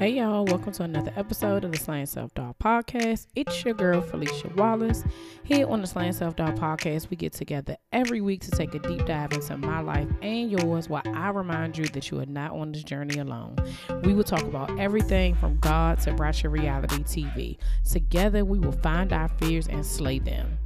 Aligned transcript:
Hey 0.00 0.12
y'all, 0.12 0.46
welcome 0.46 0.72
to 0.72 0.84
another 0.84 1.12
episode 1.14 1.62
of 1.62 1.72
the 1.72 1.78
Slaying 1.78 2.06
Self 2.06 2.32
Doubt 2.32 2.58
Podcast. 2.58 3.26
It's 3.36 3.62
your 3.66 3.74
girl 3.74 4.00
Philicia 4.00 4.50
Wallace. 4.56 5.04
Here 5.44 5.68
on 5.68 5.82
the 5.82 5.86
Slaying 5.86 6.14
Self 6.14 6.36
Doubt 6.36 6.56
Podcast, 6.56 7.10
we 7.10 7.18
get 7.18 7.34
together 7.34 7.76
every 7.92 8.22
week 8.22 8.40
to 8.44 8.50
take 8.50 8.74
a 8.74 8.78
deep 8.78 9.04
dive 9.04 9.34
into 9.34 9.58
my 9.58 9.80
life 9.80 10.08
and 10.22 10.50
yours 10.50 10.88
while 10.88 11.02
I 11.04 11.28
remind 11.28 11.76
you 11.76 11.84
that 11.88 12.10
you 12.10 12.18
are 12.18 12.24
not 12.24 12.52
on 12.52 12.72
this 12.72 12.82
journey 12.82 13.18
alone. 13.18 13.56
We 14.02 14.14
will 14.14 14.24
talk 14.24 14.40
about 14.40 14.70
everything 14.80 15.34
from 15.34 15.58
God 15.58 16.00
to 16.00 16.14
Ratchet 16.14 16.50
Reality 16.50 17.02
TV. 17.02 17.58
Together, 17.84 18.42
we 18.42 18.58
will 18.58 18.72
find 18.72 19.12
our 19.12 19.28
fears 19.28 19.68
and 19.68 19.84
slay 19.84 20.18
them. 20.18 20.56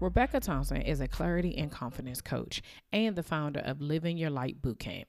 Rebecca 0.00 0.40
Thompson 0.40 0.80
is 0.80 1.02
a 1.02 1.08
clarity 1.08 1.58
and 1.58 1.70
confidence 1.70 2.22
coach 2.22 2.62
and 2.90 3.16
the 3.16 3.22
founder 3.22 3.60
of 3.60 3.82
Live 3.82 4.06
in 4.06 4.16
Your 4.16 4.30
Light 4.30 4.62
Bootcamp. 4.62 5.04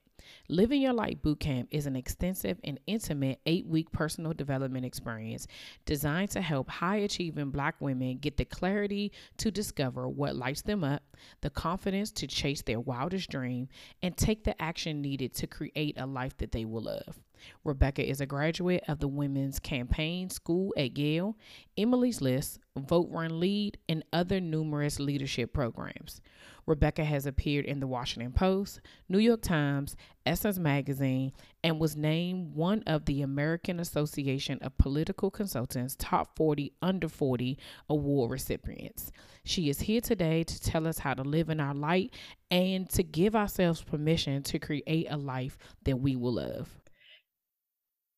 Live 0.49 0.71
in 0.71 0.81
Your 0.81 0.93
Light 0.93 1.21
Bootcamp 1.21 1.67
is 1.71 1.85
an 1.85 1.95
extensive 1.95 2.59
and 2.63 2.79
intimate 2.87 3.39
eight 3.45 3.65
week 3.65 3.91
personal 3.91 4.33
development 4.33 4.85
experience 4.85 5.47
designed 5.85 6.31
to 6.31 6.41
help 6.41 6.69
high 6.69 6.97
achieving 6.97 7.49
Black 7.49 7.75
women 7.79 8.17
get 8.17 8.37
the 8.37 8.45
clarity 8.45 9.11
to 9.37 9.51
discover 9.51 10.07
what 10.07 10.35
lights 10.35 10.61
them 10.61 10.83
up, 10.83 11.03
the 11.41 11.49
confidence 11.49 12.11
to 12.11 12.27
chase 12.27 12.61
their 12.61 12.79
wildest 12.79 13.29
dream, 13.29 13.67
and 14.01 14.17
take 14.17 14.43
the 14.43 14.61
action 14.61 15.01
needed 15.01 15.33
to 15.35 15.47
create 15.47 15.95
a 15.97 16.05
life 16.05 16.37
that 16.37 16.51
they 16.51 16.65
will 16.65 16.83
love. 16.83 17.19
Rebecca 17.63 18.07
is 18.07 18.21
a 18.21 18.25
graduate 18.25 18.83
of 18.87 18.99
the 18.99 19.07
Women's 19.07 19.59
Campaign 19.59 20.29
School 20.29 20.73
at 20.77 20.97
Yale, 20.97 21.37
Emily's 21.77 22.21
List, 22.21 22.59
Vote 22.75 23.09
Run 23.09 23.39
Lead, 23.39 23.77
and 23.89 24.03
other 24.13 24.39
numerous 24.39 24.99
leadership 24.99 25.53
programs. 25.53 26.21
Rebecca 26.65 27.03
has 27.03 27.25
appeared 27.25 27.65
in 27.65 27.79
the 27.79 27.87
Washington 27.87 28.31
Post, 28.31 28.81
New 29.09 29.19
York 29.19 29.41
Times, 29.41 29.95
Essence 30.25 30.57
Magazine, 30.57 31.31
and 31.63 31.79
was 31.79 31.95
named 31.95 32.55
one 32.55 32.83
of 32.87 33.05
the 33.05 33.21
American 33.21 33.79
Association 33.79 34.59
of 34.61 34.77
Political 34.77 35.31
Consultants 35.31 35.95
Top 35.99 36.35
40 36.37 36.73
Under 36.81 37.09
40 37.09 37.57
award 37.89 38.31
recipients. 38.31 39.11
She 39.43 39.69
is 39.69 39.81
here 39.81 40.01
today 40.01 40.43
to 40.43 40.61
tell 40.61 40.87
us 40.87 40.99
how 40.99 41.13
to 41.13 41.23
live 41.23 41.49
in 41.49 41.59
our 41.59 41.73
light 41.73 42.13
and 42.49 42.89
to 42.91 43.03
give 43.03 43.35
ourselves 43.35 43.83
permission 43.83 44.43
to 44.43 44.59
create 44.59 45.07
a 45.09 45.17
life 45.17 45.57
that 45.83 45.97
we 45.97 46.15
will 46.15 46.33
love. 46.33 46.69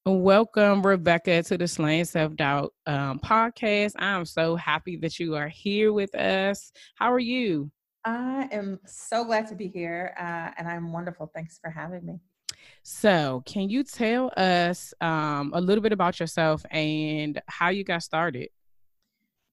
Welcome, 0.08 0.86
Rebecca, 0.86 1.41
to 1.41 1.58
the 1.58 1.67
Slaying 1.67 2.06
Self 2.06 2.36
Doubt 2.36 2.75
um, 2.86 3.19
podcast. 3.19 3.94
I'm 3.97 4.25
so 4.25 4.56
happy 4.56 4.97
that 4.97 5.19
you 5.19 5.34
are 5.36 5.47
here 5.47 5.91
with 5.91 6.14
us. 6.14 6.72
How 6.94 7.12
are 7.12 7.17
you? 7.17 7.72
I 8.06 8.48
am 8.52 8.80
so 8.86 9.25
glad 9.25 9.48
to 9.48 9.56
be 9.56 9.67
here, 9.67 10.14
uh, 10.20 10.52
and 10.58 10.67
I'm 10.67 10.94
wonderful. 10.94 11.31
Thanks 11.34 11.58
for 11.58 11.72
having 11.72 12.06
me. 12.06 12.20
So, 12.84 13.42
can 13.47 13.67
you 13.67 13.84
tell 13.84 14.31
us 14.38 14.94
um, 15.02 15.52
a 15.56 15.62
little 15.62 15.81
bit 15.81 15.92
about 15.92 16.20
yourself 16.20 16.64
and 16.70 17.42
how 17.47 17.70
you 17.70 17.84
got 17.84 18.03
started? 18.03 18.50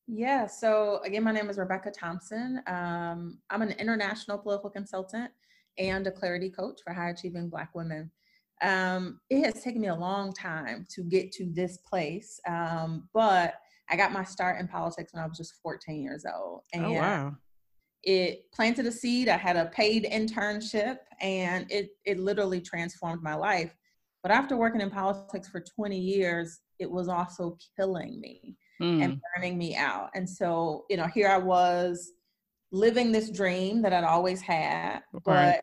Yeah, 0.06 0.46
so 0.46 1.00
again, 1.04 1.24
my 1.24 1.32
name 1.32 1.48
is 1.48 1.56
Rebecca 1.56 1.90
Thompson. 1.90 2.60
Um, 2.66 3.38
I'm 3.48 3.62
an 3.62 3.72
international 3.72 4.36
political 4.36 4.68
consultant 4.68 5.30
and 5.78 6.06
a 6.06 6.10
clarity 6.10 6.50
coach 6.50 6.80
for 6.84 6.92
high 6.92 7.10
achieving 7.10 7.48
Black 7.48 7.74
women. 7.74 8.10
Um, 8.60 9.20
it 9.30 9.44
has 9.46 9.62
taken 9.62 9.80
me 9.80 9.88
a 9.88 9.94
long 9.94 10.34
time 10.34 10.86
to 10.90 11.02
get 11.02 11.32
to 11.32 11.46
this 11.46 11.78
place, 11.78 12.38
um, 12.46 13.08
but 13.14 13.54
I 13.88 13.96
got 13.96 14.12
my 14.12 14.24
start 14.24 14.60
in 14.60 14.68
politics 14.68 15.14
when 15.14 15.24
I 15.24 15.26
was 15.26 15.38
just 15.38 15.54
14 15.62 16.02
years 16.02 16.26
old. 16.30 16.62
And 16.74 16.84
oh, 16.84 16.92
wow 16.92 17.36
it 18.02 18.50
planted 18.52 18.86
a 18.86 18.92
seed. 18.92 19.28
I 19.28 19.36
had 19.36 19.56
a 19.56 19.66
paid 19.66 20.04
internship 20.10 20.98
and 21.20 21.70
it, 21.70 21.90
it 22.04 22.18
literally 22.18 22.60
transformed 22.60 23.22
my 23.22 23.34
life. 23.34 23.74
But 24.22 24.32
after 24.32 24.56
working 24.56 24.80
in 24.80 24.90
politics 24.90 25.48
for 25.48 25.60
20 25.60 25.98
years, 25.98 26.60
it 26.78 26.90
was 26.90 27.08
also 27.08 27.56
killing 27.76 28.20
me 28.20 28.56
mm. 28.80 29.02
and 29.02 29.20
burning 29.34 29.58
me 29.58 29.76
out. 29.76 30.10
And 30.14 30.28
so, 30.28 30.84
you 30.90 30.96
know, 30.96 31.06
here 31.06 31.28
I 31.28 31.38
was 31.38 32.12
living 32.72 33.12
this 33.12 33.30
dream 33.30 33.82
that 33.82 33.92
I'd 33.92 34.04
always 34.04 34.40
had, 34.40 35.00
but 35.24 35.62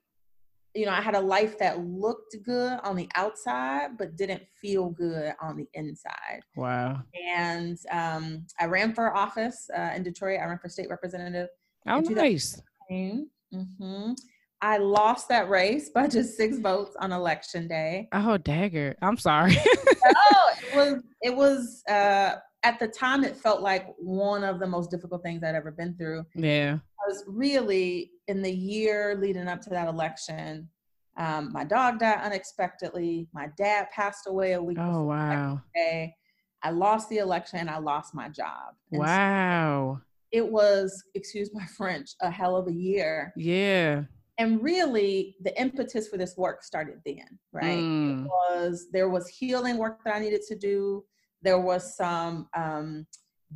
you 0.75 0.85
know, 0.85 0.91
I 0.91 1.01
had 1.01 1.15
a 1.15 1.19
life 1.19 1.57
that 1.57 1.83
looked 1.83 2.35
good 2.45 2.79
on 2.83 2.95
the 2.95 3.09
outside, 3.15 3.97
but 3.97 4.15
didn't 4.15 4.43
feel 4.61 4.89
good 4.91 5.33
on 5.41 5.57
the 5.57 5.67
inside. 5.73 6.41
Wow. 6.55 7.01
And 7.27 7.77
um, 7.91 8.45
I 8.59 8.65
ran 8.65 8.93
for 8.93 9.15
office 9.15 9.67
uh, 9.75 9.91
in 9.95 10.03
Detroit. 10.03 10.39
I 10.39 10.45
ran 10.45 10.59
for 10.59 10.69
state 10.69 10.89
representative 10.89 11.49
Oh, 11.89 11.99
nice. 12.01 12.61
Mm-hmm. 12.91 14.13
I 14.61 14.77
lost 14.77 15.29
that 15.29 15.49
race 15.49 15.89
by 15.89 16.07
just 16.07 16.35
six 16.35 16.57
votes 16.59 16.95
on 16.99 17.11
election 17.11 17.67
day. 17.67 18.09
Oh, 18.11 18.37
dagger! 18.37 18.95
I'm 19.01 19.17
sorry. 19.17 19.57
oh, 20.05 20.51
it 20.61 20.75
was. 20.75 21.03
It 21.21 21.35
was. 21.35 21.83
Uh, 21.89 22.35
at 22.63 22.77
the 22.77 22.89
time, 22.89 23.23
it 23.23 23.37
felt 23.37 23.61
like 23.61 23.87
one 23.97 24.43
of 24.43 24.59
the 24.59 24.67
most 24.67 24.91
difficult 24.91 25.23
things 25.23 25.43
I'd 25.43 25.55
ever 25.55 25.71
been 25.71 25.95
through. 25.95 26.25
Yeah. 26.35 26.79
Was 27.07 27.23
really 27.27 28.11
in 28.27 28.41
the 28.41 28.51
year 28.51 29.17
leading 29.19 29.47
up 29.47 29.61
to 29.61 29.69
that 29.69 29.87
election. 29.87 30.69
Um, 31.17 31.51
my 31.53 31.63
dog 31.63 31.99
died 31.99 32.19
unexpectedly. 32.21 33.27
My 33.33 33.47
dad 33.57 33.87
passed 33.91 34.27
away 34.27 34.53
a 34.53 34.61
week. 34.61 34.77
Oh 34.79 35.03
wow! 35.03 35.61
Day. 35.73 36.15
I 36.61 36.71
lost 36.71 37.07
the 37.09 37.19
election 37.19 37.69
I 37.69 37.77
lost 37.77 38.13
my 38.13 38.27
job. 38.27 38.75
And 38.91 38.99
wow. 38.99 39.99
So 39.99 40.08
it 40.31 40.47
was, 40.47 41.03
excuse 41.15 41.49
my 41.53 41.65
French, 41.77 42.11
a 42.21 42.29
hell 42.29 42.55
of 42.55 42.67
a 42.67 42.73
year. 42.73 43.33
Yeah. 43.35 44.03
And 44.37 44.63
really, 44.63 45.35
the 45.41 45.59
impetus 45.59 46.07
for 46.07 46.17
this 46.17 46.37
work 46.37 46.63
started 46.63 46.99
then, 47.05 47.39
right? 47.51 47.77
Mm. 47.77 48.25
was 48.25 48.87
there 48.93 49.09
was 49.09 49.27
healing 49.27 49.77
work 49.77 49.99
that 50.05 50.15
I 50.15 50.19
needed 50.19 50.41
to 50.47 50.55
do. 50.55 51.03
There 51.41 51.59
was 51.59 51.97
some 51.97 52.47
um, 52.55 53.05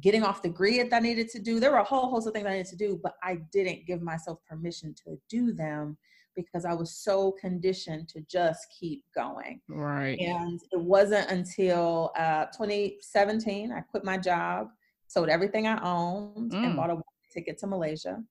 getting 0.01 0.23
off 0.23 0.41
the 0.41 0.49
grid 0.49 0.89
that 0.89 0.97
I 0.97 0.99
needed 0.99 1.29
to 1.29 1.39
do. 1.39 1.61
There 1.61 1.71
were 1.71 1.77
a 1.77 1.83
whole 1.83 2.09
host 2.09 2.27
of 2.27 2.33
things 2.33 2.45
I 2.45 2.51
needed 2.51 2.67
to 2.67 2.75
do, 2.75 2.99
but 3.01 3.13
I 3.23 3.39
didn't 3.53 3.87
give 3.87 4.01
myself 4.01 4.39
permission 4.47 4.93
to 5.05 5.17
do 5.29 5.53
them 5.53 5.97
because 6.35 6.65
I 6.65 6.73
was 6.73 6.97
so 6.97 7.31
conditioned 7.39 8.09
to 8.09 8.21
just 8.29 8.65
keep 8.77 9.03
going. 9.15 9.61
Right. 9.69 10.19
And 10.19 10.59
it 10.71 10.79
wasn't 10.79 11.29
until 11.29 12.11
uh, 12.17 12.45
2017 12.45 13.71
I 13.71 13.81
quit 13.81 14.03
my 14.03 14.17
job 14.17 14.67
sold 15.07 15.29
everything 15.29 15.67
I 15.67 15.81
owned 15.81 16.51
mm. 16.51 16.65
and 16.65 16.75
bought 16.75 16.89
a 16.89 16.97
ticket 17.31 17.57
to 17.59 17.67
Malaysia 17.67 18.21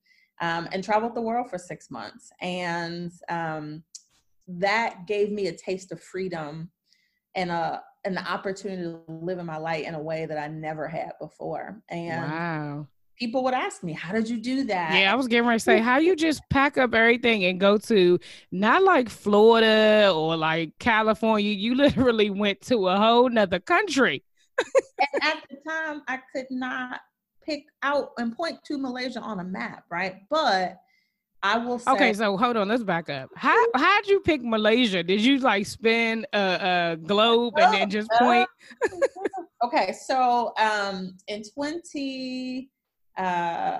um, 0.40 0.68
and 0.72 0.82
traveled 0.82 1.14
the 1.14 1.20
world 1.20 1.48
for 1.50 1.58
six 1.58 1.90
months. 1.90 2.32
And 2.40 3.12
um, 3.28 3.82
that 4.48 5.06
gave 5.06 5.30
me 5.30 5.46
a 5.46 5.52
taste 5.52 5.92
of 5.92 6.02
freedom 6.02 6.70
and 7.34 7.50
a 7.50 7.82
and 8.04 8.16
the 8.16 8.30
opportunity 8.30 8.82
to 8.82 9.00
live 9.06 9.38
in 9.38 9.46
my 9.46 9.56
light 9.56 9.86
in 9.86 9.94
a 9.94 10.02
way 10.02 10.26
that 10.26 10.36
I 10.36 10.48
never 10.48 10.88
had 10.88 11.12
before. 11.20 11.80
And 11.88 12.32
wow. 12.32 12.88
people 13.16 13.44
would 13.44 13.54
ask 13.54 13.84
me, 13.84 13.92
How 13.92 14.12
did 14.12 14.28
you 14.28 14.38
do 14.38 14.64
that? 14.64 14.98
Yeah, 14.98 15.12
I 15.12 15.14
was 15.14 15.28
getting 15.28 15.46
ready 15.46 15.60
to 15.60 15.64
say, 15.64 15.78
How 15.78 15.98
you 15.98 16.16
just 16.16 16.42
pack 16.50 16.78
up 16.78 16.94
everything 16.94 17.44
and 17.44 17.60
go 17.60 17.78
to 17.78 18.18
not 18.50 18.82
like 18.82 19.08
Florida 19.08 20.12
or 20.12 20.36
like 20.36 20.72
California? 20.80 21.52
You 21.52 21.76
literally 21.76 22.30
went 22.44 22.60
to 22.62 22.88
a 22.88 22.96
whole 22.96 23.28
nother 23.28 23.60
country 23.60 24.24
and 25.12 25.22
at 25.22 25.42
the 25.50 25.56
time, 25.68 26.02
I 26.08 26.18
could 26.32 26.46
not 26.50 27.00
pick 27.44 27.64
out 27.82 28.10
and 28.18 28.34
point 28.36 28.58
to 28.64 28.78
Malaysia 28.78 29.20
on 29.20 29.40
a 29.40 29.44
map, 29.44 29.84
right? 29.90 30.22
But 30.30 30.78
I 31.42 31.58
will 31.58 31.78
say. 31.78 31.90
Okay, 31.90 32.12
so 32.12 32.36
hold 32.36 32.56
on, 32.56 32.68
let's 32.68 32.84
back 32.84 33.10
up. 33.10 33.30
How 33.34 33.56
how'd 33.74 34.06
you 34.06 34.20
pick 34.20 34.42
Malaysia? 34.42 35.02
Did 35.02 35.20
you 35.20 35.38
like 35.38 35.66
spin 35.66 36.24
a, 36.32 36.38
a 36.92 36.96
globe 36.96 37.54
and 37.58 37.74
then 37.74 37.90
just 37.90 38.08
point? 38.12 38.48
okay, 39.64 39.92
so 39.92 40.52
um, 40.58 41.16
in 41.26 41.42
2016, 41.42 42.68
uh, 43.18 43.78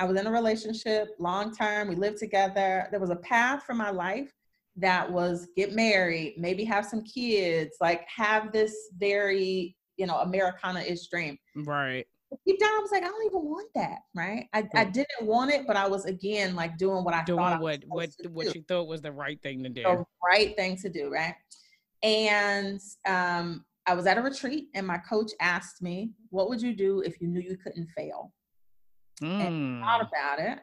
I 0.00 0.04
was 0.04 0.18
in 0.18 0.26
a 0.26 0.32
relationship, 0.32 1.08
long 1.18 1.54
term. 1.54 1.88
We 1.88 1.96
lived 1.96 2.18
together. 2.18 2.88
There 2.90 3.00
was 3.00 3.10
a 3.10 3.16
path 3.16 3.64
for 3.64 3.74
my 3.74 3.90
life 3.90 4.32
that 4.78 5.10
was 5.10 5.48
get 5.56 5.74
married, 5.74 6.34
maybe 6.38 6.64
have 6.64 6.84
some 6.84 7.02
kids, 7.02 7.76
like 7.80 8.06
have 8.14 8.52
this 8.52 8.74
very, 8.96 9.76
you 9.96 10.06
know, 10.06 10.16
Americana-ish 10.18 11.08
dream. 11.08 11.36
Right. 11.56 12.06
Deep 12.46 12.60
down, 12.60 12.70
I 12.70 12.78
was 12.80 12.90
like, 12.92 13.02
I 13.02 13.06
don't 13.06 13.24
even 13.24 13.42
want 13.42 13.68
that, 13.74 14.00
right? 14.14 14.46
I, 14.52 14.68
I 14.74 14.84
didn't 14.84 15.22
want 15.22 15.50
it, 15.50 15.66
but 15.66 15.76
I 15.76 15.88
was 15.88 16.04
again 16.04 16.54
like 16.54 16.76
doing 16.76 17.02
what 17.02 17.14
I 17.14 17.24
doing 17.24 17.38
thought 17.38 17.60
what 17.60 17.82
what 17.86 18.10
what 18.28 18.54
you 18.54 18.62
thought 18.68 18.86
was 18.86 19.00
the 19.00 19.12
right 19.12 19.40
thing 19.42 19.62
to 19.62 19.70
do. 19.70 19.82
The 19.82 20.04
right 20.22 20.54
thing 20.54 20.76
to 20.76 20.90
do, 20.90 21.10
right? 21.10 21.34
And 22.02 22.80
um, 23.06 23.64
I 23.86 23.94
was 23.94 24.06
at 24.06 24.18
a 24.18 24.22
retreat, 24.22 24.68
and 24.74 24.86
my 24.86 24.98
coach 24.98 25.30
asked 25.40 25.80
me, 25.80 26.10
"What 26.28 26.50
would 26.50 26.60
you 26.60 26.76
do 26.76 27.00
if 27.00 27.18
you 27.18 27.28
knew 27.28 27.40
you 27.40 27.56
couldn't 27.56 27.88
fail?" 27.96 28.34
Mm. 29.22 29.46
And 29.46 29.84
I 29.84 29.86
thought 29.86 30.00
hmm. 30.00 30.14
about 30.14 30.38
it, 30.38 30.58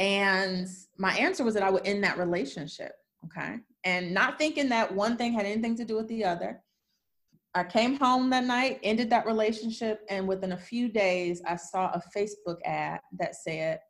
and 0.00 0.66
my 0.96 1.12
answer 1.12 1.44
was 1.44 1.52
that 1.52 1.62
I 1.62 1.68
would 1.68 1.86
end 1.86 2.02
that 2.04 2.16
relationship. 2.16 2.92
Okay. 3.26 3.56
And 3.84 4.14
not 4.14 4.38
thinking 4.38 4.70
that 4.70 4.94
one 4.94 5.18
thing 5.18 5.34
had 5.34 5.44
anything 5.44 5.76
to 5.76 5.84
do 5.84 5.96
with 5.96 6.08
the 6.08 6.24
other. 6.24 6.62
I 7.54 7.64
came 7.64 7.98
home 7.98 8.30
that 8.30 8.44
night, 8.44 8.80
ended 8.82 9.10
that 9.10 9.26
relationship, 9.26 10.00
and 10.08 10.26
within 10.26 10.52
a 10.52 10.58
few 10.58 10.88
days, 10.88 11.42
I 11.46 11.56
saw 11.56 11.90
a 11.90 12.02
Facebook 12.16 12.58
ad 12.64 13.00
that 13.18 13.36
said, 13.36 13.80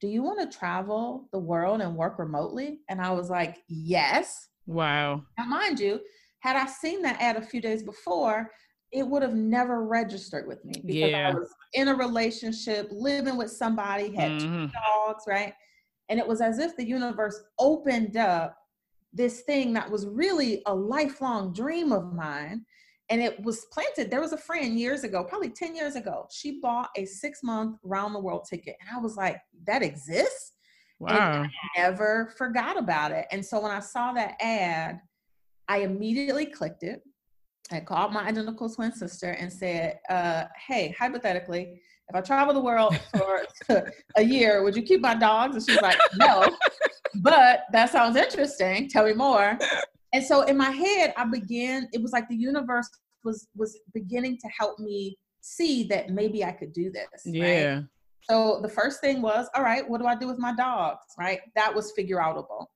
Do 0.00 0.08
you 0.08 0.22
want 0.22 0.40
to 0.40 0.58
travel 0.58 1.28
the 1.30 1.38
world 1.38 1.82
and 1.82 1.94
work 1.94 2.18
remotely? 2.18 2.78
And 2.88 2.98
I 3.00 3.10
was 3.10 3.28
like, 3.28 3.58
Yes. 3.68 4.48
Wow. 4.66 5.24
Now, 5.36 5.44
mind 5.44 5.78
you, 5.78 6.00
Had 6.38 6.56
I 6.56 6.64
seen 6.66 7.02
that 7.02 7.20
ad 7.20 7.36
a 7.36 7.42
few 7.42 7.60
days 7.60 7.82
before, 7.82 8.50
it 8.92 9.06
would 9.06 9.22
have 9.22 9.34
never 9.34 9.84
registered 9.84 10.46
with 10.46 10.64
me 10.64 10.74
because 10.84 11.10
yeah. 11.10 11.30
I 11.30 11.34
was 11.34 11.48
in 11.74 11.88
a 11.88 11.94
relationship, 11.94 12.88
living 12.90 13.36
with 13.36 13.50
somebody, 13.50 14.14
had 14.14 14.32
mm-hmm. 14.32 14.66
two 14.66 14.72
dogs, 14.72 15.24
right? 15.28 15.52
And 16.08 16.18
it 16.18 16.26
was 16.26 16.40
as 16.40 16.58
if 16.58 16.76
the 16.76 16.84
universe 16.84 17.40
opened 17.58 18.16
up 18.16 18.56
this 19.12 19.42
thing 19.42 19.72
that 19.74 19.90
was 19.90 20.06
really 20.06 20.62
a 20.66 20.74
lifelong 20.74 21.52
dream 21.52 21.92
of 21.92 22.12
mine. 22.12 22.64
And 23.10 23.20
it 23.20 23.42
was 23.42 23.66
planted. 23.72 24.10
There 24.10 24.20
was 24.20 24.32
a 24.32 24.38
friend 24.38 24.78
years 24.78 25.02
ago, 25.02 25.24
probably 25.24 25.50
10 25.50 25.74
years 25.74 25.96
ago. 25.96 26.26
She 26.30 26.60
bought 26.60 26.90
a 26.96 27.04
six 27.04 27.42
month 27.42 27.76
round 27.82 28.14
the 28.14 28.20
world 28.20 28.46
ticket. 28.48 28.76
And 28.80 28.88
I 28.96 29.00
was 29.00 29.16
like, 29.16 29.36
that 29.66 29.82
exists? 29.82 30.52
Wow. 31.00 31.42
And 31.42 31.46
I 31.46 31.80
never 31.80 32.32
forgot 32.36 32.78
about 32.78 33.10
it. 33.10 33.26
And 33.32 33.44
so 33.44 33.60
when 33.60 33.72
I 33.72 33.80
saw 33.80 34.12
that 34.12 34.36
ad, 34.40 35.00
I 35.66 35.78
immediately 35.78 36.46
clicked 36.46 36.82
it. 36.82 37.02
I 37.72 37.80
called 37.80 38.12
my 38.12 38.24
identical 38.24 38.68
twin 38.68 38.92
sister 38.92 39.30
and 39.30 39.52
said, 39.52 39.98
uh, 40.08 40.44
hey, 40.66 40.94
hypothetically, 40.98 41.80
if 42.08 42.16
I 42.16 42.20
travel 42.20 42.52
the 42.52 42.60
world 42.60 42.98
for 43.16 43.44
a 44.16 44.22
year, 44.22 44.62
would 44.62 44.74
you 44.74 44.82
keep 44.82 45.00
my 45.00 45.14
dogs? 45.14 45.54
And 45.54 45.64
she's 45.64 45.80
like, 45.80 45.98
no, 46.16 46.56
but 47.16 47.60
that 47.72 47.90
sounds 47.90 48.16
interesting. 48.16 48.88
Tell 48.88 49.04
me 49.04 49.12
more. 49.12 49.56
And 50.12 50.24
so 50.24 50.42
in 50.42 50.56
my 50.56 50.70
head, 50.70 51.14
I 51.16 51.24
began, 51.24 51.88
it 51.92 52.02
was 52.02 52.12
like 52.12 52.28
the 52.28 52.36
universe 52.36 52.88
was 53.22 53.48
was 53.54 53.78
beginning 53.92 54.38
to 54.38 54.48
help 54.58 54.78
me 54.78 55.16
see 55.40 55.84
that 55.84 56.10
maybe 56.10 56.44
I 56.44 56.52
could 56.52 56.72
do 56.72 56.90
this. 56.90 57.22
Yeah. 57.24 57.74
Right? 57.74 57.84
So 58.22 58.60
the 58.62 58.68
first 58.68 59.00
thing 59.00 59.22
was, 59.22 59.48
all 59.54 59.62
right, 59.62 59.88
what 59.88 60.00
do 60.00 60.06
I 60.06 60.14
do 60.14 60.26
with 60.26 60.38
my 60.38 60.54
dogs? 60.54 61.00
Right. 61.18 61.40
That 61.54 61.74
was 61.74 61.92
figure 61.92 62.18
outable. 62.18 62.66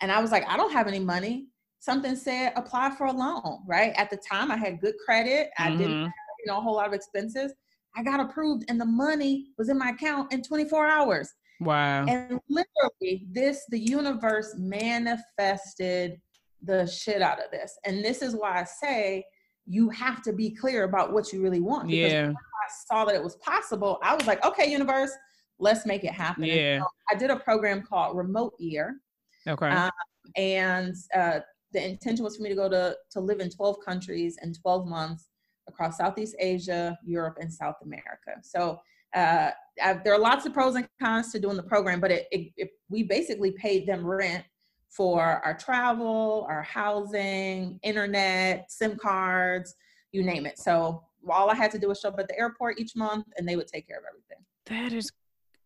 And 0.00 0.10
I 0.10 0.20
was 0.20 0.30
like, 0.30 0.44
I 0.48 0.56
don't 0.56 0.72
have 0.72 0.88
any 0.88 0.98
money. 0.98 1.46
Something 1.82 2.14
said 2.14 2.52
apply 2.54 2.90
for 2.90 3.06
a 3.08 3.12
loan. 3.12 3.58
Right. 3.66 3.92
At 3.96 4.08
the 4.08 4.16
time 4.16 4.52
I 4.52 4.56
had 4.56 4.80
good 4.80 4.94
credit. 5.04 5.50
I 5.58 5.68
mm-hmm. 5.68 5.78
didn't 5.78 6.02
have, 6.04 6.12
you 6.38 6.46
know, 6.46 6.58
a 6.58 6.60
whole 6.60 6.76
lot 6.76 6.86
of 6.86 6.92
expenses. 6.92 7.52
I 7.96 8.04
got 8.04 8.20
approved 8.20 8.64
and 8.68 8.80
the 8.80 8.86
money 8.86 9.48
was 9.58 9.68
in 9.68 9.78
my 9.78 9.90
account 9.90 10.32
in 10.32 10.44
24 10.44 10.86
hours. 10.86 11.28
Wow. 11.60 12.06
And 12.06 12.38
literally, 12.48 13.26
this, 13.32 13.64
the 13.68 13.80
universe 13.80 14.54
manifested 14.56 16.20
the 16.62 16.86
shit 16.86 17.20
out 17.20 17.44
of 17.44 17.50
this. 17.50 17.76
And 17.84 18.04
this 18.04 18.22
is 18.22 18.36
why 18.36 18.60
I 18.60 18.64
say 18.64 19.24
you 19.66 19.90
have 19.90 20.22
to 20.22 20.32
be 20.32 20.50
clear 20.50 20.84
about 20.84 21.12
what 21.12 21.32
you 21.32 21.42
really 21.42 21.60
want. 21.60 21.88
Because 21.88 22.12
yeah. 22.12 22.30
I 22.30 22.70
saw 22.86 23.04
that 23.06 23.16
it 23.16 23.24
was 23.24 23.34
possible. 23.38 23.98
I 24.04 24.14
was 24.14 24.28
like, 24.28 24.46
okay, 24.46 24.70
universe, 24.70 25.10
let's 25.58 25.84
make 25.84 26.04
it 26.04 26.12
happen. 26.12 26.44
Yeah. 26.44 26.78
So 26.78 26.86
I 27.10 27.16
did 27.16 27.30
a 27.30 27.36
program 27.40 27.82
called 27.82 28.16
Remote 28.16 28.54
Year. 28.60 29.00
Okay. 29.48 29.68
Um, 29.68 29.90
and 30.36 30.94
uh, 31.16 31.40
the 31.72 31.84
intention 31.84 32.24
was 32.24 32.36
for 32.36 32.42
me 32.42 32.48
to 32.48 32.54
go 32.54 32.68
to 32.68 32.96
to 33.10 33.20
live 33.20 33.40
in 33.40 33.50
12 33.50 33.76
countries 33.84 34.38
in 34.42 34.54
12 34.54 34.86
months 34.86 35.28
across 35.68 35.98
Southeast 35.98 36.34
Asia, 36.38 36.98
Europe, 37.04 37.38
and 37.40 37.52
South 37.52 37.76
America. 37.82 38.32
So 38.42 38.80
uh, 39.14 39.50
I, 39.82 39.94
there 40.04 40.14
are 40.14 40.18
lots 40.18 40.46
of 40.46 40.52
pros 40.52 40.74
and 40.74 40.88
cons 41.00 41.32
to 41.32 41.38
doing 41.38 41.56
the 41.56 41.62
program, 41.62 42.00
but 42.00 42.10
it, 42.10 42.26
it, 42.32 42.52
it, 42.56 42.70
we 42.88 43.02
basically 43.02 43.52
paid 43.52 43.86
them 43.86 44.06
rent 44.06 44.44
for 44.88 45.22
our 45.22 45.56
travel, 45.56 46.46
our 46.48 46.62
housing, 46.62 47.78
internet, 47.82 48.70
SIM 48.70 48.96
cards, 48.96 49.74
you 50.12 50.22
name 50.22 50.44
it. 50.46 50.58
So 50.58 51.04
all 51.30 51.50
I 51.50 51.54
had 51.54 51.70
to 51.72 51.78
do 51.78 51.88
was 51.88 52.00
show 52.00 52.08
up 52.08 52.18
at 52.18 52.28
the 52.28 52.38
airport 52.38 52.78
each 52.78 52.94
month 52.94 53.26
and 53.36 53.48
they 53.48 53.56
would 53.56 53.68
take 53.68 53.88
care 53.88 53.98
of 53.98 54.04
everything. 54.08 54.44
That 54.66 54.92
is, 54.96 55.10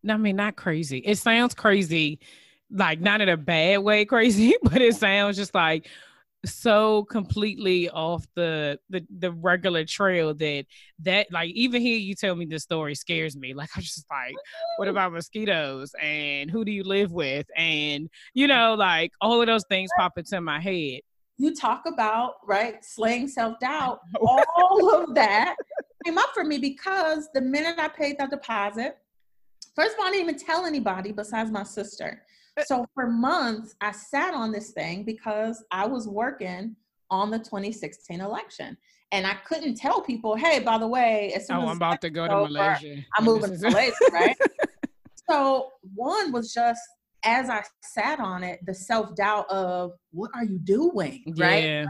I 0.08 0.16
mean, 0.16 0.36
not 0.36 0.56
crazy. 0.56 0.98
It 0.98 1.18
sounds 1.18 1.54
crazy, 1.54 2.20
like 2.70 3.00
not 3.00 3.20
in 3.20 3.28
a 3.28 3.36
bad 3.36 3.78
way 3.78 4.04
crazy, 4.04 4.56
but 4.62 4.80
it 4.80 4.96
sounds 4.96 5.36
just 5.36 5.54
like 5.54 5.88
so 6.44 7.02
completely 7.04 7.88
off 7.90 8.24
the, 8.36 8.78
the 8.88 9.04
the 9.18 9.32
regular 9.32 9.84
trail 9.84 10.32
that 10.34 10.64
that 11.00 11.26
like 11.32 11.50
even 11.50 11.82
here 11.82 11.98
you 11.98 12.14
tell 12.14 12.36
me 12.36 12.44
this 12.44 12.62
story 12.62 12.94
scares 12.94 13.36
me. 13.36 13.54
Like 13.54 13.70
i'm 13.74 13.82
just 13.82 14.06
like 14.10 14.34
what 14.76 14.88
about 14.88 15.12
mosquitoes 15.12 15.92
and 16.00 16.50
who 16.50 16.64
do 16.64 16.70
you 16.70 16.84
live 16.84 17.12
with? 17.12 17.46
And 17.56 18.08
you 18.34 18.46
know 18.46 18.74
like 18.74 19.12
all 19.20 19.40
of 19.40 19.46
those 19.46 19.64
things 19.68 19.90
pop 19.98 20.18
into 20.18 20.40
my 20.40 20.60
head. 20.60 21.00
You 21.38 21.54
talk 21.54 21.82
about 21.86 22.34
right 22.46 22.82
slaying 22.82 23.28
self-doubt. 23.28 24.00
All 24.20 24.94
of 24.94 25.14
that 25.16 25.54
came 26.06 26.16
up 26.16 26.30
for 26.32 26.44
me 26.44 26.56
because 26.58 27.28
the 27.34 27.40
minute 27.40 27.74
i 27.78 27.88
paid 27.88 28.16
that 28.18 28.30
deposit 28.30 28.98
first 29.74 29.94
of 29.94 30.00
all 30.00 30.06
i 30.06 30.10
didn't 30.12 30.28
even 30.28 30.38
tell 30.38 30.64
anybody 30.64 31.10
besides 31.10 31.50
my 31.50 31.64
sister 31.64 32.22
so 32.64 32.86
for 32.94 33.08
months, 33.08 33.74
I 33.80 33.92
sat 33.92 34.34
on 34.34 34.52
this 34.52 34.70
thing 34.70 35.04
because 35.04 35.64
I 35.70 35.86
was 35.86 36.08
working 36.08 36.76
on 37.10 37.30
the 37.30 37.38
2016 37.38 38.20
election. 38.20 38.76
And 39.12 39.26
I 39.26 39.34
couldn't 39.46 39.76
tell 39.76 40.00
people, 40.00 40.34
hey, 40.34 40.60
by 40.60 40.78
the 40.78 40.86
way, 40.86 41.32
as 41.34 41.46
soon 41.46 41.56
oh, 41.56 41.62
as 41.64 41.70
I'm 41.70 41.76
about 41.76 42.00
to 42.00 42.10
go 42.10 42.26
to 42.26 42.52
Malaysia. 42.52 43.04
I'm 43.16 43.24
moving 43.24 43.52
to 43.52 43.70
Malaysia, 43.70 43.94
right? 44.12 44.36
so 45.30 45.70
one 45.94 46.32
was 46.32 46.52
just 46.52 46.80
as 47.24 47.48
I 47.48 47.62
sat 47.82 48.20
on 48.20 48.42
it, 48.42 48.60
the 48.66 48.74
self 48.74 49.14
doubt 49.14 49.48
of 49.50 49.92
what 50.10 50.30
are 50.34 50.44
you 50.44 50.58
doing, 50.58 51.34
right? 51.38 51.64
Yeah. 51.64 51.84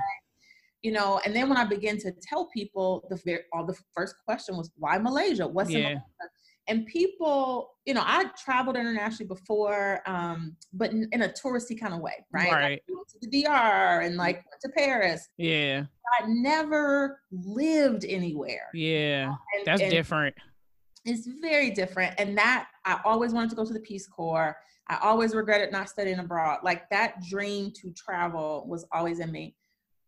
you 0.82 0.92
know, 0.92 1.20
and 1.24 1.34
then 1.34 1.48
when 1.48 1.58
I 1.58 1.64
began 1.64 1.98
to 1.98 2.12
tell 2.22 2.46
people, 2.46 3.06
the 3.08 3.16
very, 3.24 3.40
all 3.52 3.64
the 3.64 3.76
first 3.94 4.16
question 4.24 4.56
was, 4.56 4.70
why 4.76 4.98
Malaysia? 4.98 5.46
What's 5.46 5.70
yeah. 5.70 5.78
in 5.78 5.84
Malaysia? 5.84 6.02
And 6.68 6.86
people 6.86 7.74
you 7.84 7.94
know 7.94 8.02
i 8.04 8.24
traveled 8.42 8.76
internationally 8.76 9.26
before 9.26 10.00
um 10.06 10.56
but 10.72 10.90
in, 10.90 11.08
in 11.12 11.22
a 11.22 11.28
touristy 11.28 11.78
kind 11.78 11.94
of 11.94 12.00
way 12.00 12.24
right? 12.32 12.52
Right. 12.52 12.82
Like, 12.88 13.06
to 13.08 13.18
the 13.22 13.42
dr 13.42 14.00
and 14.00 14.16
like 14.16 14.36
went 14.36 14.60
to 14.62 14.68
paris. 14.70 15.28
Yeah. 15.38 15.84
I 16.20 16.26
never 16.28 17.20
lived 17.32 18.04
anywhere. 18.04 18.68
Yeah. 18.72 19.26
And, 19.26 19.66
that's 19.66 19.82
and 19.82 19.90
different. 19.90 20.36
It's 21.04 21.26
very 21.26 21.70
different. 21.70 22.14
And 22.18 22.36
that 22.38 22.68
i 22.84 23.00
always 23.04 23.32
wanted 23.32 23.50
to 23.50 23.56
go 23.56 23.64
to 23.64 23.72
the 23.72 23.80
peace 23.80 24.06
corps. 24.06 24.56
I 24.88 24.98
always 25.02 25.34
regretted 25.34 25.72
not 25.72 25.88
studying 25.88 26.18
abroad. 26.18 26.60
Like 26.62 26.88
that 26.90 27.22
dream 27.28 27.72
to 27.82 27.92
travel 27.92 28.66
was 28.68 28.86
always 28.92 29.20
in 29.20 29.30
me. 29.30 29.56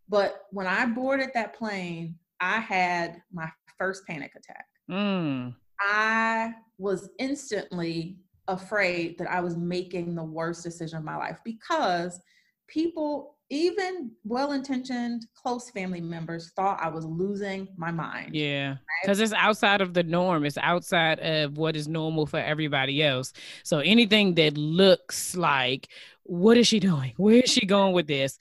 But 0.08 0.42
when 0.50 0.66
i 0.66 0.86
boarded 0.86 1.30
that 1.34 1.54
plane 1.54 2.16
i 2.40 2.60
had 2.60 3.20
my 3.32 3.50
first 3.78 4.06
panic 4.06 4.32
attack. 4.36 4.66
Mm 4.90 5.54
I 5.80 6.54
was 6.78 7.10
instantly 7.18 8.18
afraid 8.46 9.18
that 9.18 9.30
I 9.30 9.40
was 9.40 9.56
making 9.56 10.14
the 10.14 10.24
worst 10.24 10.62
decision 10.62 10.98
of 10.98 11.04
my 11.04 11.16
life 11.16 11.38
because 11.44 12.20
people, 12.66 13.36
even 13.50 14.10
well 14.24 14.52
intentioned, 14.52 15.26
close 15.34 15.70
family 15.70 16.00
members, 16.00 16.50
thought 16.56 16.78
I 16.82 16.88
was 16.88 17.04
losing 17.04 17.68
my 17.76 17.90
mind. 17.90 18.34
Yeah. 18.34 18.76
Because 19.02 19.18
right? 19.18 19.24
it's 19.24 19.32
outside 19.34 19.80
of 19.80 19.94
the 19.94 20.02
norm, 20.02 20.44
it's 20.44 20.58
outside 20.58 21.20
of 21.20 21.56
what 21.56 21.76
is 21.76 21.88
normal 21.88 22.26
for 22.26 22.38
everybody 22.38 23.02
else. 23.02 23.32
So 23.62 23.78
anything 23.78 24.34
that 24.34 24.56
looks 24.56 25.36
like, 25.36 25.88
what 26.24 26.56
is 26.56 26.66
she 26.66 26.80
doing? 26.80 27.14
Where 27.16 27.36
is 27.36 27.50
she 27.50 27.66
going 27.66 27.92
with 27.94 28.06
this? 28.06 28.38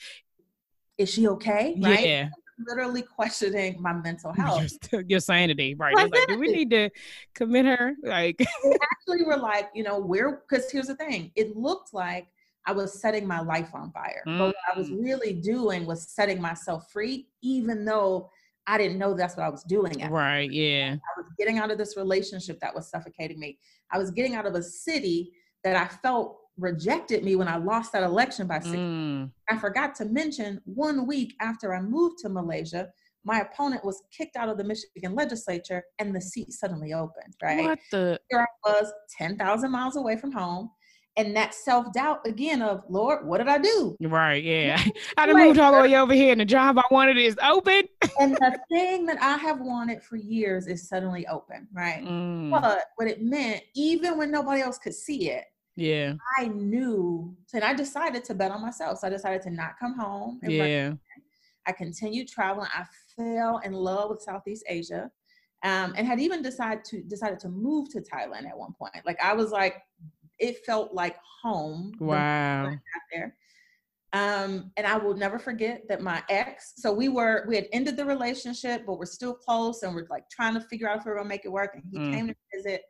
Is 0.98 1.10
she 1.14 1.28
okay? 1.28 1.76
Right? 1.80 2.06
Yeah 2.06 2.30
literally 2.66 3.02
questioning 3.02 3.82
my 3.82 3.94
mental 3.94 4.34
health. 4.34 4.78
Your, 4.92 5.02
your 5.08 5.20
sanity, 5.20 5.76
right? 5.76 5.96
Like, 5.96 6.14
do 6.28 6.40
we 6.40 6.52
need 6.52 6.70
to 6.72 6.90
commit 7.34 7.66
her? 7.66 7.96
Like, 8.04 8.40
actually, 8.92 9.24
we're 9.26 9.38
like, 9.38 9.70
you 9.74 9.84
know, 9.84 10.00
we're 10.00 10.44
because 10.48 10.72
here's 10.72 10.88
the 10.88 10.96
thing. 10.96 11.32
It 11.36 11.56
looked 11.56 11.94
like 11.94 12.28
I 12.66 12.72
was 12.72 13.00
setting 13.00 13.28
my 13.28 13.40
life 13.40 13.70
on 13.74 13.92
fire, 13.92 14.24
mm. 14.28 14.38
but 14.38 14.48
what 14.48 14.56
I 14.74 14.78
was 14.78 14.90
mm. 14.90 15.04
really 15.04 15.34
doing 15.34 15.86
was 15.86 16.08
setting 16.10 16.42
myself 16.42 16.92
free, 16.92 17.28
even 17.42 17.86
though 17.86 18.30
I 18.70 18.78
didn't 18.78 18.98
know 18.98 19.14
that's 19.14 19.38
what 19.38 19.46
I 19.46 19.50
was 19.50 19.64
doing. 19.64 19.94
right? 20.10 20.52
Yeah. 20.52 20.96
I 20.96 21.22
was 21.22 21.32
getting 21.40 21.58
out 21.58 21.72
of 21.72 21.78
this 21.78 21.96
relationship 21.96 22.60
that 22.60 22.76
was 22.76 22.90
suffocating 22.90 23.40
me. 23.40 23.58
I 23.92 23.98
was 23.98 24.12
getting 24.12 24.36
out 24.36 24.46
of 24.46 24.56
a 24.56 24.62
city 24.62 25.32
that 25.64 25.78
I 25.78 25.88
felt 25.88 26.40
rejected 26.58 27.24
me 27.24 27.36
when 27.36 27.48
I 27.48 27.58
lost 27.58 27.92
that 27.94 28.04
election 28.04 28.48
by 28.48 28.60
six. 28.60 28.76
Mm. 28.76 29.32
I 29.50 29.58
forgot 29.58 29.96
to 29.96 30.06
mention 30.06 30.62
one 30.66 31.06
week 31.06 31.34
after 31.40 31.74
I 31.74 31.82
moved 31.82 32.20
to 32.20 32.30
Malaysia, 32.30 32.90
my 33.24 33.42
opponent 33.42 33.84
was 33.84 34.02
kicked 34.16 34.36
out 34.36 34.50
of 34.50 34.58
the 34.58 34.64
Michigan 34.64 35.14
legislature 35.14 35.84
and 36.00 36.16
the 36.16 36.22
seat 36.22 36.52
suddenly 36.54 36.94
opened, 36.94 37.36
right? 37.44 37.64
What 37.64 37.80
the? 37.92 38.20
Here 38.30 38.40
I 38.66 38.70
was 38.70 38.92
10,000 39.18 39.70
miles 39.70 39.98
away 39.98 40.18
from 40.18 40.32
home. 40.32 40.72
And 41.18 41.36
that 41.36 41.56
self 41.56 41.92
doubt 41.94 42.20
again 42.28 42.62
of, 42.62 42.84
Lord, 42.90 43.26
what 43.26 43.40
did 43.40 43.48
I 43.48 43.58
do? 43.58 43.98
Right, 44.00 44.44
yeah. 44.44 44.80
I 45.18 45.26
done 45.26 45.36
moved 45.36 45.60
all 45.60 45.76
the 45.76 45.82
way 45.82 45.96
over 45.96 46.14
here 46.14 46.32
and 46.32 46.40
the 46.40 46.46
job 46.46 46.78
I 46.78 46.84
wanted 46.92 47.18
is 47.18 47.36
open. 47.44 47.84
and 48.20 48.36
the 48.36 48.60
thing 48.70 49.08
that 49.08 49.20
I 49.20 49.36
have 49.38 49.60
wanted 49.60 50.04
for 50.04 50.16
years 50.16 50.68
is 50.68 50.88
suddenly 50.88 51.26
open, 51.26 51.68
right? 51.74 52.04
Mm. 52.06 52.52
But 52.52 52.84
what 52.98 53.08
it 53.08 53.24
meant, 53.24 53.64
even 53.76 54.16
when 54.16 54.30
nobody 54.30 54.62
else 54.62 54.78
could 54.78 54.94
see 54.94 55.32
it, 55.32 55.46
yeah. 55.78 56.16
I 56.38 56.48
knew, 56.48 57.36
and 57.54 57.64
I 57.64 57.74
decided 57.74 58.24
to 58.26 58.34
bet 58.34 58.52
on 58.52 58.62
myself. 58.62 59.00
So 59.00 59.08
I 59.08 59.10
decided 59.10 59.44
to 59.44 59.52
not 59.52 59.80
come 59.80 59.98
home. 59.98 60.40
yeah. 60.44 60.94
I 61.68 61.72
continued 61.72 62.28
traveling. 62.28 62.68
I 62.74 62.84
fell 63.16 63.60
in 63.60 63.74
love 63.74 64.10
with 64.10 64.22
Southeast 64.22 64.66
Asia. 64.68 65.12
Um, 65.64 65.94
and 65.98 66.06
had 66.06 66.20
even 66.20 66.42
decided 66.42 66.84
to 66.86 67.02
decided 67.02 67.40
to 67.40 67.50
move 67.50 67.90
to 67.90 68.00
Thailand 68.00 68.48
at 68.48 68.58
one 68.58 68.74
point. 68.74 68.94
Like 69.06 69.18
I 69.24 69.34
was 69.34 69.52
like, 69.52 69.76
it 70.40 70.66
felt 70.66 70.94
like 70.94 71.16
home. 71.42 71.94
Wow. 72.00 72.74
There. 73.12 73.36
Um, 74.14 74.72
and 74.78 74.88
I 74.88 74.98
will 74.98 75.16
never 75.16 75.38
forget 75.38 75.84
that 75.90 76.02
my 76.02 76.24
ex, 76.30 76.74
so 76.78 76.94
we 76.94 77.10
were, 77.10 77.46
we 77.48 77.56
had 77.56 77.68
ended 77.74 77.98
the 77.98 78.06
relationship, 78.06 78.84
but 78.86 78.98
we're 78.98 79.06
still 79.06 79.34
close 79.34 79.84
and 79.84 79.94
we're 79.94 80.08
like 80.10 80.30
trying 80.30 80.54
to 80.54 80.62
figure 80.62 80.90
out 80.90 81.00
if 81.00 81.06
we 81.06 81.12
we're 81.12 81.18
gonna 81.18 81.30
make 81.30 81.46
it 81.46 81.52
work. 81.52 81.72
And 81.76 81.84
he 81.92 82.00
mm. 82.00 82.14
came 82.14 82.28
to 82.28 82.36
visit. 82.54 82.84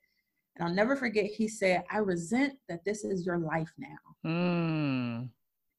And 0.57 0.67
I'll 0.67 0.73
never 0.73 0.95
forget, 0.95 1.25
he 1.25 1.47
said, 1.47 1.83
I 1.91 1.99
resent 1.99 2.53
that 2.67 2.83
this 2.83 3.03
is 3.03 3.25
your 3.25 3.37
life 3.37 3.71
now. 3.77 4.29
Mm. 4.29 5.29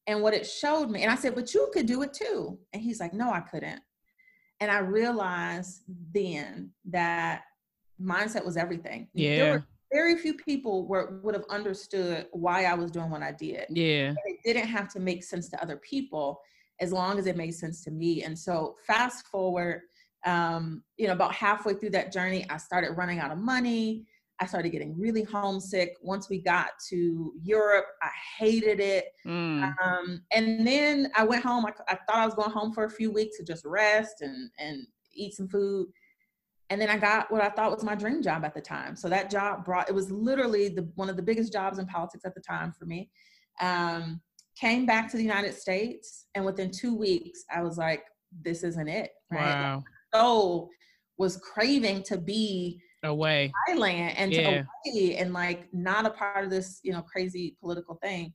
And 0.07 0.21
what 0.21 0.33
it 0.33 0.45
showed 0.47 0.89
me, 0.89 1.03
and 1.03 1.11
I 1.11 1.15
said, 1.15 1.35
but 1.35 1.53
you 1.53 1.69
could 1.73 1.85
do 1.85 2.01
it 2.01 2.13
too. 2.13 2.57
And 2.73 2.81
he's 2.81 2.99
like, 2.99 3.13
no, 3.13 3.31
I 3.31 3.41
couldn't. 3.41 3.81
And 4.61 4.71
I 4.71 4.79
realized 4.79 5.83
then 6.13 6.71
that 6.89 7.43
mindset 8.01 8.45
was 8.45 8.57
everything. 8.57 9.07
Yeah. 9.13 9.37
There 9.37 9.53
were 9.53 9.65
very 9.91 10.17
few 10.17 10.33
people 10.33 10.87
were, 10.87 11.19
would 11.23 11.35
have 11.35 11.45
understood 11.49 12.27
why 12.31 12.65
I 12.65 12.73
was 12.73 12.91
doing 12.91 13.09
what 13.09 13.21
I 13.21 13.31
did. 13.31 13.65
Yeah. 13.69 14.13
it 14.25 14.39
didn't 14.45 14.67
have 14.67 14.89
to 14.93 14.99
make 14.99 15.23
sense 15.23 15.49
to 15.49 15.61
other 15.61 15.77
people 15.77 16.41
as 16.79 16.93
long 16.93 17.19
as 17.19 17.27
it 17.27 17.35
made 17.35 17.53
sense 17.53 17.83
to 17.83 17.91
me. 17.91 18.23
And 18.23 18.37
so 18.37 18.77
fast 18.87 19.27
forward, 19.27 19.81
um, 20.25 20.83
you 20.97 21.07
know, 21.07 21.13
about 21.13 21.33
halfway 21.33 21.73
through 21.73 21.91
that 21.91 22.11
journey, 22.11 22.45
I 22.49 22.57
started 22.57 22.91
running 22.91 23.19
out 23.19 23.31
of 23.31 23.37
money. 23.37 24.05
I 24.41 24.45
started 24.45 24.69
getting 24.69 24.97
really 24.97 25.23
homesick. 25.23 25.95
Once 26.01 26.29
we 26.29 26.39
got 26.41 26.69
to 26.89 27.33
Europe, 27.41 27.85
I 28.01 28.09
hated 28.37 28.79
it. 28.79 29.07
Mm. 29.25 29.75
Um, 29.83 30.21
and 30.31 30.65
then 30.65 31.11
I 31.15 31.25
went 31.25 31.43
home. 31.43 31.65
I, 31.65 31.73
I, 31.89 31.95
thought 31.95 32.19
I 32.19 32.25
was 32.25 32.35
going 32.35 32.51
home 32.51 32.73
for 32.73 32.85
a 32.85 32.89
few 32.89 33.11
weeks 33.11 33.37
to 33.37 33.43
just 33.43 33.65
rest 33.65 34.21
and, 34.21 34.49
and 34.57 34.87
eat 35.13 35.35
some 35.35 35.49
food 35.49 35.87
and 36.69 36.79
then 36.79 36.89
I 36.89 36.97
got 36.97 37.31
what 37.31 37.41
I 37.41 37.49
thought 37.49 37.71
was 37.71 37.83
my 37.83 37.95
dream 37.95 38.21
job 38.21 38.45
at 38.45 38.53
the 38.53 38.61
time. 38.61 38.95
So 38.95 39.09
that 39.09 39.29
job 39.29 39.65
brought 39.65 39.89
it 39.89 39.95
was 39.95 40.11
literally 40.11 40.69
the 40.69 40.87
one 40.95 41.09
of 41.09 41.15
the 41.15 41.23
biggest 41.23 41.51
jobs 41.51 41.79
in 41.79 41.85
politics 41.87 42.25
at 42.25 42.35
the 42.35 42.41
time 42.41 42.71
for 42.71 42.85
me. 42.85 43.09
Um, 43.59 44.21
came 44.55 44.85
back 44.85 45.09
to 45.11 45.17
the 45.17 45.23
United 45.23 45.55
States, 45.55 46.27
and 46.35 46.45
within 46.45 46.69
two 46.69 46.95
weeks, 46.95 47.43
I 47.53 47.61
was 47.63 47.77
like, 47.77 48.03
"This 48.43 48.63
isn't 48.63 48.87
it." 48.87 49.11
Right? 49.31 49.39
Wow. 49.39 49.83
So 50.13 50.69
was 51.17 51.37
craving 51.37 52.03
to 52.03 52.17
be 52.17 52.81
away 53.03 53.51
Thailand 53.67 54.13
and 54.17 54.31
yeah. 54.31 54.63
away 54.85 55.15
and 55.17 55.33
like 55.33 55.67
not 55.73 56.05
a 56.05 56.09
part 56.09 56.43
of 56.43 56.49
this, 56.49 56.79
you 56.83 56.91
know, 56.91 57.01
crazy 57.01 57.55
political 57.59 57.95
thing. 57.95 58.33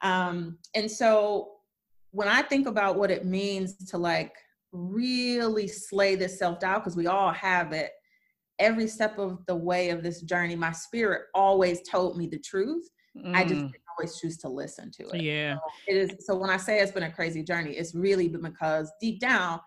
Um, 0.00 0.58
and 0.74 0.90
so 0.90 1.50
when 2.10 2.28
I 2.28 2.42
think 2.42 2.66
about 2.66 2.96
what 2.96 3.10
it 3.10 3.26
means 3.26 3.76
to 3.90 3.98
like 3.98 4.32
really 4.72 5.68
slay 5.68 6.14
this 6.14 6.38
self 6.38 6.60
doubt 6.60 6.82
because 6.82 6.96
we 6.96 7.06
all 7.06 7.32
have 7.32 7.72
it 7.72 7.92
every 8.58 8.86
step 8.86 9.18
of 9.18 9.44
the 9.46 9.54
way 9.54 9.90
of 9.90 10.02
this 10.02 10.22
journey 10.22 10.56
my 10.56 10.72
spirit 10.72 11.22
always 11.34 11.80
told 11.88 12.16
me 12.18 12.26
the 12.26 12.38
truth 12.38 12.88
mm. 13.16 13.34
i 13.34 13.42
just 13.42 13.54
mm. 13.54 13.72
didn't 13.72 13.82
always 13.96 14.18
choose 14.18 14.36
to 14.36 14.48
listen 14.48 14.90
to 14.90 15.04
it 15.08 15.22
yeah 15.22 15.54
so 15.54 15.60
it 15.86 15.96
is 15.96 16.26
so 16.26 16.36
when 16.36 16.50
i 16.50 16.56
say 16.56 16.80
it's 16.80 16.92
been 16.92 17.04
a 17.04 17.10
crazy 17.10 17.42
journey 17.42 17.72
it's 17.72 17.94
really 17.94 18.28
been 18.28 18.42
because 18.42 18.90
deep 19.00 19.20
down 19.20 19.60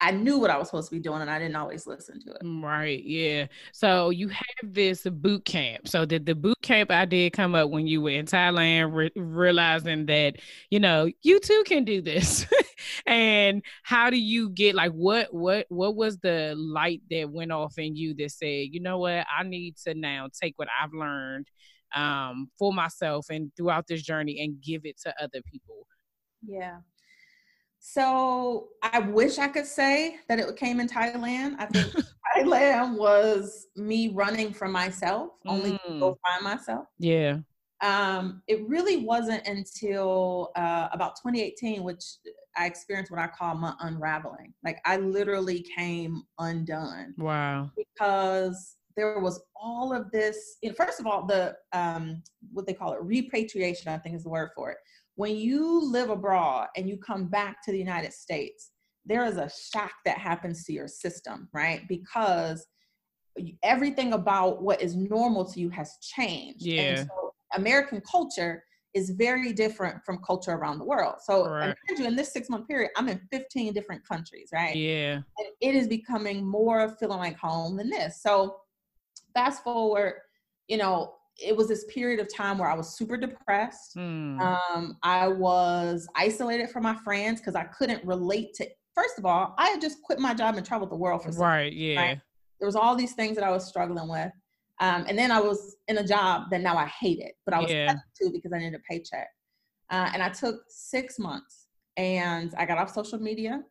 I 0.00 0.10
knew 0.10 0.38
what 0.38 0.50
I 0.50 0.58
was 0.58 0.68
supposed 0.68 0.90
to 0.90 0.94
be 0.94 1.00
doing 1.00 1.22
and 1.22 1.30
I 1.30 1.38
didn't 1.38 1.56
always 1.56 1.86
listen 1.86 2.20
to 2.20 2.30
it. 2.32 2.42
Mm, 2.42 2.62
right. 2.62 3.02
Yeah. 3.02 3.46
So 3.72 4.10
you 4.10 4.28
have 4.28 4.74
this 4.74 5.02
boot 5.04 5.44
camp. 5.44 5.88
So 5.88 6.04
did 6.04 6.26
the 6.26 6.34
boot 6.34 6.60
camp 6.62 6.90
idea 6.90 7.30
come 7.30 7.54
up 7.54 7.70
when 7.70 7.86
you 7.86 8.02
were 8.02 8.10
in 8.10 8.26
Thailand, 8.26 8.92
re- 8.92 9.12
realizing 9.16 10.06
that, 10.06 10.36
you 10.70 10.80
know, 10.80 11.08
you 11.22 11.40
too 11.40 11.62
can 11.66 11.84
do 11.84 12.02
this? 12.02 12.46
and 13.06 13.62
how 13.82 14.10
do 14.10 14.18
you 14.18 14.50
get 14.50 14.74
like 14.74 14.92
what 14.92 15.32
what 15.32 15.66
what 15.68 15.96
was 15.96 16.18
the 16.18 16.54
light 16.56 17.00
that 17.10 17.30
went 17.30 17.52
off 17.52 17.78
in 17.78 17.96
you 17.96 18.14
that 18.14 18.30
said, 18.30 18.68
you 18.72 18.80
know 18.80 18.98
what, 18.98 19.26
I 19.36 19.42
need 19.44 19.76
to 19.84 19.94
now 19.94 20.28
take 20.40 20.54
what 20.56 20.68
I've 20.82 20.92
learned 20.92 21.48
um 21.94 22.50
for 22.58 22.72
myself 22.72 23.26
and 23.30 23.52
throughout 23.56 23.86
this 23.86 24.02
journey 24.02 24.40
and 24.40 24.60
give 24.60 24.84
it 24.84 25.00
to 25.02 25.14
other 25.22 25.40
people? 25.50 25.86
Yeah. 26.46 26.78
So 27.86 28.68
I 28.82 28.98
wish 29.00 29.38
I 29.38 29.46
could 29.46 29.66
say 29.66 30.16
that 30.30 30.38
it 30.38 30.56
came 30.56 30.80
in 30.80 30.88
Thailand. 30.88 31.56
I 31.58 31.66
think 31.66 31.92
Thailand 32.34 32.96
was 32.96 33.66
me 33.76 34.08
running 34.08 34.54
for 34.54 34.68
myself, 34.68 35.32
only 35.44 35.72
mm. 35.72 35.82
to 35.82 36.00
go 36.00 36.12
mm. 36.14 36.18
find 36.26 36.42
myself. 36.42 36.86
Yeah. 36.98 37.40
Um, 37.82 38.40
it 38.48 38.66
really 38.66 39.04
wasn't 39.04 39.46
until 39.46 40.50
uh, 40.56 40.88
about 40.92 41.16
2018, 41.16 41.82
which 41.82 42.02
I 42.56 42.64
experienced 42.64 43.10
what 43.10 43.20
I 43.20 43.26
call 43.26 43.54
my 43.54 43.74
unraveling. 43.80 44.54
Like 44.64 44.78
I 44.86 44.96
literally 44.96 45.66
came 45.76 46.22
undone. 46.38 47.12
Wow. 47.18 47.70
Because 47.76 48.76
there 48.96 49.20
was 49.20 49.42
all 49.54 49.92
of 49.92 50.10
this. 50.10 50.56
You 50.62 50.70
know, 50.70 50.74
first 50.74 51.00
of 51.00 51.06
all, 51.06 51.26
the 51.26 51.54
um, 51.74 52.22
what 52.50 52.66
they 52.66 52.72
call 52.72 52.94
it 52.94 53.02
repatriation, 53.02 53.92
I 53.92 53.98
think 53.98 54.16
is 54.16 54.22
the 54.22 54.30
word 54.30 54.52
for 54.56 54.70
it 54.70 54.78
when 55.16 55.36
you 55.36 55.80
live 55.80 56.10
abroad 56.10 56.68
and 56.76 56.88
you 56.88 56.96
come 56.96 57.26
back 57.26 57.62
to 57.64 57.72
the 57.72 57.78
United 57.78 58.12
States, 58.12 58.70
there 59.06 59.24
is 59.24 59.36
a 59.36 59.50
shock 59.50 59.92
that 60.04 60.18
happens 60.18 60.64
to 60.64 60.72
your 60.72 60.88
system, 60.88 61.48
right? 61.52 61.86
Because 61.88 62.66
everything 63.62 64.12
about 64.12 64.62
what 64.62 64.80
is 64.80 64.96
normal 64.96 65.44
to 65.44 65.60
you 65.60 65.68
has 65.70 65.96
changed. 66.00 66.64
Yeah. 66.64 67.04
So 67.04 67.32
American 67.54 68.00
culture 68.00 68.64
is 68.94 69.10
very 69.10 69.52
different 69.52 70.02
from 70.04 70.18
culture 70.24 70.52
around 70.52 70.78
the 70.78 70.84
world. 70.84 71.16
So 71.20 71.48
right. 71.48 71.74
imagine 71.88 72.06
in 72.06 72.16
this 72.16 72.32
six 72.32 72.48
month 72.48 72.68
period, 72.68 72.90
I'm 72.96 73.08
in 73.08 73.20
15 73.32 73.72
different 73.72 74.06
countries, 74.06 74.50
right? 74.52 74.74
Yeah. 74.74 75.14
And 75.14 75.48
it 75.60 75.74
is 75.74 75.88
becoming 75.88 76.46
more 76.46 76.96
feeling 77.00 77.18
like 77.18 77.36
home 77.36 77.76
than 77.76 77.90
this. 77.90 78.22
So 78.22 78.56
fast 79.34 79.64
forward, 79.64 80.14
you 80.68 80.76
know, 80.76 81.14
it 81.36 81.56
was 81.56 81.68
this 81.68 81.84
period 81.84 82.20
of 82.20 82.32
time 82.32 82.58
where 82.58 82.70
I 82.70 82.74
was 82.74 82.96
super 82.96 83.16
depressed. 83.16 83.96
Mm. 83.96 84.40
Um, 84.40 84.96
I 85.02 85.28
was 85.28 86.06
isolated 86.14 86.70
from 86.70 86.84
my 86.84 86.94
friends 86.96 87.40
because 87.40 87.54
I 87.54 87.64
couldn't 87.64 88.04
relate 88.04 88.54
to. 88.54 88.68
First 88.94 89.18
of 89.18 89.26
all, 89.26 89.54
I 89.58 89.70
had 89.70 89.80
just 89.80 90.02
quit 90.02 90.20
my 90.20 90.34
job 90.34 90.56
and 90.56 90.64
traveled 90.64 90.90
the 90.90 90.96
world 90.96 91.24
for 91.24 91.30
right. 91.32 91.72
Yeah, 91.72 92.00
right? 92.00 92.20
there 92.60 92.66
was 92.66 92.76
all 92.76 92.94
these 92.94 93.14
things 93.14 93.34
that 93.36 93.44
I 93.44 93.50
was 93.50 93.66
struggling 93.66 94.08
with, 94.08 94.30
um, 94.80 95.04
and 95.08 95.18
then 95.18 95.32
I 95.32 95.40
was 95.40 95.76
in 95.88 95.98
a 95.98 96.06
job 96.06 96.50
that 96.50 96.60
now 96.60 96.76
I 96.76 96.86
hated, 96.86 97.32
but 97.44 97.54
I 97.54 97.60
was 97.60 97.70
yeah. 97.70 97.92
to 97.92 98.30
because 98.30 98.52
I 98.52 98.58
needed 98.58 98.74
a 98.74 98.82
paycheck. 98.90 99.28
Uh, 99.90 100.10
and 100.14 100.22
I 100.22 100.28
took 100.28 100.62
six 100.68 101.18
months, 101.18 101.66
and 101.96 102.54
I 102.56 102.66
got 102.66 102.78
off 102.78 102.94
social 102.94 103.18
media. 103.18 103.62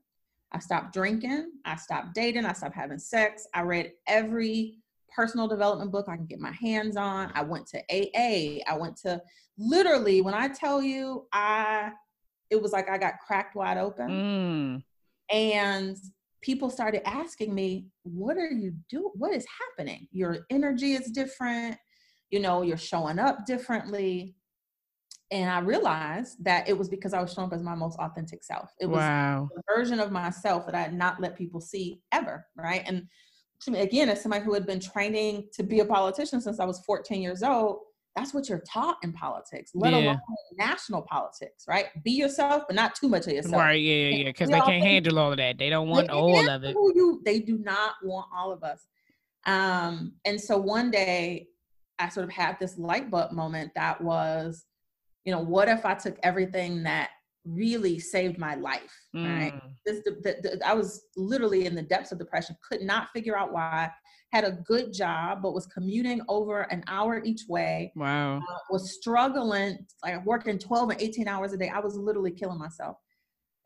I 0.51 0.59
stopped 0.59 0.93
drinking. 0.93 1.51
I 1.65 1.77
stopped 1.77 2.13
dating. 2.13 2.45
I 2.45 2.53
stopped 2.53 2.75
having 2.75 2.99
sex. 2.99 3.47
I 3.55 3.61
read 3.61 3.93
every 4.07 4.82
personal 5.15 5.47
development 5.47 5.91
book 5.91 6.07
I 6.07 6.15
can 6.15 6.25
get 6.25 6.39
my 6.39 6.51
hands 6.51 6.97
on. 6.97 7.31
I 7.33 7.41
went 7.41 7.67
to 7.67 7.79
AA. 7.91 8.61
I 8.67 8.77
went 8.77 8.97
to 8.97 9.21
literally 9.57 10.21
when 10.21 10.33
I 10.33 10.47
tell 10.47 10.81
you 10.81 11.27
I 11.31 11.91
it 12.49 12.61
was 12.61 12.71
like 12.71 12.89
I 12.89 12.97
got 12.97 13.19
cracked 13.25 13.55
wide 13.55 13.77
open. 13.77 14.09
Mm. 14.09 14.83
And 15.35 15.97
people 16.41 16.69
started 16.69 17.07
asking 17.07 17.53
me, 17.53 17.87
"What 18.03 18.37
are 18.37 18.51
you 18.51 18.73
doing? 18.89 19.11
What 19.15 19.33
is 19.33 19.45
happening? 19.59 20.07
Your 20.11 20.45
energy 20.49 20.93
is 20.93 21.11
different. 21.11 21.77
You 22.29 22.39
know, 22.39 22.61
you're 22.61 22.77
showing 22.77 23.19
up 23.19 23.45
differently." 23.45 24.35
And 25.31 25.49
I 25.49 25.59
realized 25.59 26.43
that 26.43 26.69
it 26.69 26.77
was 26.77 26.89
because 26.89 27.13
I 27.13 27.21
was 27.21 27.33
showing 27.33 27.47
up 27.47 27.53
as 27.53 27.63
my 27.63 27.73
most 27.73 27.97
authentic 27.97 28.43
self. 28.43 28.71
It 28.79 28.85
was 28.85 28.99
wow. 28.99 29.49
a 29.57 29.75
version 29.75 29.99
of 29.99 30.11
myself 30.11 30.67
that 30.67 30.75
I 30.75 30.81
had 30.81 30.93
not 30.93 31.19
let 31.19 31.35
people 31.35 31.59
see 31.59 32.01
ever, 32.11 32.45
right? 32.55 32.83
And 32.85 33.07
again, 33.67 34.09
as 34.09 34.21
somebody 34.21 34.43
who 34.43 34.53
had 34.53 34.65
been 34.65 34.79
training 34.79 35.47
to 35.53 35.63
be 35.63 35.79
a 35.79 35.85
politician 35.85 36.41
since 36.41 36.59
I 36.59 36.65
was 36.65 36.79
14 36.85 37.21
years 37.21 37.43
old, 37.43 37.79
that's 38.15 38.33
what 38.33 38.47
you're 38.47 38.63
taught 38.71 38.97
in 39.01 39.11
politics, 39.11 39.71
let 39.73 39.93
yeah. 39.93 39.99
alone 39.99 40.19
national 40.57 41.01
politics, 41.01 41.65
right? 41.67 41.87
Be 42.03 42.11
yourself, 42.11 42.63
but 42.67 42.75
not 42.75 42.93
too 42.95 43.09
much 43.09 43.25
of 43.25 43.33
yourself. 43.33 43.55
Right, 43.55 43.81
yeah, 43.81 43.93
yeah, 43.95 44.15
yeah. 44.17 44.23
because 44.25 44.49
they 44.49 44.59
can't 44.59 44.83
handle 44.83 45.17
all 45.17 45.31
of 45.31 45.37
that. 45.37 45.57
They 45.57 45.69
don't 45.69 45.89
want 45.89 46.07
they 46.07 46.13
all 46.13 46.49
of 46.49 46.63
it. 46.63 46.75
You, 46.75 47.21
they 47.25 47.39
do 47.39 47.57
not 47.57 47.95
want 48.03 48.27
all 48.35 48.51
of 48.51 48.63
us. 48.63 48.85
Um, 49.45 50.13
and 50.25 50.39
so 50.39 50.57
one 50.57 50.91
day 50.91 51.47
I 51.97 52.09
sort 52.09 52.25
of 52.25 52.31
had 52.31 52.59
this 52.59 52.77
light 52.77 53.09
bulb 53.09 53.31
moment 53.31 53.71
that 53.75 53.99
was, 53.99 54.65
you 55.25 55.33
know, 55.33 55.39
what 55.39 55.67
if 55.67 55.85
I 55.85 55.95
took 55.95 56.17
everything 56.21 56.83
that 56.83 57.09
really 57.45 57.99
saved 57.99 58.37
my 58.37 58.55
life. 58.55 58.93
Mm. 59.15 59.39
Right, 59.39 59.61
this 59.85 60.01
the, 60.05 60.11
the, 60.23 60.57
the, 60.57 60.67
I 60.67 60.73
was 60.73 61.05
literally 61.15 61.65
in 61.65 61.75
the 61.75 61.81
depths 61.81 62.11
of 62.11 62.19
depression, 62.19 62.55
could 62.69 62.81
not 62.81 63.09
figure 63.13 63.37
out 63.37 63.53
why. 63.53 63.89
Had 64.31 64.45
a 64.45 64.57
good 64.65 64.91
job, 64.91 65.43
but 65.43 65.53
was 65.53 65.67
commuting 65.67 66.19
over 66.27 66.61
an 66.71 66.83
hour 66.87 67.21
each 67.23 67.41
way. 67.47 67.93
Wow, 67.95 68.37
uh, 68.37 68.57
was 68.71 68.95
struggling, 68.95 69.85
like 70.03 70.25
working 70.25 70.57
twelve 70.57 70.89
and 70.89 70.99
eighteen 70.99 71.27
hours 71.27 71.53
a 71.53 71.57
day. 71.57 71.69
I 71.69 71.79
was 71.79 71.95
literally 71.95 72.31
killing 72.31 72.57
myself. 72.57 72.97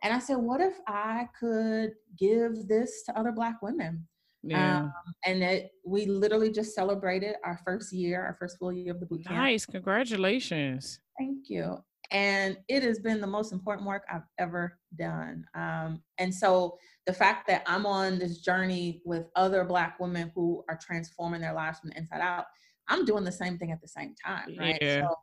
And 0.03 0.13
I 0.13 0.19
said, 0.19 0.36
what 0.36 0.62
if 0.62 0.75
I 0.88 1.27
could 1.39 1.91
give 2.19 2.67
this 2.67 3.03
to 3.05 3.17
other 3.17 3.31
Black 3.31 3.62
women? 3.63 4.07
Yeah. 4.43 4.81
Um, 4.81 4.93
and 5.25 5.41
it, 5.41 5.72
we 5.86 6.05
literally 6.05 6.51
just 6.51 6.75
celebrated 6.75 7.36
our 7.43 7.60
first 7.65 7.91
year, 7.91 8.24
our 8.24 8.36
first 8.39 8.60
full 8.60 8.72
year 8.72 8.93
of 8.93 9.00
the 9.00 9.07
boot 9.07 9.25
camp. 9.25 9.38
Nice, 9.38 9.65
congratulations. 9.65 11.00
Thank 11.17 11.50
you 11.50 11.84
and 12.11 12.57
it 12.67 12.83
has 12.83 12.99
been 12.99 13.19
the 13.19 13.27
most 13.27 13.51
important 13.51 13.87
work 13.87 14.03
I've 14.11 14.27
ever 14.39 14.79
done. 14.97 15.45
Um, 15.55 16.01
and 16.17 16.33
so 16.33 16.77
the 17.05 17.13
fact 17.13 17.47
that 17.47 17.63
I'm 17.65 17.85
on 17.85 18.19
this 18.19 18.39
journey 18.39 19.01
with 19.05 19.25
other 19.35 19.63
Black 19.63 19.99
women 19.99 20.31
who 20.33 20.63
are 20.69 20.79
transforming 20.81 21.41
their 21.41 21.53
lives 21.53 21.79
from 21.79 21.89
the 21.89 21.97
inside 21.97 22.21
out, 22.21 22.45
I'm 22.87 23.05
doing 23.05 23.23
the 23.23 23.31
same 23.31 23.57
thing 23.57 23.71
at 23.71 23.81
the 23.81 23.87
same 23.87 24.15
time, 24.25 24.55
right? 24.57 24.77
Yeah. 24.81 25.01
So 25.01 25.15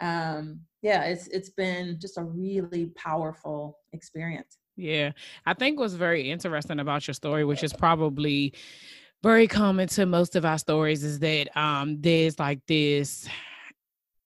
um, 0.00 0.60
yeah, 0.82 1.04
it's 1.04 1.28
it's 1.28 1.50
been 1.50 1.98
just 2.00 2.18
a 2.18 2.24
really 2.24 2.86
powerful 2.96 3.78
experience. 3.92 4.58
Yeah. 4.76 5.12
I 5.46 5.54
think 5.54 5.78
what's 5.78 5.94
very 5.94 6.30
interesting 6.30 6.80
about 6.80 7.06
your 7.06 7.14
story, 7.14 7.44
which 7.44 7.62
is 7.62 7.72
probably 7.72 8.54
very 9.22 9.46
common 9.46 9.86
to 9.88 10.06
most 10.06 10.34
of 10.34 10.44
our 10.44 10.58
stories, 10.58 11.04
is 11.04 11.18
that 11.20 11.56
um 11.56 12.00
there's 12.00 12.38
like 12.38 12.60
this 12.66 13.28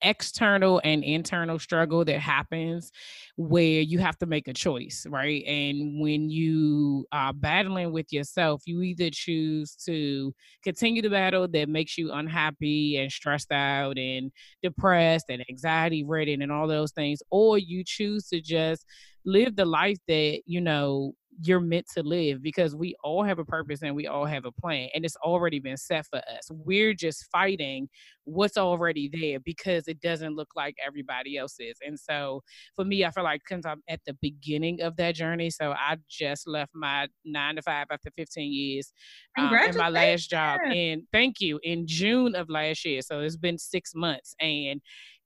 external 0.03 0.81
and 0.85 1.03
internal 1.03 1.59
struggle 1.59 2.05
that 2.05 2.21
happens 2.21 2.93
where 3.37 3.81
you 3.81 3.99
have 3.99 4.17
to 4.19 4.27
make 4.27 4.49
a 4.49 4.53
choice, 4.53 5.07
right? 5.09 5.45
And 5.45 6.01
when 6.01 6.31
you 6.31 7.07
are 7.13 7.33
battling 7.33 7.93
with 7.93 8.13
yourself, 8.13 8.63
you 8.67 8.83
either 8.83 9.11
choose 9.11 9.75
to 9.87 10.35
continue 10.63 11.03
the 11.03 11.11
battle 11.11 11.49
that 11.49 11.69
makes 11.69 11.97
you 11.99 12.13
unhappy 12.13 12.97
and 12.99 13.11
stressed 13.11 13.53
out 13.53 13.99
and 13.99 14.31
depressed 14.63 15.27
and 15.29 15.45
anxiety 15.49 16.05
ridden 16.05 16.43
and 16.43 16.53
all 16.53 16.69
those 16.69 16.93
things, 16.93 17.21
or 17.31 17.59
you 17.59 17.83
choose 17.85 18.29
to 18.29 18.41
just 18.41 18.85
live 19.25 19.57
the 19.57 19.65
life 19.65 19.99
that, 20.09 20.41
you 20.47 20.61
know, 20.61 21.13
you're 21.43 21.61
meant 21.61 21.87
to 21.95 22.03
live 22.03 22.43
because 22.43 22.75
we 22.75 22.95
all 23.03 23.23
have 23.23 23.39
a 23.39 23.45
purpose 23.45 23.83
and 23.83 23.95
we 23.95 24.07
all 24.07 24.25
have 24.25 24.45
a 24.45 24.53
plan 24.53 24.89
and 24.95 25.05
it's 25.05 25.17
already 25.17 25.59
been 25.59 25.77
set 25.77 26.07
for 26.07 26.19
us. 26.19 26.51
We're 26.51 26.95
just 26.95 27.27
fighting 27.31 27.89
what's 28.25 28.57
already 28.57 29.09
there 29.13 29.39
because 29.41 29.87
it 29.89 30.01
doesn't 30.01 30.35
look 30.35 30.49
like 30.57 30.77
everybody 30.85 31.37
else's. 31.37 31.79
And 31.85 31.99
so 31.99 32.43
for 32.75 32.85
me, 32.85 33.05
I 33.05 33.11
feel 33.11 33.25
like 33.25 33.43
because 33.49 33.67
I'm 33.67 33.83
at 33.89 34.01
the 34.07 34.15
beginning 34.21 34.81
of 34.83 34.97
that 34.97 35.15
journey, 35.15 35.51
so 35.51 35.73
I 35.73 35.97
just 36.09 36.47
left 36.47 36.73
my 36.75 37.09
nine 37.25 37.57
to 37.57 37.63
five 37.63 37.87
after 37.91 38.11
15 38.17 38.53
years 38.53 38.93
um, 39.39 39.53
in 39.55 39.77
my 39.77 39.89
last 39.89 40.31
job. 40.31 40.61
And 40.67 41.03
thank 41.13 41.41
you 41.41 41.61
in 41.63 41.87
June 41.87 42.35
of 42.35 42.49
last 42.49 42.85
year. 42.85 43.03
So 43.03 43.21
it's 43.21 43.37
been 43.37 43.59
six 43.59 43.95
months 43.95 44.35
and 44.41 44.81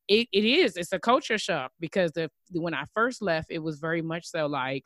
it, 0.08 0.26
it 0.32 0.44
is 0.44 0.76
it's 0.76 0.92
a 0.92 0.98
culture 0.98 1.38
shock 1.38 1.70
because 1.78 2.10
the 2.12 2.28
when 2.52 2.74
I 2.74 2.84
first 2.94 3.22
left, 3.22 3.46
it 3.50 3.60
was 3.60 3.78
very 3.78 4.02
much 4.02 4.26
so 4.26 4.46
like 4.46 4.84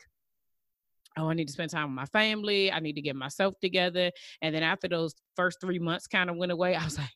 oh, 1.16 1.28
I 1.28 1.34
need 1.34 1.46
to 1.46 1.52
spend 1.52 1.70
time 1.70 1.88
with 1.88 1.96
my 1.96 2.06
family. 2.06 2.72
I 2.72 2.80
need 2.80 2.94
to 2.94 3.02
get 3.02 3.16
myself 3.16 3.54
together. 3.60 4.10
And 4.42 4.54
then 4.54 4.62
after 4.62 4.88
those 4.88 5.14
first 5.36 5.60
three 5.60 5.78
months 5.78 6.06
kind 6.06 6.30
of 6.30 6.36
went 6.36 6.52
away, 6.52 6.74
I 6.74 6.84
was 6.84 6.98
like, 6.98 7.10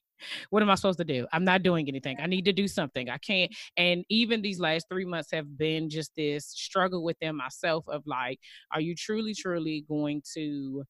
what 0.50 0.62
am 0.62 0.70
I 0.70 0.74
supposed 0.74 0.98
to 0.98 1.04
do? 1.04 1.26
I'm 1.32 1.44
not 1.44 1.62
doing 1.62 1.88
anything. 1.88 2.16
I 2.20 2.26
need 2.26 2.44
to 2.46 2.52
do 2.52 2.66
something. 2.66 3.08
I 3.08 3.18
can't. 3.18 3.54
And 3.76 4.04
even 4.08 4.42
these 4.42 4.60
last 4.60 4.86
three 4.90 5.04
months 5.04 5.30
have 5.32 5.56
been 5.56 5.88
just 5.88 6.12
this 6.16 6.46
struggle 6.46 7.04
within 7.04 7.36
myself 7.36 7.84
of 7.88 8.02
like, 8.06 8.40
are 8.72 8.80
you 8.80 8.94
truly, 8.96 9.34
truly 9.34 9.84
going 9.88 10.22
to 10.34 10.84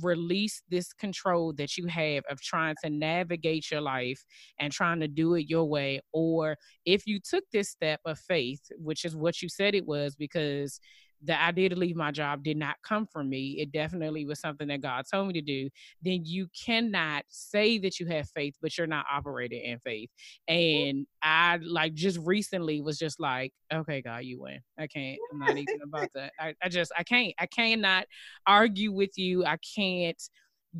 release 0.00 0.62
this 0.70 0.92
control 0.92 1.52
that 1.54 1.76
you 1.76 1.86
have 1.86 2.22
of 2.30 2.40
trying 2.40 2.76
to 2.82 2.88
navigate 2.88 3.70
your 3.70 3.80
life 3.80 4.24
and 4.60 4.72
trying 4.72 5.00
to 5.00 5.08
do 5.08 5.34
it 5.34 5.48
your 5.48 5.64
way 5.64 6.00
or 6.12 6.56
if 6.86 7.04
you 7.04 7.18
took 7.18 7.42
this 7.52 7.70
step 7.70 8.00
of 8.04 8.16
faith 8.16 8.60
which 8.78 9.04
is 9.04 9.16
what 9.16 9.42
you 9.42 9.48
said 9.48 9.74
it 9.74 9.84
was 9.84 10.14
because 10.14 10.78
the 11.24 11.40
idea 11.40 11.68
to 11.68 11.76
leave 11.76 11.96
my 11.96 12.10
job 12.10 12.42
did 12.42 12.56
not 12.56 12.76
come 12.86 13.06
from 13.06 13.28
me. 13.28 13.56
It 13.60 13.72
definitely 13.72 14.24
was 14.24 14.40
something 14.40 14.68
that 14.68 14.80
God 14.80 15.04
told 15.10 15.28
me 15.28 15.34
to 15.34 15.40
do. 15.40 15.68
Then 16.02 16.22
you 16.24 16.48
cannot 16.64 17.24
say 17.28 17.78
that 17.78 18.00
you 18.00 18.06
have 18.06 18.28
faith, 18.30 18.56
but 18.60 18.76
you're 18.76 18.86
not 18.86 19.06
operating 19.10 19.62
in 19.62 19.78
faith. 19.78 20.10
And 20.48 21.06
I 21.22 21.58
like 21.62 21.94
just 21.94 22.18
recently 22.18 22.80
was 22.80 22.98
just 22.98 23.20
like, 23.20 23.52
okay, 23.72 24.02
God, 24.02 24.24
you 24.24 24.40
win. 24.40 24.60
I 24.78 24.86
can't. 24.86 25.18
I'm 25.32 25.38
not 25.38 25.56
even 25.56 25.80
about 25.84 26.08
that. 26.14 26.32
I, 26.38 26.54
I 26.62 26.68
just 26.68 26.92
I 26.96 27.04
can't. 27.04 27.34
I 27.38 27.46
cannot 27.46 28.06
argue 28.46 28.92
with 28.92 29.16
you. 29.16 29.44
I 29.44 29.58
can't 29.76 30.20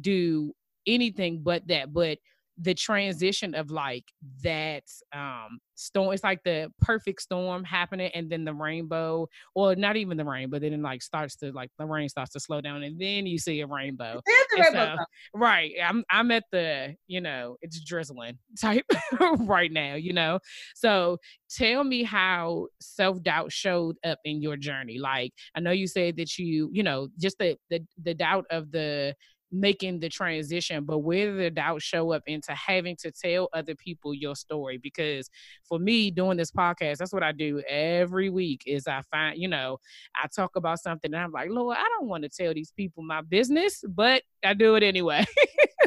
do 0.01 0.53
anything 0.87 1.41
but 1.43 1.67
that. 1.69 1.93
But 1.93 2.19
the 2.59 2.75
transition 2.75 3.55
of 3.55 3.71
like 3.71 4.05
that 4.43 4.85
um 5.15 5.59
storm 5.75 6.13
it's 6.13 6.23
like 6.23 6.43
the 6.45 6.71
perfect 6.81 7.23
storm 7.23 7.65
happening 7.65 8.11
and 8.15 8.31
then 8.31 8.45
the 8.45 8.53
rainbow 8.53 9.27
or 9.55 9.75
not 9.75 9.97
even 9.97 10.17
the 10.17 10.25
rain 10.25 10.51
but 10.51 10.61
then 10.61 10.73
it 10.73 10.81
like 10.81 11.03
starts 11.03 11.35
to 11.35 11.51
like 11.53 11.71
the 11.79 11.87
rain 11.87 12.09
starts 12.09 12.33
to 12.33 12.39
slow 12.39 12.61
down 12.61 12.83
and 12.83 13.01
then 13.01 13.27
you 13.27 13.39
see 13.39 13.61
a 13.61 13.67
rainbow, 13.67 14.21
rainbow 14.57 14.97
so, 14.97 15.05
right 15.35 15.73
i'm 15.83 16.05
i'm 16.11 16.31
at 16.31 16.45
the 16.53 16.95
you 17.07 17.21
know 17.21 17.57
it's 17.63 17.81
drizzling 17.81 18.39
type 18.61 18.85
right 19.41 19.73
now 19.73 19.95
you 19.95 20.13
know? 20.13 20.39
So 20.75 21.19
tell 21.51 21.85
me 21.85 22.03
how 22.03 22.67
self-doubt 22.81 23.51
showed 23.51 23.97
up 24.05 24.19
in 24.25 24.43
your 24.43 24.57
journey 24.57 24.99
like 24.99 25.33
i 25.55 25.61
know 25.61 25.71
you 25.71 25.87
said 25.87 26.17
that 26.17 26.39
you 26.39 26.69
you 26.73 26.83
know 26.83 27.09
just 27.19 27.39
the 27.39 27.57
the, 27.71 27.81
the 28.03 28.15
doubt 28.15 28.45
of 28.51 28.71
the 28.71 29.15
making 29.53 30.01
the 30.01 30.09
transition, 30.09 30.85
but 30.85 31.01
where 31.01 31.35
the 31.35 31.51
doubt 31.51 31.83
show 31.83 32.13
up 32.13 32.23
into 32.27 32.53
having 32.55 32.97
to 32.97 33.13
tell 33.13 33.49
other 33.53 33.75
people 33.75 34.15
your 34.15 34.35
story? 34.35 34.79
Because 34.79 35.29
for 35.69 35.79
me, 35.79 36.11
doing 36.11 36.39
this 36.39 36.51
podcast, 36.51 36.97
that's 36.97 37.13
what 37.13 37.23
I 37.23 37.33
do 37.33 37.63
every 37.69 38.31
week. 38.31 38.63
Is 38.67 38.87
I 38.89 39.03
find, 39.11 39.39
you 39.39 39.49
know, 39.49 39.79
I 40.17 40.27
talk 40.35 40.57
about 40.57 40.81
something 40.81 41.13
and 41.13 41.23
I'm 41.23 41.33
like, 41.33 41.51
Lord, 41.51 41.77
I 41.79 41.89
don't 41.99 42.09
want 42.09 42.25
to 42.25 42.31
tell 42.31 42.55
these 42.55 42.73
people 42.73 43.03
my 43.03 43.21
business, 43.21 43.85
but 43.87 44.23
I 44.45 44.55
do 44.55 44.75
it 44.75 44.83
anyway. 44.83 45.25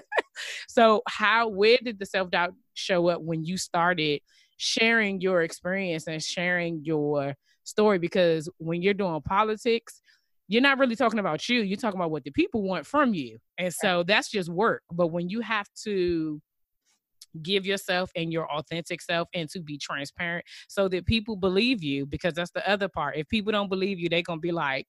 so, 0.68 1.02
how, 1.08 1.48
where 1.48 1.78
did 1.84 2.00
the 2.00 2.06
self 2.06 2.30
doubt 2.30 2.54
show 2.74 3.08
up 3.10 3.22
when 3.22 3.44
you 3.44 3.58
started 3.58 4.22
sharing 4.58 5.22
your 5.22 5.42
experience 5.42 6.08
and 6.08 6.24
sharing 6.24 6.84
your 6.84 7.36
story? 7.64 8.00
Because 8.00 8.50
when 8.58 8.82
you're 8.82 8.94
doing 8.94 9.22
politics, 9.22 10.02
you're 10.48 10.62
not 10.62 10.78
really 10.78 10.96
talking 10.96 11.20
about 11.20 11.50
you. 11.50 11.62
You're 11.62 11.78
talking 11.78 12.00
about 12.00 12.12
what 12.12 12.24
the 12.24 12.32
people 12.32 12.62
want 12.62 12.86
from 12.86 13.14
you. 13.14 13.40
And 13.58 13.74
so 13.74 14.04
that's 14.04 14.30
just 14.30 14.50
work. 14.50 14.84
But 14.92 15.08
when 15.08 15.30
you 15.30 15.42
have 15.42 15.68
to 15.84 16.42
give 17.42 17.66
yourself 17.66 18.12
and 18.16 18.32
your 18.32 18.50
authentic 18.52 19.02
self 19.02 19.28
and 19.34 19.50
to 19.50 19.60
be 19.60 19.78
transparent 19.78 20.46
so 20.68 20.88
that 20.88 21.06
people 21.06 21.36
believe 21.36 21.84
you, 21.84 22.06
because 22.06 22.34
that's 22.34 22.52
the 22.52 22.68
other 22.70 22.88
part. 22.88 23.18
If 23.18 23.28
people 23.28 23.52
don't 23.52 23.70
believe 23.70 24.00
you, 24.00 24.08
they're 24.08 24.22
going 24.22 24.40
to 24.40 24.42
be 24.42 24.52
like, 24.52 24.88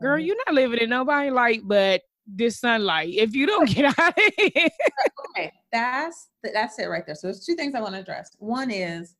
girl, 0.00 0.18
mm-hmm. 0.18 0.26
you're 0.26 0.36
not 0.46 0.54
living 0.54 0.80
in 0.80 0.90
nobody 0.90 1.30
light 1.30 1.62
but 1.64 2.02
this 2.26 2.58
sunlight. 2.58 3.14
If 3.14 3.34
you 3.34 3.46
don't 3.46 3.68
get 3.74 3.98
out 3.98 4.18
of 4.18 4.32
here. 4.36 4.68
okay, 5.30 5.52
that's 5.72 6.28
that's 6.42 6.78
it 6.78 6.86
right 6.86 7.06
there. 7.06 7.14
So 7.14 7.28
there's 7.28 7.44
two 7.44 7.54
things 7.54 7.74
I 7.74 7.80
want 7.80 7.94
to 7.94 8.00
address. 8.00 8.30
One 8.38 8.70
is 8.70 9.14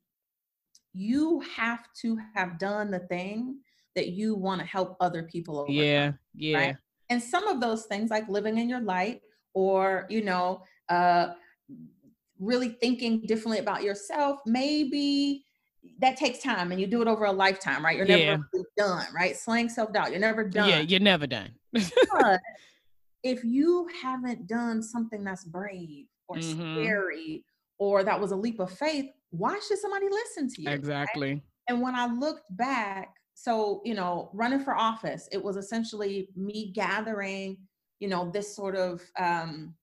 you 0.93 1.41
have 1.55 1.85
to 2.01 2.17
have 2.35 2.59
done 2.59 2.91
the 2.91 2.99
thing 2.99 3.59
that 3.97 4.09
you 4.09 4.35
want 4.35 4.61
to 4.61 4.67
help 4.67 4.95
other 5.01 5.23
people 5.23 5.57
overcome, 5.57 5.75
yeah 5.75 6.11
yeah 6.35 6.57
right? 6.57 6.75
and 7.09 7.21
some 7.21 7.47
of 7.47 7.59
those 7.59 7.85
things 7.85 8.11
like 8.11 8.29
living 8.29 8.59
in 8.59 8.69
your 8.69 8.79
light 8.79 9.21
or 9.55 10.05
you 10.07 10.23
know 10.23 10.61
uh 10.89 11.29
really 12.39 12.69
thinking 12.69 13.21
differently 13.21 13.57
about 13.57 13.81
yourself 13.81 14.39
maybe 14.45 15.43
that 15.99 16.15
takes 16.15 16.39
time 16.39 16.71
and 16.71 16.79
you 16.79 16.85
do 16.85 17.01
it 17.01 17.07
over 17.07 17.25
a 17.25 17.31
lifetime 17.31 17.83
right 17.83 17.97
you're 17.97 18.05
never 18.05 18.43
yeah. 18.53 18.61
done 18.77 19.05
right 19.15 19.35
slaying 19.35 19.67
self-doubt 19.67 20.11
you're 20.11 20.19
never 20.19 20.43
done 20.43 20.69
yeah 20.69 20.79
you're 20.79 20.99
never 20.99 21.25
done 21.25 21.49
but 21.73 22.39
if 23.23 23.43
you 23.43 23.87
haven't 23.99 24.47
done 24.47 24.83
something 24.83 25.23
that's 25.23 25.43
brave 25.43 26.05
or 26.27 26.37
mm-hmm. 26.37 26.75
scary 26.75 27.43
or 27.79 28.03
that 28.03 28.19
was 28.19 28.31
a 28.31 28.35
leap 28.35 28.59
of 28.59 28.71
faith 28.71 29.09
why 29.31 29.59
should 29.67 29.79
somebody 29.79 30.07
listen 30.07 30.47
to 30.47 30.61
you 30.61 30.69
exactly 30.69 31.33
right? 31.33 31.41
and 31.67 31.81
when 31.81 31.95
i 31.95 32.05
looked 32.05 32.45
back 32.55 33.13
so 33.39 33.81
you 33.85 33.93
know 33.93 34.31
running 34.33 34.59
for 34.59 34.75
office 34.75 35.29
it 35.31 35.41
was 35.41 35.57
essentially 35.57 36.27
me 36.35 36.71
gathering 36.73 37.55
you 37.99 38.07
know 38.07 38.31
this 38.31 38.55
sort 38.55 38.75
of 38.75 38.99
um, 39.19 39.75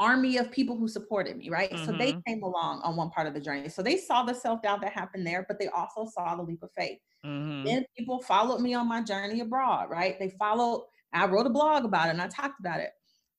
army 0.00 0.38
of 0.38 0.50
people 0.50 0.76
who 0.76 0.88
supported 0.88 1.36
me 1.36 1.48
right 1.48 1.70
mm-hmm. 1.70 1.84
so 1.84 1.92
they 1.92 2.10
mm-hmm. 2.10 2.20
came 2.26 2.42
along 2.42 2.80
on 2.82 2.96
one 2.96 3.08
part 3.10 3.28
of 3.28 3.32
the 3.32 3.40
journey 3.40 3.68
so 3.68 3.80
they 3.80 3.96
saw 3.96 4.24
the 4.24 4.34
self-doubt 4.34 4.80
that 4.80 4.92
happened 4.92 5.24
there 5.24 5.44
but 5.46 5.56
they 5.56 5.68
also 5.68 6.04
saw 6.12 6.34
the 6.34 6.42
leap 6.42 6.60
of 6.64 6.70
faith 6.76 6.98
mm-hmm. 7.24 7.64
then 7.64 7.84
people 7.96 8.20
followed 8.20 8.60
me 8.60 8.74
on 8.74 8.88
my 8.88 9.00
journey 9.00 9.38
abroad 9.38 9.88
right 9.88 10.18
they 10.18 10.30
followed 10.30 10.84
i 11.12 11.24
wrote 11.26 11.46
a 11.46 11.50
blog 11.50 11.84
about 11.84 12.08
it 12.08 12.10
and 12.10 12.20
i 12.20 12.26
talked 12.26 12.58
about 12.58 12.80
it 12.80 12.90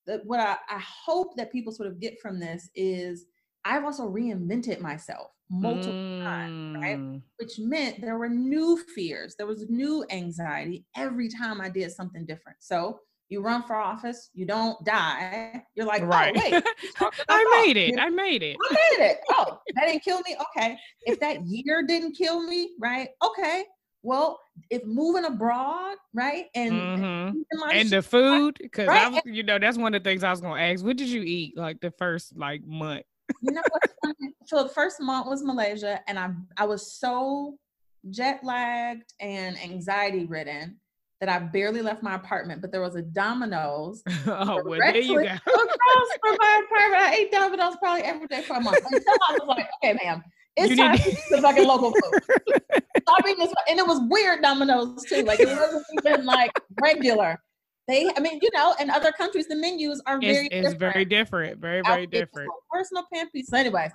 the, 0.06 0.22
what 0.24 0.40
I, 0.40 0.56
I 0.70 0.80
hope 0.80 1.36
that 1.36 1.52
people 1.52 1.74
sort 1.74 1.90
of 1.90 2.00
get 2.00 2.22
from 2.22 2.40
this 2.40 2.70
is 2.74 3.26
i've 3.68 3.84
also 3.84 4.10
reinvented 4.10 4.80
myself 4.80 5.32
multiple 5.50 5.94
mm. 5.94 6.24
times, 6.24 6.78
right? 6.82 6.98
Mm. 6.98 7.22
Which 7.40 7.60
meant 7.60 8.02
there 8.02 8.18
were 8.18 8.30
new 8.30 8.78
fears, 8.96 9.36
there 9.38 9.48
was 9.48 9.66
new 9.70 10.06
anxiety 10.10 10.86
every 10.96 11.30
time 11.30 11.62
I 11.62 11.70
did 11.70 11.92
something 11.92 12.26
different. 12.26 12.58
So 12.60 13.00
you 13.30 13.42
run 13.42 13.64
for 13.64 13.76
office, 13.76 14.30
you 14.34 14.46
don't 14.46 14.84
die. 14.86 15.64
You're 15.76 15.86
like, 15.86 16.02
oh, 16.04 16.06
right. 16.06 16.34
oh, 16.36 16.52
wait, 16.52 16.64
I 17.30 17.64
made 17.66 17.78
it. 17.78 18.00
I 18.00 18.10
made 18.10 18.44
it. 18.44 18.58
I 18.60 18.74
made 18.74 19.06
it. 19.06 19.18
Oh, 19.32 19.60
that 19.76 19.86
didn't 19.86 20.04
kill 20.04 20.22
me. 20.22 20.36
Okay. 20.56 20.78
If 21.02 21.20
that 21.20 21.46
year 21.46 21.84
didn't 21.86 22.14
kill 22.14 22.44
me, 22.44 22.72
right? 22.80 23.10
Okay. 23.26 23.66
Well, 24.04 24.40
if 24.70 24.86
moving 24.86 25.26
abroad, 25.26 25.98
right, 26.14 26.46
and 26.56 26.72
mm-hmm. 26.72 27.70
and 27.72 27.90
the 27.90 28.02
food, 28.02 28.58
because 28.62 28.88
right? 28.88 29.08
I 29.08 29.10
was, 29.10 29.22
you 29.26 29.44
know, 29.44 29.60
that's 29.60 29.78
one 29.78 29.94
of 29.94 30.02
the 30.02 30.10
things 30.10 30.24
I 30.24 30.30
was 30.30 30.40
gonna 30.40 30.62
ask. 30.62 30.86
What 30.86 30.96
did 30.96 31.10
you 31.10 31.24
eat 31.24 31.58
like 31.58 31.82
the 31.82 31.92
first 31.92 32.38
like 32.38 32.62
month? 32.64 33.04
You 33.42 33.52
know 33.52 33.62
what's 33.70 33.94
funny? 34.04 34.34
So 34.46 34.64
the 34.64 34.70
first 34.70 35.00
month 35.02 35.28
was 35.28 35.44
Malaysia, 35.44 36.00
and 36.08 36.18
I 36.18 36.30
I 36.58 36.66
was 36.66 36.94
so 36.94 37.58
jet 38.10 38.40
lagged 38.44 39.14
and 39.20 39.58
anxiety 39.58 40.26
ridden 40.26 40.80
that 41.20 41.30
I 41.30 41.40
barely 41.40 41.82
left 41.82 42.04
my 42.04 42.16
apartment. 42.16 42.62
But 42.62 42.72
there 42.72 42.82
was 42.82 42.96
a 42.96 43.02
Domino's. 43.02 44.04
oh, 44.28 44.62
well, 44.64 44.80
there 44.80 44.98
you 44.98 45.16
go. 45.16 45.20
across 45.26 46.10
from 46.22 46.38
my 46.40 46.62
apartment. 46.66 47.04
I 47.04 47.16
ate 47.16 47.32
Domino's 47.32 47.76
probably 47.78 48.04
every 48.04 48.28
day 48.28 48.42
for 48.42 48.58
a 48.58 48.62
month 48.62 48.78
until 48.78 49.14
I 49.30 49.34
was 49.34 49.48
like, 49.48 49.70
okay, 49.84 49.98
ma'am, 50.04 50.24
It's 50.58 50.72
You 50.72 50.76
time 50.78 50.92
need 50.94 51.04
to 51.04 51.12
eat 51.12 51.20
the 51.30 51.42
fucking 51.42 51.68
local 51.68 51.92
food. 51.92 52.62
Stop 53.02 53.20
eating 53.26 53.38
this, 53.38 53.54
and 53.70 53.78
it 53.78 53.86
was 53.86 54.02
weird 54.10 54.42
Domino's 54.42 55.04
too. 55.04 55.22
Like 55.22 55.40
it 55.40 55.48
wasn't 55.48 55.86
even 56.04 56.26
like 56.26 56.52
regular. 56.82 57.40
They, 57.88 58.10
I 58.16 58.20
mean, 58.20 58.40
you 58.42 58.50
know, 58.54 58.76
in 58.80 58.90
other 58.90 59.12
countries, 59.12 59.48
the 59.48 59.56
menus 59.56 60.02
are 60.06 60.20
very 60.20 60.48
it's 60.48 60.72
different. 60.72 60.80
very 60.80 61.06
different. 61.06 61.60
Very, 61.60 61.82
very 61.86 62.06
different. 62.06 62.50
Personal 62.72 63.06
pan 63.14 63.30
pizza. 63.34 63.58
Anyway, 63.58 63.90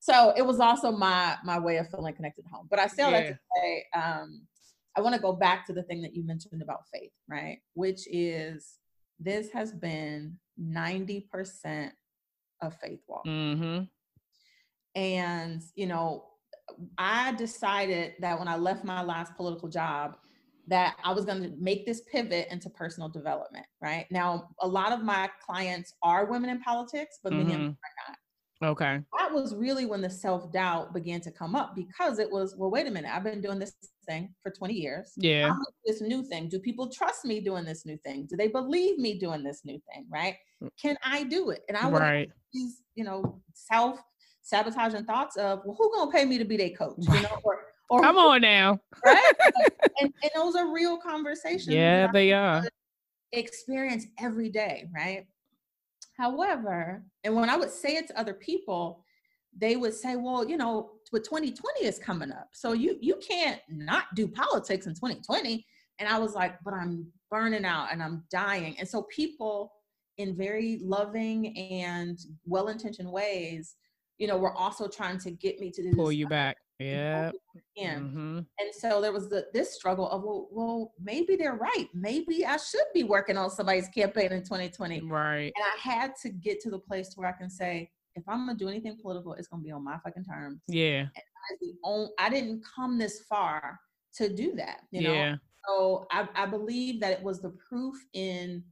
so 0.00 0.32
it 0.36 0.42
was 0.42 0.60
also 0.60 0.90
my 0.90 1.36
my 1.44 1.58
way 1.58 1.76
of 1.76 1.88
feeling 1.90 2.14
connected 2.14 2.46
home. 2.50 2.68
But 2.70 2.78
I 2.78 2.86
say 2.86 3.02
all 3.02 3.10
that 3.10 3.26
to 3.26 3.38
say, 3.56 3.84
um, 3.94 4.46
I 4.96 5.00
want 5.02 5.14
to 5.14 5.20
go 5.20 5.32
back 5.32 5.66
to 5.66 5.72
the 5.72 5.82
thing 5.82 6.00
that 6.02 6.14
you 6.14 6.24
mentioned 6.24 6.62
about 6.62 6.84
faith, 6.92 7.12
right? 7.28 7.58
Which 7.74 8.06
is 8.10 8.78
this 9.20 9.50
has 9.50 9.72
been 9.72 10.38
ninety 10.56 11.28
percent 11.30 11.92
of 12.62 12.74
faith 12.76 13.00
walk. 13.06 13.26
Mm-hmm. 13.26 13.84
And, 14.94 15.60
you 15.74 15.86
know, 15.86 16.24
I 16.96 17.32
decided 17.32 18.14
that 18.20 18.38
when 18.38 18.48
I 18.48 18.56
left 18.56 18.84
my 18.84 19.02
last 19.02 19.36
political 19.36 19.68
job, 19.68 20.16
that 20.68 20.96
I 21.04 21.12
was 21.12 21.24
going 21.24 21.42
to 21.42 21.50
make 21.58 21.86
this 21.86 22.02
pivot 22.02 22.48
into 22.50 22.70
personal 22.70 23.08
development, 23.08 23.66
right? 23.80 24.06
Now, 24.10 24.50
a 24.60 24.68
lot 24.68 24.92
of 24.92 25.02
my 25.02 25.30
clients 25.40 25.94
are 26.02 26.26
women 26.26 26.50
in 26.50 26.60
politics, 26.60 27.18
but 27.22 27.34
many 27.34 27.52
of 27.52 27.60
them 27.60 27.68
Mhm. 27.70 27.76
are 27.84 28.10
not. 28.10 28.18
Okay. 28.70 29.02
That 29.18 29.32
was 29.32 29.54
really 29.54 29.86
when 29.86 30.00
the 30.00 30.10
self 30.10 30.52
doubt 30.52 30.92
began 30.94 31.20
to 31.22 31.30
come 31.32 31.54
up 31.54 31.74
because 31.74 32.18
it 32.18 32.30
was, 32.30 32.56
well, 32.56 32.70
wait 32.70 32.86
a 32.86 32.90
minute, 32.90 33.14
I've 33.14 33.24
been 33.24 33.40
doing 33.40 33.58
this 33.58 33.74
thing 34.06 34.34
for 34.42 34.50
20 34.50 34.74
years. 34.74 35.12
Yeah. 35.16 35.50
I'm 35.50 35.58
this 35.84 36.00
new 36.00 36.24
thing. 36.24 36.48
Do 36.48 36.58
people 36.58 36.88
trust 36.90 37.24
me 37.24 37.40
doing 37.40 37.64
this 37.64 37.84
new 37.86 37.96
thing? 37.98 38.26
Do 38.26 38.36
they 38.36 38.48
believe 38.48 38.98
me 38.98 39.18
doing 39.18 39.42
this 39.44 39.64
new 39.64 39.80
thing? 39.92 40.06
Right? 40.10 40.36
Can 40.80 40.96
I 41.04 41.24
do 41.24 41.50
it? 41.50 41.62
And 41.68 41.76
I 41.76 41.86
would 41.88 42.00
Right. 42.00 42.30
these, 42.52 42.82
you 42.94 43.04
know, 43.04 43.42
self 43.54 44.00
sabotaging 44.42 45.04
thoughts 45.06 45.36
of, 45.36 45.60
well, 45.64 45.76
who 45.78 45.92
gonna 45.94 46.10
pay 46.10 46.24
me 46.24 46.38
to 46.38 46.44
be 46.44 46.56
their 46.56 46.70
coach? 46.70 46.98
You 47.12 47.20
know, 47.22 47.28
or 47.44 47.62
or 47.90 48.00
Come 48.00 48.16
on 48.16 48.40
now. 48.40 48.80
right? 49.04 49.32
and, 50.00 50.12
and 50.22 50.30
those 50.34 50.56
are 50.56 50.72
real 50.72 50.98
conversations. 50.98 51.68
Yeah, 51.68 52.10
they 52.12 52.32
are. 52.32 52.64
Experience 53.32 54.06
every 54.18 54.48
day, 54.48 54.88
right? 54.94 55.26
However, 56.16 57.04
and 57.24 57.34
when 57.34 57.50
I 57.50 57.56
would 57.56 57.70
say 57.70 57.96
it 57.96 58.06
to 58.08 58.18
other 58.18 58.34
people, 58.34 59.04
they 59.56 59.76
would 59.76 59.94
say, 59.94 60.16
well, 60.16 60.48
you 60.48 60.56
know, 60.56 60.92
but 61.12 61.24
2020 61.24 61.84
is 61.84 61.98
coming 61.98 62.32
up. 62.32 62.48
So 62.52 62.72
you 62.72 62.96
you 63.00 63.16
can't 63.16 63.60
not 63.68 64.06
do 64.14 64.26
politics 64.26 64.86
in 64.86 64.94
2020. 64.94 65.64
And 66.00 66.08
I 66.08 66.18
was 66.18 66.34
like, 66.34 66.56
but 66.64 66.74
I'm 66.74 67.06
burning 67.30 67.64
out 67.64 67.92
and 67.92 68.02
I'm 68.02 68.24
dying. 68.30 68.76
And 68.78 68.88
so 68.88 69.02
people 69.14 69.72
in 70.18 70.36
very 70.36 70.80
loving 70.82 71.56
and 71.56 72.18
well-intentioned 72.46 73.10
ways, 73.10 73.76
you 74.18 74.26
know, 74.26 74.36
were 74.36 74.54
also 74.54 74.88
trying 74.88 75.18
to 75.18 75.30
get 75.30 75.60
me 75.60 75.70
to 75.70 75.82
do 75.82 75.94
Pull 75.94 76.12
you 76.12 76.26
back. 76.26 76.56
Yeah. 76.78 77.30
Mm-hmm. 77.78 78.38
And 78.38 78.74
so 78.76 79.00
there 79.00 79.12
was 79.12 79.28
the, 79.28 79.46
this 79.52 79.74
struggle 79.74 80.08
of, 80.10 80.22
well, 80.22 80.48
well, 80.50 80.92
maybe 81.02 81.36
they're 81.36 81.56
right. 81.56 81.88
Maybe 81.94 82.44
I 82.44 82.56
should 82.56 82.86
be 82.92 83.04
working 83.04 83.36
on 83.36 83.50
somebody's 83.50 83.88
campaign 83.88 84.32
in 84.32 84.42
2020. 84.42 85.02
right 85.02 85.52
And 85.54 85.64
I 85.64 85.76
had 85.80 86.12
to 86.22 86.30
get 86.30 86.60
to 86.62 86.70
the 86.70 86.78
place 86.78 87.12
where 87.16 87.28
I 87.28 87.32
can 87.32 87.50
say, 87.50 87.90
if 88.16 88.22
I'm 88.28 88.46
gonna 88.46 88.58
do 88.58 88.68
anything 88.68 88.96
political, 89.00 89.34
it's 89.34 89.48
gonna 89.48 89.62
be 89.62 89.72
on 89.72 89.84
my 89.84 89.98
fucking 89.98 90.24
terms. 90.24 90.62
Yeah. 90.68 91.06
I, 91.84 92.06
I 92.18 92.30
didn't 92.30 92.64
come 92.74 92.98
this 92.98 93.22
far 93.28 93.78
to 94.16 94.28
do 94.28 94.54
that, 94.56 94.80
you 94.90 95.02
know. 95.02 95.12
yeah. 95.12 95.36
So 95.68 96.06
I, 96.10 96.28
I 96.34 96.46
believe 96.46 97.00
that 97.00 97.12
it 97.12 97.22
was 97.22 97.40
the 97.40 97.54
proof 97.68 97.96
in, 98.12 98.62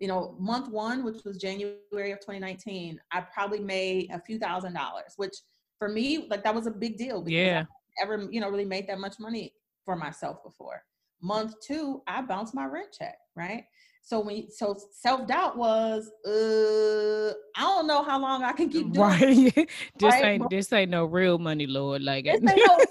you 0.00 0.08
know, 0.08 0.36
month 0.38 0.68
one, 0.68 1.04
which 1.04 1.24
was 1.24 1.38
January 1.38 2.12
of 2.12 2.20
2019. 2.20 3.00
I 3.10 3.20
probably 3.20 3.60
made 3.60 4.10
a 4.12 4.20
few 4.20 4.38
thousand 4.38 4.74
dollars, 4.74 5.14
which 5.16 5.34
for 5.82 5.88
me, 5.88 6.28
like 6.30 6.44
that 6.44 6.54
was 6.54 6.68
a 6.68 6.70
big 6.70 6.96
deal. 6.96 7.22
because 7.22 7.40
I 7.40 7.44
Yeah. 7.44 7.64
ever 8.00 8.28
you 8.30 8.40
know 8.40 8.48
really 8.48 8.64
made 8.64 8.86
that 8.88 9.00
much 9.00 9.16
money 9.18 9.52
for 9.84 9.96
myself 9.96 10.36
before 10.44 10.78
month 11.20 11.54
two 11.66 12.02
i 12.06 12.22
bounced 12.22 12.54
my 12.54 12.66
rent 12.66 12.90
check 12.98 13.16
right 13.36 13.64
so 14.02 14.18
when 14.26 14.48
so 14.50 14.66
self-doubt 15.04 15.56
was 15.56 16.02
uh 16.26 17.30
i 17.56 17.62
don't 17.70 17.86
know 17.86 18.02
how 18.02 18.18
long 18.26 18.42
i 18.44 18.52
can 18.52 18.68
keep 18.68 18.92
doing 18.92 19.08
Right. 19.08 19.54
this 19.98 20.14
right? 20.14 20.24
ain't 20.24 20.50
this 20.50 20.72
ain't 20.72 20.90
no 20.90 21.04
real 21.04 21.38
money, 21.38 21.66
Lord. 21.66 22.02
Like 22.02 22.24
this. 22.24 22.34
Ain't 22.34 22.44
no- 22.68 22.84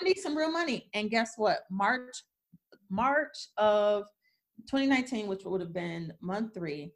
i 0.00 0.04
need 0.04 0.18
some 0.18 0.36
real 0.36 0.52
money 0.52 0.78
and 0.94 1.10
guess 1.10 1.30
what 1.36 1.58
march 1.70 2.16
march 2.90 3.38
of 3.58 4.04
2019 4.70 5.26
which 5.26 5.44
would 5.44 5.60
have 5.60 5.72
been 5.74 6.12
month 6.20 6.54
three 6.54 6.92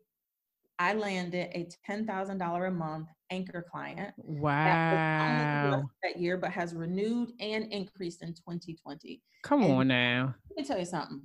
i 0.78 0.92
landed 0.92 1.48
a 1.54 1.68
$10000 1.88 2.68
a 2.68 2.70
month 2.70 3.08
anchor 3.30 3.64
client 3.70 4.14
that 4.16 4.92
was 4.92 5.00
only 5.20 5.70
with 5.70 5.74
us 5.74 5.82
wow. 5.82 5.90
that 6.02 6.20
year, 6.20 6.36
but 6.36 6.50
has 6.50 6.74
renewed 6.74 7.32
and 7.40 7.72
increased 7.72 8.22
in 8.22 8.28
2020. 8.28 9.22
Come 9.42 9.62
and- 9.62 9.72
on 9.72 9.88
now. 9.88 10.34
Let 10.50 10.56
me 10.56 10.64
tell 10.64 10.78
you 10.78 10.84
something. 10.84 11.22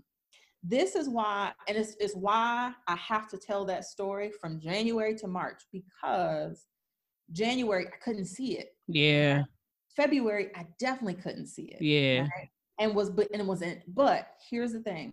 This 0.63 0.95
is 0.95 1.09
why, 1.09 1.53
and 1.67 1.75
it's, 1.75 1.95
it's 1.99 2.15
why 2.15 2.71
I 2.87 2.95
have 2.95 3.27
to 3.29 3.37
tell 3.37 3.65
that 3.65 3.83
story 3.83 4.31
from 4.39 4.59
January 4.59 5.15
to 5.15 5.27
March 5.27 5.63
because 5.71 6.67
January 7.31 7.87
I 7.87 7.97
couldn't 8.03 8.25
see 8.25 8.59
it. 8.59 8.75
Yeah. 8.87 9.43
February 9.95 10.51
I 10.55 10.67
definitely 10.79 11.15
couldn't 11.15 11.47
see 11.47 11.63
it. 11.63 11.81
Yeah. 11.81 12.27
And 12.79 12.95
was 12.95 13.09
but 13.09 13.27
and 13.31 13.41
it 13.41 13.47
wasn't. 13.47 13.79
But 13.87 14.27
here's 14.49 14.71
the 14.71 14.81
thing. 14.81 15.11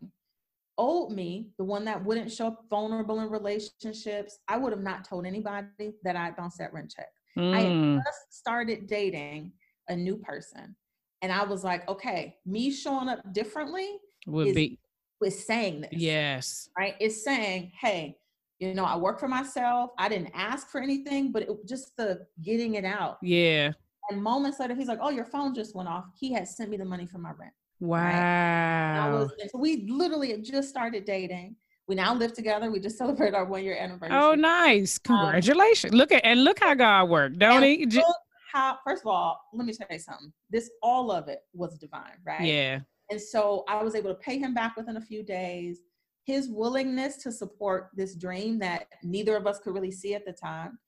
Old 0.78 1.12
me, 1.12 1.48
the 1.58 1.64
one 1.64 1.84
that 1.86 2.04
wouldn't 2.04 2.30
show 2.30 2.46
up 2.46 2.64
vulnerable 2.70 3.18
in 3.20 3.28
relationships, 3.28 4.38
I 4.46 4.56
would 4.56 4.72
have 4.72 4.80
not 4.82 5.04
told 5.04 5.26
anybody 5.26 5.66
that 6.04 6.14
I 6.14 6.30
bounced 6.30 6.58
that 6.58 6.72
rent 6.72 6.94
check. 6.96 7.08
I 7.36 7.60
had 7.60 7.72
Mm, 7.72 7.96
just 8.04 8.32
started 8.32 8.86
dating 8.86 9.52
a 9.88 9.96
new 9.96 10.16
person. 10.16 10.76
And 11.22 11.32
I 11.32 11.44
was 11.44 11.64
like, 11.64 11.88
okay, 11.88 12.36
me 12.46 12.70
showing 12.70 13.08
up 13.08 13.20
differently 13.32 13.98
would 14.26 14.48
is- 14.48 14.54
be 14.54 14.78
is 15.24 15.44
saying 15.44 15.80
this. 15.80 15.90
yes. 15.94 16.68
Right? 16.78 16.94
It's 17.00 17.24
saying, 17.24 17.72
hey, 17.80 18.16
you 18.60 18.72
know, 18.72 18.84
I 18.84 18.96
work 18.96 19.18
for 19.18 19.26
myself. 19.26 19.90
I 19.98 20.08
didn't 20.08 20.30
ask 20.32 20.68
for 20.70 20.80
anything, 20.80 21.32
but 21.32 21.42
it 21.42 21.48
just 21.66 21.96
the 21.96 22.24
getting 22.42 22.74
it 22.74 22.84
out. 22.84 23.18
Yeah. 23.20 23.72
And 24.10 24.22
moments 24.22 24.60
later, 24.60 24.74
he's 24.76 24.86
like, 24.86 25.00
oh, 25.02 25.10
your 25.10 25.24
phone 25.24 25.54
just 25.54 25.74
went 25.74 25.88
off. 25.88 26.04
He 26.18 26.32
had 26.32 26.46
sent 26.46 26.70
me 26.70 26.76
the 26.76 26.84
money 26.84 27.04
for 27.06 27.18
my 27.18 27.32
rent. 27.32 27.52
Wow. 27.80 29.12
was, 29.12 29.30
so 29.50 29.58
we 29.58 29.86
literally 29.88 30.36
just 30.38 30.68
started 30.68 31.04
dating. 31.04 31.56
We 31.86 31.94
now 31.94 32.14
live 32.14 32.32
together. 32.34 32.70
We 32.70 32.80
just 32.80 32.98
celebrated 33.02 33.34
our 33.34 33.44
one 33.44 33.64
year 33.64 33.76
anniversary. 33.76 34.16
Oh, 34.16 34.34
nice. 34.34 34.98
Congratulations. 34.98 35.94
look 35.94 36.12
at 36.12 36.24
and 36.24 36.44
look 36.44 36.58
how 36.60 36.74
God 36.74 37.08
worked, 37.08 37.38
don't 37.38 37.58
Um, 37.58 37.62
he? 37.62 37.86
J- 37.86 37.98
look 37.98 38.16
how, 38.52 38.78
first 38.84 39.02
of 39.02 39.08
all, 39.08 39.40
let 39.52 39.66
me 39.66 39.72
tell 39.72 39.86
you 39.90 39.98
something. 39.98 40.32
This, 40.50 40.70
all 40.82 41.10
of 41.10 41.28
it 41.28 41.40
was 41.52 41.78
divine, 41.78 42.18
right? 42.26 42.42
Yeah. 42.42 42.80
And 43.10 43.20
so 43.20 43.64
I 43.68 43.82
was 43.82 43.94
able 43.94 44.10
to 44.10 44.16
pay 44.20 44.38
him 44.38 44.52
back 44.54 44.76
within 44.76 44.96
a 44.96 45.00
few 45.00 45.22
days. 45.22 45.80
His 46.24 46.48
willingness 46.50 47.16
to 47.18 47.32
support 47.32 47.88
this 47.94 48.14
dream 48.14 48.58
that 48.58 48.86
neither 49.02 49.34
of 49.34 49.46
us 49.46 49.58
could 49.60 49.72
really 49.72 49.90
see 49.90 50.14
at 50.14 50.26
the 50.26 50.32
time 50.32 50.78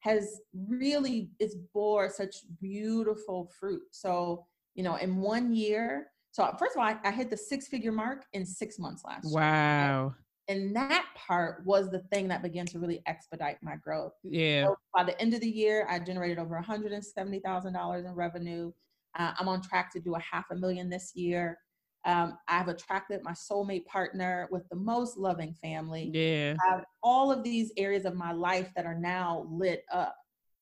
has 0.00 0.40
really 0.56 1.30
it's 1.38 1.54
bore 1.72 2.08
such 2.08 2.36
beautiful 2.60 3.50
fruit. 3.60 3.82
So, 3.92 4.44
you 4.74 4.82
know, 4.82 4.96
in 4.96 5.16
one 5.16 5.54
year, 5.54 6.08
so 6.38 6.54
first 6.56 6.76
of 6.76 6.80
all, 6.80 6.86
I, 6.86 6.96
I 7.04 7.10
hit 7.10 7.30
the 7.30 7.36
six 7.36 7.66
figure 7.66 7.90
mark 7.90 8.24
in 8.32 8.46
six 8.46 8.78
months 8.78 9.02
last 9.04 9.24
year. 9.24 9.40
Wow. 9.40 10.14
And 10.46 10.74
that 10.76 11.06
part 11.16 11.62
was 11.66 11.90
the 11.90 11.98
thing 12.12 12.28
that 12.28 12.42
began 12.42 12.64
to 12.66 12.78
really 12.78 13.02
expedite 13.06 13.58
my 13.60 13.74
growth. 13.76 14.12
Yeah. 14.22 14.66
So 14.66 14.76
by 14.94 15.04
the 15.04 15.20
end 15.20 15.34
of 15.34 15.40
the 15.40 15.50
year, 15.50 15.86
I 15.90 15.98
generated 15.98 16.38
over 16.38 16.58
$170,000 16.66 18.04
in 18.06 18.14
revenue. 18.14 18.72
Uh, 19.18 19.32
I'm 19.36 19.48
on 19.48 19.60
track 19.60 19.92
to 19.92 20.00
do 20.00 20.14
a 20.14 20.20
half 20.20 20.44
a 20.52 20.54
million 20.54 20.88
this 20.88 21.12
year. 21.14 21.58
Um, 22.04 22.38
I've 22.46 22.68
attracted 22.68 23.22
my 23.24 23.32
soulmate 23.32 23.84
partner 23.86 24.48
with 24.52 24.66
the 24.70 24.76
most 24.76 25.18
loving 25.18 25.54
family. 25.54 26.10
Yeah. 26.14 26.54
I 26.64 26.74
have 26.76 26.84
all 27.02 27.32
of 27.32 27.42
these 27.42 27.72
areas 27.76 28.04
of 28.04 28.14
my 28.14 28.32
life 28.32 28.70
that 28.76 28.86
are 28.86 28.98
now 28.98 29.46
lit 29.50 29.82
up. 29.92 30.16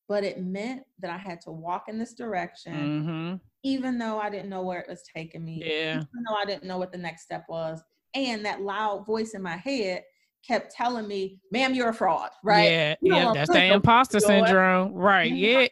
But 0.07 0.23
it 0.23 0.41
meant 0.41 0.83
that 0.99 1.11
I 1.11 1.17
had 1.17 1.41
to 1.41 1.51
walk 1.51 1.85
in 1.89 1.97
this 1.99 2.13
direction, 2.13 2.73
Mm-hmm. 2.73 3.35
even 3.63 3.97
though 3.97 4.19
I 4.19 4.29
didn't 4.29 4.49
know 4.49 4.61
where 4.61 4.79
it 4.79 4.87
was 4.89 5.03
taking 5.13 5.43
me, 5.43 5.61
Yeah. 5.65 5.95
even 5.97 6.23
though 6.27 6.35
I 6.35 6.45
didn't 6.45 6.63
know 6.63 6.77
what 6.77 6.91
the 6.91 6.97
next 6.97 7.23
step 7.23 7.45
was. 7.49 7.81
And 8.15 8.45
that 8.45 8.61
loud 8.61 9.05
voice 9.05 9.33
in 9.33 9.41
my 9.41 9.57
head 9.57 10.03
kept 10.47 10.73
telling 10.73 11.07
me, 11.07 11.39
ma'am, 11.51 11.73
you're 11.73 11.89
a 11.89 11.93
fraud, 11.93 12.29
right? 12.43 12.71
Yeah. 12.71 12.95
Yeah. 13.01 13.31
That's 13.33 13.49
the 13.51 13.65
imposter 13.73 14.19
foot 14.21 14.29
on 14.29 14.35
it. 14.37 14.45
syndrome. 14.47 14.93
Right. 14.93 15.31
Yeah. 15.31 15.67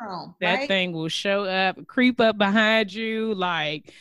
Wrong, 0.00 0.34
That 0.40 0.54
right? 0.54 0.68
thing 0.68 0.92
will 0.92 1.08
show 1.08 1.44
up, 1.44 1.86
creep 1.86 2.20
up 2.20 2.38
behind 2.38 2.92
you 2.92 3.34
like 3.34 3.92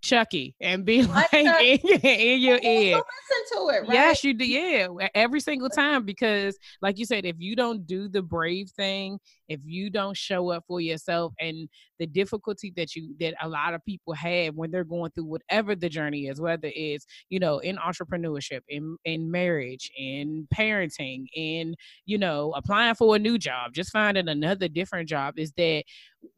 Chucky 0.00 0.54
and 0.60 0.84
be 0.84 1.02
like 1.06 1.32
in, 1.32 1.44
your- 1.46 1.98
in 2.02 2.40
your 2.40 2.58
ear. 2.62 2.96
Listen 2.96 3.58
to 3.58 3.68
it, 3.76 3.80
right? 3.80 3.92
Yes, 3.92 4.24
you 4.24 4.34
do. 4.34 4.44
Yeah, 4.46 4.88
every 5.14 5.40
single 5.40 5.68
time 5.68 6.04
because, 6.04 6.58
like 6.82 6.98
you 6.98 7.04
said, 7.04 7.24
if 7.24 7.36
you 7.38 7.54
don't 7.56 7.86
do 7.86 8.08
the 8.08 8.22
brave 8.22 8.70
thing 8.70 9.18
if 9.48 9.60
you 9.64 9.90
don't 9.90 10.16
show 10.16 10.50
up 10.50 10.64
for 10.66 10.80
yourself 10.80 11.32
and 11.40 11.68
the 11.98 12.06
difficulty 12.06 12.72
that 12.76 12.94
you 12.94 13.14
that 13.20 13.34
a 13.42 13.48
lot 13.48 13.74
of 13.74 13.84
people 13.84 14.14
have 14.14 14.54
when 14.54 14.70
they're 14.70 14.84
going 14.84 15.10
through 15.12 15.24
whatever 15.24 15.74
the 15.74 15.88
journey 15.88 16.26
is 16.26 16.40
whether 16.40 16.70
it's 16.74 17.06
you 17.28 17.38
know 17.38 17.58
in 17.58 17.76
entrepreneurship 17.76 18.60
in 18.68 18.96
in 19.04 19.30
marriage 19.30 19.90
in 19.96 20.46
parenting 20.54 21.26
in 21.34 21.74
you 22.06 22.18
know 22.18 22.52
applying 22.56 22.94
for 22.94 23.16
a 23.16 23.18
new 23.18 23.38
job 23.38 23.72
just 23.72 23.90
finding 23.90 24.28
another 24.28 24.68
different 24.68 25.08
job 25.08 25.38
is 25.38 25.52
that 25.56 25.82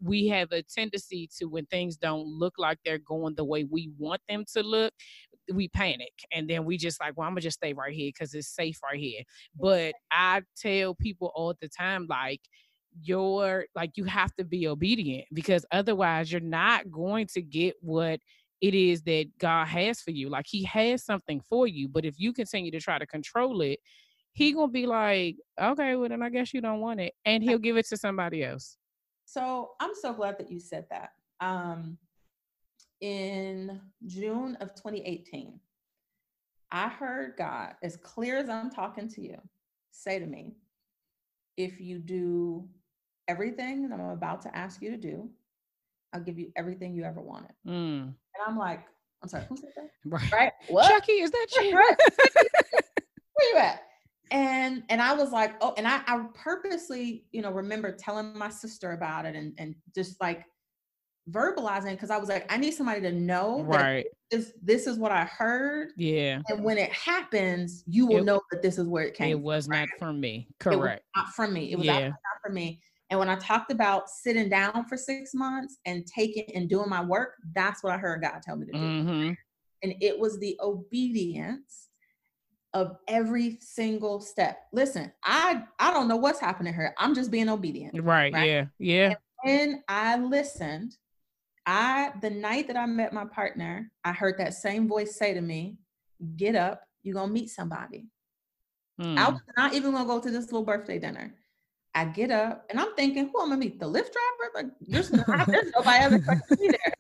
we 0.03 0.29
have 0.29 0.53
a 0.53 0.63
tendency 0.63 1.29
to 1.39 1.47
when 1.47 1.67
things 1.67 1.97
don't 1.97 2.27
look 2.27 2.55
like 2.59 2.79
they're 2.85 2.99
going 2.99 3.35
the 3.35 3.45
way 3.45 3.65
we 3.65 3.91
want 3.99 4.21
them 4.29 4.45
to 4.53 4.63
look 4.63 4.93
we 5.53 5.69
panic 5.69 6.13
and 6.33 6.49
then 6.49 6.65
we 6.65 6.77
just 6.77 7.01
like 7.01 7.17
well 7.17 7.27
i'm 7.27 7.33
gonna 7.33 7.41
just 7.41 7.59
stay 7.59 7.73
right 7.73 7.95
here 7.95 8.11
because 8.15 8.35
it's 8.35 8.55
safe 8.55 8.79
right 8.85 9.01
here. 9.01 9.23
But 9.59 9.95
i 10.13 10.43
tell 10.57 10.95
people 10.95 11.33
all 11.35 11.55
the 11.61 11.69
time 11.69 12.07
like 12.09 12.41
you're 13.03 13.67
like 13.75 13.97
you 13.97 14.05
have 14.05 14.35
to 14.37 14.45
be 14.45 14.67
obedient 14.67 15.27
because 15.33 15.65
otherwise 15.71 16.31
you're 16.31 16.41
not 16.41 16.91
going 16.91 17.27
to 17.29 17.43
get 17.43 17.77
what 17.81 18.21
it 18.61 18.75
is 18.75 19.03
that 19.03 19.27
God 19.39 19.67
has 19.69 20.01
for 20.01 20.11
you. 20.11 20.29
Like 20.29 20.47
he 20.47 20.65
has 20.65 21.05
something 21.05 21.41
for 21.41 21.67
you, 21.67 21.89
but 21.89 22.05
if 22.05 22.19
you 22.19 22.33
continue 22.33 22.71
to 22.73 22.81
try 22.81 22.99
to 22.99 23.07
control 23.07 23.63
it, 23.63 23.79
he 24.33 24.53
gonna 24.53 24.69
be 24.69 24.87
like, 24.87 25.37
okay, 25.61 25.97
well 25.97 26.09
then 26.09 26.23
I 26.23 26.31
guess 26.31 26.53
you 26.55 26.61
don't 26.61 26.81
want 26.81 27.01
it, 27.01 27.15
and 27.25 27.43
he'll 27.43 27.59
give 27.59 27.77
it 27.77 27.87
to 27.89 27.97
somebody 27.97 28.45
else. 28.45 28.77
So 29.25 29.71
I'm 29.81 29.95
so 29.95 30.13
glad 30.13 30.39
that 30.39 30.51
you 30.51 30.61
said 30.61 30.87
that. 30.91 31.11
Um, 31.41 31.99
in 33.01 33.81
June 34.07 34.57
of 34.61 34.75
2018, 34.75 35.59
I 36.71 36.89
heard 36.89 37.35
God, 37.37 37.75
as 37.83 37.97
clear 37.97 38.37
as 38.39 38.49
I'm 38.49 38.71
talking 38.71 39.09
to 39.09 39.23
you, 39.23 39.41
say 39.91 40.19
to 40.19 40.27
me, 40.27 40.55
if 41.57 41.81
you 41.81 41.99
do 41.99 42.69
everything 43.31 43.89
that 43.89 44.01
I'm 44.01 44.11
about 44.11 44.43
to 44.43 44.57
ask 44.57 44.83
you 44.83 44.91
to 44.91 44.97
do, 44.97 45.31
I'll 46.13 46.21
give 46.21 46.39
you 46.39 46.51
everything 46.57 46.95
you 46.95 47.05
ever 47.05 47.21
wanted. 47.21 47.53
Mm. 47.67 48.03
And 48.03 48.15
I'm 48.47 48.59
like, 48.59 48.85
I'm 49.23 49.29
sorry, 49.29 49.45
who 49.49 49.57
said 49.57 49.71
that? 49.77 49.87
Right. 50.07 50.33
right? 50.33 50.53
What? 50.69 50.91
Chucky, 50.91 51.13
is 51.13 51.31
that 51.31 51.47
you? 51.61 51.73
Where 51.75 53.49
you 53.53 53.57
at? 53.59 53.83
And 54.31 54.83
and 54.89 55.01
I 55.03 55.13
was 55.13 55.31
like, 55.31 55.55
oh, 55.61 55.75
and 55.77 55.87
I, 55.87 56.01
I 56.07 56.25
purposely, 56.35 57.25
you 57.33 57.43
know, 57.43 57.51
remember 57.51 57.93
telling 57.93 58.37
my 58.37 58.49
sister 58.49 58.93
about 58.93 59.27
it 59.27 59.37
and 59.37 59.53
and 59.59 59.75
just 59.95 60.21
like 60.21 60.45
verbalizing 61.31 61.93
because 61.93 62.11
I 62.11 62.17
was 62.17 62.29
like, 62.29 62.51
I 62.51 62.57
need 62.57 62.73
somebody 62.73 63.01
to 63.03 63.13
know 63.13 63.63
right. 63.63 64.07
this 64.31 64.53
this 64.63 64.87
is 64.87 64.97
what 64.99 65.13
I 65.13 65.25
heard. 65.25 65.91
Yeah. 65.97 66.41
And 66.49 66.65
when 66.65 66.79
it 66.79 66.93
happens, 66.93 67.85
you 67.87 68.07
will 68.07 68.19
it, 68.19 68.25
know 68.25 68.41
that 68.51 68.63
this 68.63 68.79
is 68.79 68.87
where 68.87 69.05
it 69.05 69.15
came. 69.15 69.31
It 69.31 69.41
was 69.41 69.67
from, 69.67 69.79
not 69.79 69.89
from 69.99 70.21
me. 70.21 70.49
Correct. 70.59 71.05
not 71.17 71.29
from 71.35 71.53
me. 71.53 71.73
It 71.73 71.77
was 71.77 71.87
yeah. 71.87 72.09
not 72.09 72.19
from 72.43 72.55
me. 72.55 72.81
And 73.11 73.19
when 73.19 73.29
I 73.29 73.35
talked 73.37 73.73
about 73.73 74.09
sitting 74.09 74.49
down 74.49 74.85
for 74.89 74.97
six 74.97 75.35
months 75.35 75.79
and 75.85 76.07
taking 76.07 76.45
and 76.55 76.69
doing 76.69 76.89
my 76.89 77.05
work, 77.05 77.35
that's 77.55 77.83
what 77.83 77.93
I 77.93 77.99
heard 77.99 78.23
God 78.23 78.41
tell 78.43 78.57
me 78.57 78.67
to 78.67 78.73
do. 78.73 78.79
Mm-hmm. 78.79 79.33
And 79.83 79.95
it 80.01 80.19
was 80.19 80.39
the 80.39 80.57
obedience 80.61 81.89
of 82.73 82.97
every 83.09 83.59
single 83.61 84.21
step. 84.21 84.59
Listen, 84.73 85.13
I 85.25 85.65
I 85.81 85.93
don't 85.93 86.07
know 86.07 86.17
what's 86.17 86.39
happening 86.39 86.73
here. 86.73 86.95
I'm 86.99 87.15
just 87.15 87.33
being 87.33 87.49
obedient. 87.49 88.01
Right. 88.01 88.33
right? 88.33 88.49
Yeah. 88.49 88.65
Yeah. 88.79 89.15
And 89.45 89.81
I 89.89 90.17
listened. 90.17 90.97
I 91.67 92.13
the 92.23 92.31
night 92.31 92.69
that 92.69 92.77
I 92.77 92.87
met 92.87 93.13
my 93.13 93.25
partner, 93.25 93.91
I 94.05 94.13
heard 94.13 94.37
that 94.39 94.55
same 94.55 94.89
voice 94.89 95.17
say 95.17 95.35
to 95.35 95.41
me, 95.41 95.79
"Get 96.37 96.55
up. 96.55 96.83
You're 97.03 97.15
gonna 97.15 97.33
meet 97.33 97.51
somebody." 97.51 98.07
Mm. 99.01 99.19
I 99.19 99.25
hmm. 99.25 99.33
was 99.33 99.43
not 99.57 99.75
even 99.75 99.93
gonna 99.93 100.07
go 100.07 100.21
to 100.21 100.31
this 100.31 100.47
little 100.47 100.65
birthday 100.65 100.99
dinner. 100.99 101.35
I 101.95 102.05
get 102.05 102.31
up 102.31 102.67
and 102.71 102.79
I'm 102.79 102.95
thinking, 102.95 103.29
who 103.29 103.43
I'm 103.43 103.49
gonna 103.49 103.57
meet? 103.57 103.81
The 103.81 103.87
Lyft 103.87 104.13
driver? 104.13 104.51
Like 104.55 104.67
there's, 104.81 105.13
not, 105.13 105.47
there's 105.47 105.73
nobody 105.77 106.05
ever 106.05 106.19
to 106.19 106.57
be 106.57 106.69
there. 106.69 106.95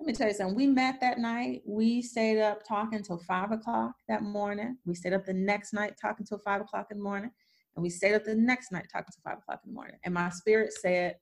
Let 0.00 0.06
me 0.06 0.12
tell 0.12 0.28
you 0.28 0.34
something. 0.34 0.56
We 0.56 0.66
met 0.66 1.00
that 1.00 1.18
night. 1.18 1.62
We 1.66 2.02
stayed 2.02 2.40
up 2.40 2.66
talking 2.66 3.02
till 3.02 3.18
five 3.18 3.50
o'clock 3.50 3.94
that 4.08 4.22
morning. 4.22 4.76
We 4.86 4.94
stayed 4.94 5.12
up 5.12 5.24
the 5.24 5.32
next 5.32 5.72
night 5.72 5.94
talking 6.00 6.24
till 6.24 6.38
five 6.38 6.60
o'clock 6.60 6.88
in 6.90 6.98
the 6.98 7.04
morning. 7.04 7.30
And 7.74 7.82
we 7.82 7.90
stayed 7.90 8.14
up 8.14 8.24
the 8.24 8.34
next 8.34 8.72
night 8.72 8.86
talking 8.92 9.08
till 9.12 9.22
five 9.30 9.38
o'clock 9.38 9.60
in 9.64 9.70
the 9.70 9.74
morning. 9.74 9.96
And 10.04 10.14
my 10.14 10.30
spirit 10.30 10.72
said, 10.72 11.16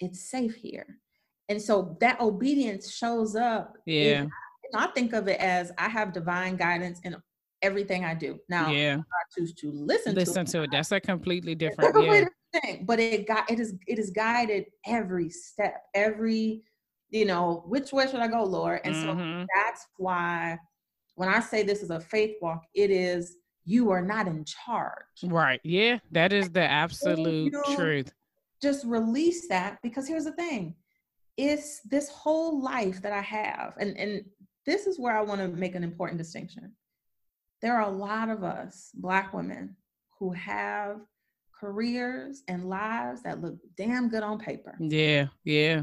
It's 0.00 0.30
safe 0.30 0.54
here. 0.54 0.98
And 1.48 1.60
so 1.60 1.96
that 2.00 2.20
obedience 2.20 2.92
shows 2.92 3.36
up. 3.36 3.76
Yeah. 3.86 4.22
In, 4.22 4.32
I 4.74 4.88
think 4.88 5.12
of 5.12 5.28
it 5.28 5.40
as 5.40 5.72
I 5.78 5.88
have 5.88 6.12
divine 6.12 6.56
guidance 6.56 7.00
in 7.04 7.16
everything 7.62 8.04
I 8.04 8.14
do. 8.14 8.38
Now, 8.48 8.70
yeah, 8.70 8.96
I 8.96 9.38
choose 9.38 9.52
to 9.54 9.70
listen, 9.70 10.14
listen 10.14 10.44
to, 10.46 10.52
to 10.52 10.62
it. 10.62 10.70
That's 10.72 10.92
a 10.92 11.00
completely 11.00 11.54
different, 11.54 11.94
yeah. 12.04 12.60
thing. 12.60 12.84
But 12.84 13.00
it 13.00 13.26
got 13.26 13.50
it 13.50 13.60
is 13.60 13.74
it 13.86 13.98
is 13.98 14.10
guided 14.10 14.66
every 14.86 15.30
step, 15.30 15.82
every 15.94 16.62
you 17.10 17.24
know 17.24 17.64
which 17.66 17.92
way 17.92 18.06
should 18.06 18.20
I 18.20 18.28
go, 18.28 18.44
Lord? 18.44 18.80
And 18.84 18.94
mm-hmm. 18.94 19.40
so 19.42 19.46
that's 19.54 19.86
why 19.96 20.58
when 21.14 21.28
I 21.28 21.40
say 21.40 21.62
this 21.62 21.82
is 21.82 21.90
a 21.90 22.00
faith 22.00 22.36
walk, 22.40 22.62
it 22.74 22.90
is 22.90 23.36
you 23.64 23.90
are 23.90 24.02
not 24.02 24.28
in 24.28 24.44
charge. 24.44 24.92
Right. 25.24 25.60
Yeah, 25.64 25.98
that 26.12 26.32
is 26.32 26.50
the 26.50 26.60
absolute 26.60 27.54
truth. 27.74 28.12
Just 28.62 28.86
release 28.86 29.48
that 29.48 29.78
because 29.82 30.06
here's 30.06 30.24
the 30.24 30.32
thing. 30.32 30.74
It's 31.36 31.80
this 31.80 32.08
whole 32.08 32.62
life 32.62 33.02
that 33.02 33.12
I 33.12 33.20
have, 33.20 33.74
and 33.78 33.96
and 33.98 34.24
this 34.64 34.86
is 34.86 34.98
where 34.98 35.16
I 35.16 35.22
want 35.22 35.40
to 35.40 35.48
make 35.48 35.74
an 35.74 35.84
important 35.84 36.18
distinction 36.18 36.72
there 37.62 37.74
are 37.74 37.88
a 37.88 37.90
lot 37.90 38.28
of 38.28 38.44
us, 38.44 38.90
Black 38.94 39.32
women, 39.32 39.76
who 40.18 40.32
have 40.32 41.00
careers 41.58 42.42
and 42.48 42.68
lives 42.68 43.22
that 43.22 43.40
look 43.40 43.56
damn 43.76 44.08
good 44.08 44.22
on 44.22 44.38
paper. 44.38 44.76
Yeah, 44.78 45.26
yeah. 45.44 45.82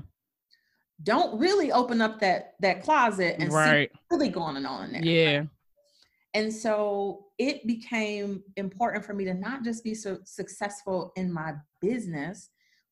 Don't 1.01 1.39
really 1.39 1.71
open 1.71 2.01
up 2.01 2.19
that 2.19 2.53
that 2.62 2.83
closet 2.83 3.38
and 3.39 3.51
right. 3.51 3.91
see 3.91 3.99
really 4.12 4.29
going 4.29 4.65
on 4.65 4.86
in 4.86 4.91
there. 4.91 5.03
Yeah. 5.03 5.38
Right? 5.39 5.49
And 6.36 6.51
so 6.51 7.25
it 7.38 7.65
became 7.67 8.43
important 8.55 9.05
for 9.05 9.13
me 9.13 9.25
to 9.25 9.33
not 9.33 9.63
just 9.63 9.83
be 9.83 9.93
so 9.93 10.17
successful 10.23 11.12
in 11.15 11.31
my 11.31 11.53
business, 11.79 12.49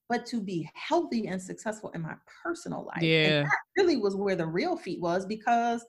but 0.10 0.26
to 0.28 0.42
be 0.42 0.70
healthy 0.76 1.28
and 1.28 1.42
successful 1.42 1.90
in 1.92 2.02
my 2.02 2.16
personal 2.44 2.86
life. 2.86 3.02
Yeah. 3.02 3.24
And 3.24 3.46
that 3.46 3.58
really 3.78 3.98
was 3.98 4.16
where 4.16 4.36
the 4.36 4.46
real 4.46 4.76
feat 4.76 5.02
was 5.02 5.26
because 5.26 5.86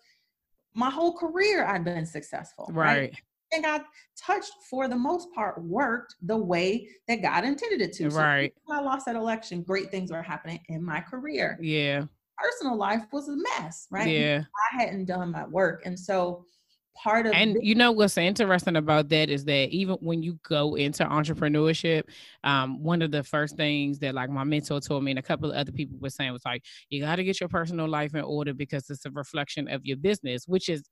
my 0.74 0.90
whole 0.90 1.16
career 1.16 1.64
I've 1.64 1.85
been 1.85 2.06
successful. 2.06 2.68
Right. 2.70 3.00
right? 3.00 3.16
And 3.54 3.66
I 3.66 3.80
touched 4.16 4.52
for 4.70 4.88
the 4.88 4.96
most 4.96 5.32
part 5.35 5.62
worked 5.62 6.14
the 6.22 6.37
way 6.37 6.88
that 7.06 7.20
God 7.20 7.44
intended 7.44 7.82
it 7.82 7.92
to. 7.94 8.08
Right. 8.08 8.52
So 8.66 8.74
I 8.74 8.80
lost 8.80 9.04
that 9.06 9.16
election, 9.16 9.62
great 9.62 9.90
things 9.90 10.11
were 10.11 10.22
happening 10.22 10.61
in 10.68 10.82
my 10.82 11.00
career. 11.00 11.58
Yeah. 11.61 12.04
Personal 12.38 12.76
life 12.76 13.02
was 13.12 13.28
a 13.28 13.37
mess, 13.37 13.87
right? 13.90 14.08
Yeah. 14.08 14.44
I 14.72 14.82
hadn't 14.82 15.04
done 15.04 15.32
my 15.32 15.46
work. 15.46 15.82
And 15.85 15.98
so 15.98 16.46
part 16.94 17.26
of 17.26 17.33
and 17.33 17.57
you 17.62 17.74
know 17.74 17.90
what's 17.90 18.18
interesting 18.18 18.76
about 18.76 19.09
that 19.09 19.31
is 19.31 19.44
that 19.44 19.70
even 19.70 19.96
when 20.00 20.22
you 20.22 20.38
go 20.46 20.74
into 20.74 21.05
entrepreneurship 21.05 22.02
um, 22.44 22.83
one 22.83 23.02
of 23.02 23.11
the 23.11 23.22
first 23.22 23.57
things 23.57 23.98
that 23.98 24.14
like 24.14 24.31
my 24.31 24.44
mentor 24.44 24.81
told 24.81 25.02
me 25.02 25.11
and 25.12 25.18
a 25.18 25.22
couple 25.22 25.50
of 25.50 25.57
other 25.57 25.72
people 25.72 25.96
were 26.00 26.11
saying 26.11 26.33
was 26.33 26.44
like 26.44 26.62
you 26.90 27.00
got 27.00 27.16
to 27.16 27.24
get 27.24 27.40
your 27.40 27.48
personal 27.48 27.88
life 27.88 28.14
in 28.14 28.20
order 28.20 28.52
because 28.52 28.88
it's 28.90 29.07
a 29.07 29.11
reflection 29.11 29.68
of 29.68 29.85
your 29.85 29.96
business 29.96 30.46
which 30.46 30.68
is 30.68 30.83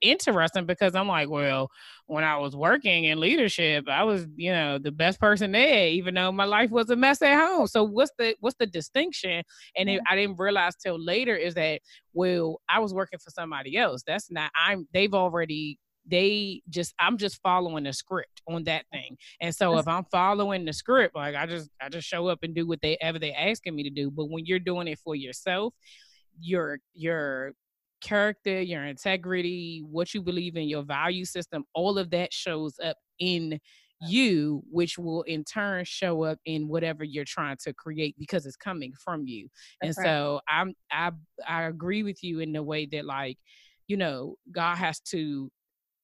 interesting 0.00 0.66
because 0.66 0.94
i'm 0.94 1.08
like 1.08 1.28
well 1.28 1.68
when 2.06 2.22
i 2.22 2.36
was 2.36 2.54
working 2.54 3.04
in 3.04 3.18
leadership 3.18 3.88
i 3.88 4.04
was 4.04 4.26
you 4.36 4.52
know 4.52 4.78
the 4.78 4.92
best 4.92 5.18
person 5.18 5.50
there 5.52 5.88
even 5.88 6.14
though 6.14 6.30
my 6.30 6.44
life 6.44 6.70
was 6.70 6.90
a 6.90 6.96
mess 6.96 7.22
at 7.22 7.38
home. 7.38 7.66
So 7.66 7.84
what's 7.84 8.12
the 8.18 8.34
what's 8.40 8.56
the 8.58 8.66
distinction? 8.66 9.42
And 9.76 9.88
it, 9.88 9.94
mm-hmm. 9.94 10.12
i 10.12 10.16
didn't 10.16 10.38
realize 10.38 10.76
till 10.76 11.02
later 11.02 11.34
is 11.36 11.54
that 11.54 11.80
well 12.12 12.60
i 12.68 12.78
was 12.78 12.94
working 12.94 13.18
for 13.18 13.30
somebody 13.30 13.76
else. 13.76 14.02
That's 14.06 14.30
not 14.30 14.50
i'm 14.56 14.86
they've 14.92 15.14
already 15.14 15.78
they 16.08 16.62
just 16.68 16.94
i'm 17.00 17.18
just 17.18 17.40
following 17.42 17.84
the 17.84 17.92
script 17.92 18.42
on 18.48 18.64
that 18.64 18.84
thing. 18.92 19.16
And 19.40 19.54
so 19.54 19.78
if 19.78 19.88
i'm 19.88 20.04
following 20.04 20.64
the 20.64 20.72
script 20.72 21.16
like 21.16 21.34
i 21.34 21.46
just 21.46 21.70
i 21.80 21.88
just 21.88 22.06
show 22.06 22.28
up 22.28 22.40
and 22.42 22.54
do 22.54 22.66
what 22.66 22.80
they 22.82 22.96
ever 23.00 23.18
they 23.18 23.32
asking 23.32 23.74
me 23.74 23.82
to 23.84 23.90
do. 23.90 24.10
But 24.10 24.30
when 24.30 24.46
you're 24.46 24.58
doing 24.58 24.88
it 24.88 24.98
for 24.98 25.14
yourself 25.14 25.74
your 26.40 26.78
your 26.94 27.52
character 28.00 28.60
your 28.60 28.84
integrity 28.84 29.82
what 29.90 30.12
you 30.12 30.22
believe 30.22 30.56
in 30.56 30.68
your 30.68 30.82
value 30.82 31.24
system 31.24 31.64
all 31.74 31.98
of 31.98 32.10
that 32.10 32.32
shows 32.32 32.78
up 32.84 32.96
in 33.18 33.58
you, 34.00 34.62
which 34.70 34.98
will 34.98 35.22
in 35.22 35.44
turn 35.44 35.84
show 35.84 36.22
up 36.24 36.38
in 36.44 36.68
whatever 36.68 37.04
you're 37.04 37.24
trying 37.24 37.56
to 37.64 37.72
create 37.72 38.14
because 38.18 38.46
it's 38.46 38.56
coming 38.56 38.92
from 39.02 39.26
you. 39.26 39.48
That's 39.80 39.96
and 39.96 40.04
right. 40.04 40.10
so 40.10 40.40
I'm 40.48 40.74
I 40.90 41.12
I 41.46 41.62
agree 41.64 42.02
with 42.02 42.22
you 42.22 42.40
in 42.40 42.52
the 42.52 42.62
way 42.62 42.86
that 42.86 43.04
like, 43.04 43.38
you 43.88 43.96
know, 43.96 44.36
God 44.50 44.76
has 44.76 45.00
to 45.00 45.50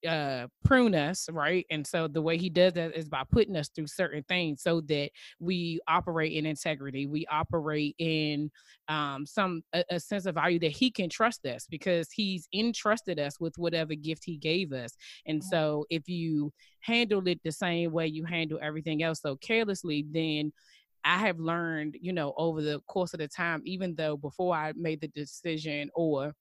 uh 0.09 0.47
prune 0.65 0.95
us 0.95 1.29
right? 1.33 1.67
And 1.71 1.87
so 1.87 2.09
the 2.09 2.23
way 2.23 2.37
he 2.37 2.51
does 2.51 2.73
that 2.75 2.97
is 2.97 3.09
by 3.09 3.23
putting 3.31 3.57
us 3.57 3.69
through 3.69 3.87
certain 3.87 4.23
things 4.25 4.63
so 4.63 4.81
that 4.83 5.11
we 5.41 5.81
operate 5.89 6.33
in 6.33 6.47
integrity. 6.47 7.07
We 7.07 7.27
operate 7.27 7.95
in 7.99 8.51
um 8.89 9.27
some 9.27 9.63
a, 9.73 9.85
a, 9.91 10.01
sense 10.01 10.27
of 10.27 10.35
value 10.35 10.59
that 10.61 10.73
he 10.73 10.91
can 10.91 11.09
trust 11.09 11.47
us 11.47 11.67
because 11.71 12.11
he's 12.11 12.49
entrusted 12.53 13.19
us 13.19 13.39
with 13.39 13.57
whatever 13.57 13.95
gift 13.95 14.25
he 14.25 14.37
gave 14.37 14.73
us. 14.73 14.93
And 15.27 15.43
so 15.43 15.87
if 15.91 16.09
you 16.09 16.53
handle 16.81 17.27
it 17.29 17.41
the 17.45 17.53
same 17.53 17.93
way 17.93 18.07
you 18.09 18.25
handle 18.25 18.59
everything 18.61 19.03
else 19.03 19.21
so 19.21 19.37
carelessly 19.37 20.05
then 20.11 20.53
I 21.05 21.19
have 21.19 21.41
learned, 21.41 21.97
you 22.01 22.13
know, 22.13 22.33
over 22.37 22.63
the 22.63 22.81
course 22.87 23.13
of 23.13 23.19
the 23.19 23.29
time, 23.29 23.63
even 23.65 23.95
though 23.95 24.17
before 24.17 24.55
I 24.55 24.73
made 24.77 25.01
the 25.01 25.09
decision 25.09 25.91
or 25.95 26.33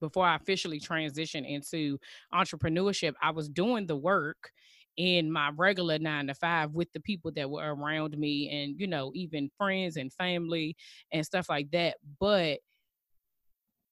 before 0.00 0.26
I 0.26 0.36
officially 0.36 0.80
transitioned 0.80 1.48
into 1.48 1.98
entrepreneurship, 2.32 3.14
I 3.22 3.30
was 3.30 3.48
doing 3.48 3.86
the 3.86 3.96
work 3.96 4.50
in 4.96 5.30
my 5.30 5.50
regular 5.54 5.98
nine 5.98 6.26
to 6.28 6.34
five 6.34 6.72
with 6.72 6.90
the 6.92 7.00
people 7.00 7.30
that 7.36 7.50
were 7.50 7.74
around 7.74 8.16
me 8.16 8.48
and, 8.48 8.80
you 8.80 8.86
know, 8.86 9.12
even 9.14 9.50
friends 9.58 9.96
and 9.96 10.12
family 10.12 10.76
and 11.12 11.24
stuff 11.24 11.48
like 11.48 11.70
that. 11.72 11.96
But 12.18 12.60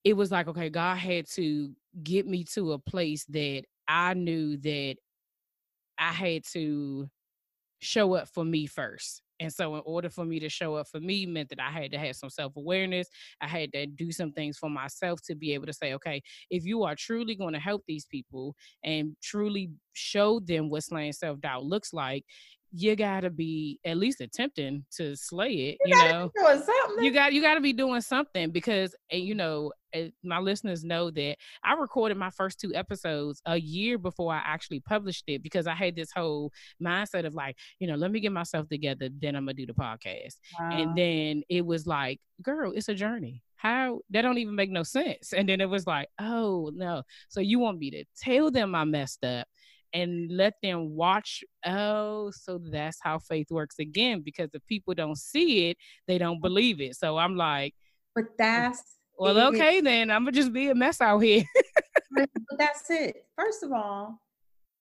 it 0.03 0.15
was 0.15 0.31
like, 0.31 0.49
okay, 0.49 0.71
God 0.71 0.97
had 0.97 1.27
to 1.33 1.75
get 2.03 2.27
me 2.27 2.45
to 2.55 2.73
a 2.73 2.79
place 2.79 3.25
that 3.27 3.65
I 3.89 4.15
knew 4.15 4.57
that 4.59 4.97
I 5.99 6.13
had 6.13 6.45
to 6.53 7.09
show 7.81 8.15
up 8.15 8.29
for 8.29 8.45
me 8.45 8.67
first. 8.67 9.24
And 9.41 9.53
so, 9.53 9.75
in 9.75 9.83
order 9.85 10.11
for 10.11 10.25
me 10.25 10.39
to 10.41 10.49
show 10.49 10.77
up 10.77 10.89
for 10.89 11.01
me, 11.01 11.27
meant 11.27 11.49
that 11.51 11.61
I 11.61 11.71
had 11.71 11.91
to 11.93 11.99
have 11.99 12.17
some 12.17 12.31
self 12.31 12.57
awareness. 12.57 13.09
I 13.41 13.49
had 13.49 13.73
to 13.73 13.87
do 13.87 14.13
some 14.13 14.33
things 14.33 14.59
for 14.59 14.71
myself 14.71 15.21
to 15.27 15.35
be 15.35 15.55
able 15.55 15.67
to 15.67 15.73
say, 15.73 15.95
okay, 15.95 16.23
if 16.51 16.65
you 16.65 16.85
are 16.85 16.95
truly 16.95 17.35
going 17.35 17.55
to 17.55 17.61
help 17.61 17.83
these 17.87 18.07
people 18.07 18.55
and 18.85 19.17
truly 19.23 19.71
show 19.93 20.41
them 20.41 20.71
what 20.71 20.85
slaying 20.85 21.13
self 21.13 21.41
doubt 21.41 21.65
looks 21.65 21.93
like, 21.93 22.25
you 22.77 22.97
gotta 22.97 23.31
be 23.31 23.79
at 23.85 23.97
least 23.97 24.21
attempting 24.21 24.85
to 24.97 25.15
slay 25.15 25.53
it. 25.53 25.79
You, 25.85 25.97
you 25.97 26.09
know, 26.09 26.31
you 27.01 27.13
got 27.13 27.33
you 27.33 27.41
got 27.41 27.55
to 27.55 27.61
be 27.61 27.73
doing 27.73 28.01
something 28.01 28.51
because, 28.51 28.97
you 29.13 29.35
know, 29.35 29.71
my 30.25 30.41
listeners 30.41 30.83
know 30.83 31.09
that 31.13 31.37
I 31.63 31.75
recorded 31.75 32.17
my 32.17 32.31
first 32.31 32.59
two 32.59 32.75
episodes 32.75 33.41
a 33.47 33.57
year 33.57 33.97
before 33.97 34.35
I 34.35 34.43
actually 34.45 34.81
published 34.81 35.23
it 35.29 35.41
because 35.41 35.69
I 35.69 35.75
had 35.75 35.95
this 35.95 36.11
whole 36.13 36.51
mindset 36.83 37.27
of 37.27 37.35
like, 37.35 37.57
you 37.79 37.87
know, 37.87 37.95
let 37.95 38.11
me 38.11 38.19
get 38.19 38.33
myself 38.33 38.69
together, 38.69 39.09
then 39.23 39.37
I'm 39.37 39.45
gonna 39.45 39.55
do 39.55 39.67
the 39.67 39.73
podcast, 39.73 40.35
wow. 40.59 40.71
and 40.73 40.99
then 40.99 41.43
it 41.49 41.65
was 41.65 41.87
like, 41.87 42.21
girl, 42.43 42.73
it's 42.75 42.89
a 42.89 42.95
journey. 42.95 43.43
How 43.55 44.01
that 44.11 44.23
don't 44.23 44.39
even 44.39 44.57
make 44.57 44.71
no 44.71 44.83
sense. 44.83 45.33
And 45.33 45.49
then 45.49 45.61
it 45.61 45.71
was 45.71 45.87
like 45.87 46.09
oh 46.21 46.73
no. 46.75 47.05
So 47.29 47.41
you 47.41 47.61
want 47.61 47.79
me 47.79 47.91
to 47.93 48.05
tell 48.21 48.51
them 48.51 48.75
i 48.75 48.85
messed 48.85 49.25
up 49.25 49.47
and 49.95 50.31
let 50.31 50.55
them 50.63 50.95
watch. 50.95 51.45
Oh, 51.65 52.31
so 52.33 52.59
that's 52.59 52.99
how 53.01 53.19
faith 53.21 53.47
works 53.51 53.79
again. 53.79 54.21
Because 54.21 54.51
if 54.53 54.67
people 54.67 54.93
don't 54.93 55.17
see 55.17 55.71
it, 55.71 55.79
they 56.07 56.19
don't 56.19 56.43
believe 56.43 56.81
it. 56.81 56.97
So 56.97 57.17
I'm 57.17 57.37
like, 57.37 57.75
but 58.15 58.25
that's 58.37 58.99
well, 59.19 59.37
it. 59.37 59.55
okay, 59.55 59.81
then 59.81 60.11
I'm 60.11 60.25
gonna 60.25 60.33
just 60.33 60.53
be 60.53 60.69
a 60.69 60.75
mess 60.75 61.01
out 61.01 61.21
here. 61.21 61.45
but 62.17 62.29
that's 62.59 62.91
it. 62.91 63.27
First 63.39 63.63
of 63.63 63.73
all, 63.73 64.21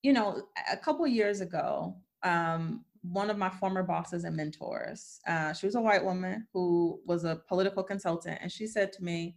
you 0.02 0.12
know, 0.14 0.42
a 0.72 0.78
couple 0.78 1.06
years 1.08 1.40
ago, 1.42 1.96
um, 2.24 2.84
one 3.04 3.30
of 3.30 3.38
my 3.38 3.50
former 3.50 3.84
bosses 3.84 4.24
and 4.24 4.36
mentors, 4.36 5.20
uh, 5.28 5.54
she 5.54 5.66
was 5.66 5.76
a 5.76 5.82
white 5.82 6.04
woman 6.04 6.48
who 6.54 7.00
was 7.06 7.24
a 7.26 7.42
political 7.48 7.84
consultant, 7.84 8.40
and 8.42 8.52
she 8.52 8.66
said 8.66 8.92
to 8.94 9.04
me 9.04 9.36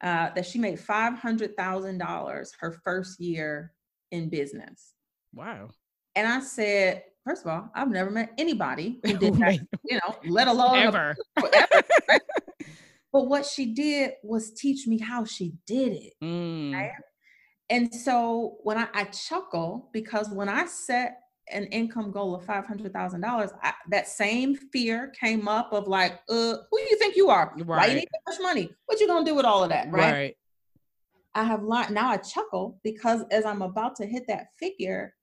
uh, 0.00 0.30
that 0.34 0.46
she 0.46 0.58
made 0.58 0.80
five 0.80 1.14
hundred 1.14 1.56
thousand 1.56 1.98
dollars 1.98 2.52
her 2.60 2.72
first 2.72 3.20
year 3.20 3.72
in 4.10 4.28
business. 4.28 4.94
Wow. 5.34 5.68
And 6.14 6.26
I 6.26 6.40
said, 6.40 7.04
first 7.24 7.44
of 7.44 7.50
all, 7.50 7.70
I've 7.74 7.90
never 7.90 8.10
met 8.10 8.32
anybody 8.38 9.00
who 9.04 9.16
did 9.16 9.34
that, 9.34 9.60
you 9.84 9.96
know, 9.96 10.16
let 10.28 10.48
alone 10.54 10.78
ever. 10.78 11.16
ever 11.36 11.84
right? 12.08 12.20
But 13.10 13.26
what 13.26 13.46
she 13.46 13.72
did 13.72 14.12
was 14.22 14.52
teach 14.52 14.86
me 14.86 14.98
how 14.98 15.24
she 15.24 15.54
did 15.66 15.92
it. 15.92 16.12
Mm. 16.22 16.74
Right? 16.74 16.92
And 17.70 17.92
so 17.94 18.58
when 18.62 18.76
I, 18.76 18.86
I, 18.92 19.04
chuckle 19.04 19.88
because 19.94 20.28
when 20.28 20.48
I 20.48 20.66
set 20.66 21.18
an 21.50 21.64
income 21.64 22.10
goal 22.10 22.34
of 22.34 22.44
five 22.44 22.66
hundred 22.66 22.92
thousand 22.92 23.22
dollars, 23.22 23.50
that 23.88 24.08
same 24.08 24.56
fear 24.72 25.10
came 25.18 25.48
up 25.48 25.72
of 25.72 25.88
like, 25.88 26.20
uh, 26.28 26.56
who 26.70 26.78
do 26.78 26.84
you 26.90 26.98
think 26.98 27.16
you 27.16 27.30
are? 27.30 27.54
Right. 27.56 27.66
Why 27.66 27.86
you 27.86 27.94
need 27.94 28.08
that 28.12 28.30
much 28.30 28.40
money? 28.42 28.70
What 28.84 29.00
you 29.00 29.06
gonna 29.06 29.24
do 29.24 29.34
with 29.34 29.46
all 29.46 29.64
of 29.64 29.70
that? 29.70 29.90
Right. 29.90 30.12
right. 30.12 30.36
I 31.34 31.44
have 31.44 31.62
learned 31.62 31.94
now 31.94 32.10
I 32.10 32.16
chuckle 32.16 32.80
because 32.82 33.24
as 33.30 33.44
I'm 33.44 33.62
about 33.62 33.96
to 33.96 34.06
hit 34.06 34.24
that 34.28 34.48
figure, 34.58 35.14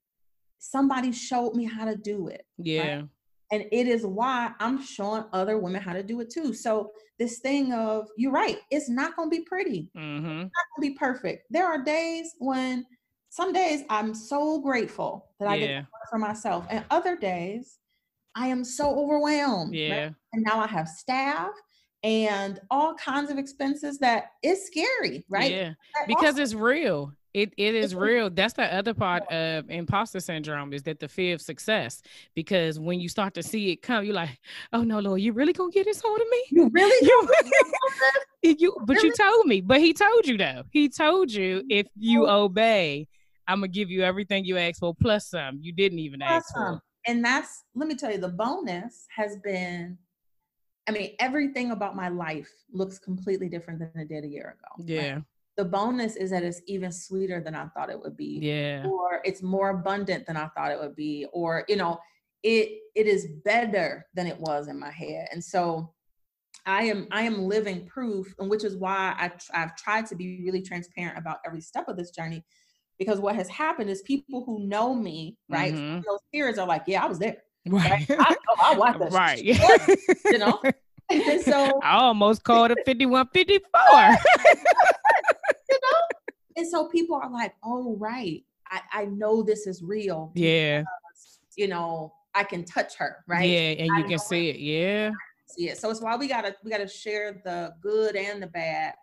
somebody 0.58 1.12
showed 1.12 1.54
me 1.54 1.64
how 1.64 1.84
to 1.84 1.96
do 1.96 2.28
it. 2.28 2.44
Yeah. 2.58 2.96
Right? 2.96 3.04
And 3.52 3.64
it 3.70 3.86
is 3.86 4.04
why 4.04 4.52
I'm 4.58 4.82
showing 4.82 5.24
other 5.32 5.58
women 5.58 5.80
how 5.80 5.92
to 5.92 6.02
do 6.02 6.20
it 6.20 6.30
too. 6.30 6.52
So 6.52 6.90
this 7.18 7.38
thing 7.38 7.72
of 7.72 8.08
you're 8.16 8.32
right, 8.32 8.58
it's 8.70 8.88
not 8.88 9.14
gonna 9.14 9.30
be 9.30 9.42
pretty. 9.42 9.88
Mm-hmm. 9.96 10.26
It's 10.26 10.42
not 10.42 10.66
gonna 10.76 10.90
be 10.90 10.94
perfect. 10.94 11.44
There 11.50 11.66
are 11.66 11.82
days 11.82 12.34
when 12.38 12.84
some 13.30 13.52
days 13.52 13.82
I'm 13.88 14.14
so 14.14 14.60
grateful 14.60 15.26
that 15.38 15.48
I 15.48 15.54
yeah. 15.56 15.66
get 15.66 15.86
for 16.10 16.18
myself, 16.18 16.66
and 16.70 16.84
other 16.90 17.16
days 17.16 17.78
I 18.34 18.48
am 18.48 18.64
so 18.64 18.98
overwhelmed. 18.98 19.74
Yeah. 19.74 20.04
Right? 20.04 20.14
And 20.32 20.42
now 20.44 20.58
I 20.58 20.66
have 20.66 20.88
staff 20.88 21.50
and 22.06 22.60
all 22.70 22.94
kinds 22.94 23.32
of 23.32 23.36
expenses 23.36 23.98
that 23.98 24.26
is 24.40 24.64
scary, 24.64 25.24
right? 25.28 25.50
Yeah, 25.50 25.72
because 26.06 26.38
it's 26.38 26.54
real. 26.54 27.12
It 27.34 27.52
it 27.58 27.74
is 27.74 27.96
real. 27.96 28.30
That's 28.30 28.54
the 28.54 28.72
other 28.72 28.94
part 28.94 29.24
of 29.30 29.68
imposter 29.68 30.20
syndrome 30.20 30.72
is 30.72 30.84
that 30.84 31.00
the 31.00 31.08
fear 31.08 31.34
of 31.34 31.42
success. 31.42 32.00
Because 32.36 32.78
when 32.78 33.00
you 33.00 33.08
start 33.08 33.34
to 33.34 33.42
see 33.42 33.72
it 33.72 33.82
come, 33.82 34.04
you're 34.04 34.14
like, 34.14 34.38
oh 34.72 34.82
no, 34.82 35.00
Lord, 35.00 35.20
you 35.20 35.32
really 35.32 35.52
gonna 35.52 35.72
get 35.72 35.84
this 35.84 36.00
hold 36.00 36.20
of 36.20 36.28
me? 36.30 36.44
You 36.52 36.70
really? 36.72 37.06
you, 37.06 37.28
you 38.56 38.76
but 38.86 38.96
really? 38.96 39.08
you 39.08 39.14
told 39.14 39.46
me. 39.46 39.60
But 39.60 39.80
he 39.80 39.92
told 39.92 40.28
you 40.28 40.38
though. 40.38 40.62
He 40.70 40.88
told 40.88 41.32
you 41.32 41.64
if 41.68 41.88
you 41.96 42.28
obey, 42.28 43.08
I'm 43.48 43.58
gonna 43.58 43.68
give 43.68 43.90
you 43.90 44.04
everything 44.04 44.44
you 44.44 44.58
asked 44.58 44.78
for 44.78 44.94
plus 44.94 45.26
some. 45.26 45.58
You 45.60 45.72
didn't 45.72 45.98
even 45.98 46.20
plus 46.20 46.30
ask 46.30 46.54
some. 46.54 46.76
for. 46.76 46.82
And 47.08 47.24
that's 47.24 47.64
let 47.74 47.88
me 47.88 47.96
tell 47.96 48.12
you, 48.12 48.18
the 48.18 48.28
bonus 48.28 49.06
has 49.14 49.38
been 49.42 49.98
I 50.88 50.92
mean, 50.92 51.14
everything 51.18 51.72
about 51.72 51.96
my 51.96 52.08
life 52.08 52.50
looks 52.72 52.98
completely 52.98 53.48
different 53.48 53.80
than 53.80 53.90
it 53.94 54.08
did 54.08 54.24
a 54.24 54.28
year 54.28 54.56
ago. 54.58 54.84
Yeah. 54.86 55.14
Right? 55.14 55.24
The 55.56 55.64
bonus 55.64 56.16
is 56.16 56.30
that 56.30 56.42
it's 56.42 56.60
even 56.66 56.92
sweeter 56.92 57.40
than 57.40 57.54
I 57.54 57.66
thought 57.68 57.90
it 57.90 57.98
would 57.98 58.16
be. 58.16 58.38
Yeah. 58.42 58.86
Or 58.86 59.20
it's 59.24 59.42
more 59.42 59.70
abundant 59.70 60.26
than 60.26 60.36
I 60.36 60.48
thought 60.48 60.70
it 60.70 60.78
would 60.78 60.94
be. 60.94 61.26
Or, 61.32 61.64
you 61.68 61.76
know, 61.76 61.98
it 62.42 62.78
it 62.94 63.06
is 63.06 63.26
better 63.44 64.06
than 64.14 64.26
it 64.26 64.38
was 64.38 64.68
in 64.68 64.78
my 64.78 64.90
head. 64.90 65.28
And 65.32 65.42
so 65.42 65.92
I 66.66 66.82
am 66.84 67.08
I 67.10 67.22
am 67.22 67.42
living 67.42 67.86
proof, 67.86 68.34
and 68.38 68.50
which 68.50 68.64
is 68.64 68.76
why 68.76 69.14
I 69.18 69.32
I've 69.54 69.76
tried 69.76 70.06
to 70.06 70.14
be 70.14 70.42
really 70.44 70.62
transparent 70.62 71.18
about 71.18 71.38
every 71.46 71.60
step 71.60 71.88
of 71.88 71.96
this 71.96 72.10
journey. 72.10 72.44
Because 72.98 73.20
what 73.20 73.34
has 73.34 73.48
happened 73.48 73.90
is 73.90 74.02
people 74.02 74.44
who 74.44 74.66
know 74.66 74.94
me, 74.94 75.36
right? 75.48 75.74
Mm-hmm. 75.74 76.00
Those 76.08 76.20
peers 76.32 76.58
are 76.58 76.66
like, 76.66 76.84
yeah, 76.86 77.04
I 77.04 77.08
was 77.08 77.18
there. 77.18 77.36
Right. 77.66 78.06
I, 78.10 78.36
I, 78.58 78.72
I 78.72 78.74
watched 78.76 78.98
that. 79.00 79.12
Right. 79.12 79.42
you 80.24 80.38
know. 80.38 80.60
So 81.44 81.80
I 81.84 81.98
almost 81.98 82.42
called 82.42 82.72
it 82.72 82.78
5154. 82.84 83.60
you 85.70 85.78
know? 85.80 86.16
And 86.56 86.66
so 86.66 86.88
people 86.88 87.14
are 87.14 87.30
like, 87.30 87.54
oh, 87.62 87.96
right. 87.96 88.42
I, 88.68 88.80
I 88.92 89.04
know 89.04 89.40
this 89.44 89.68
is 89.68 89.84
real. 89.84 90.32
Yeah. 90.34 90.80
Because, 90.80 91.38
you 91.54 91.68
know, 91.68 92.12
I 92.34 92.44
can 92.44 92.64
touch 92.64 92.96
her, 92.96 93.24
right? 93.26 93.48
Yeah, 93.48 93.84
and 93.84 93.98
you 93.98 94.04
can 94.04 94.18
see 94.18 94.50
it. 94.50 94.58
Yeah. 94.58 95.10
See 95.46 95.68
it. 95.68 95.78
So 95.78 95.90
it's 95.90 96.02
why 96.02 96.16
we 96.16 96.28
gotta 96.28 96.54
we 96.64 96.70
gotta 96.70 96.88
share 96.88 97.40
the 97.44 97.74
good 97.80 98.16
and 98.16 98.42
the 98.42 98.48
bad 98.48 98.94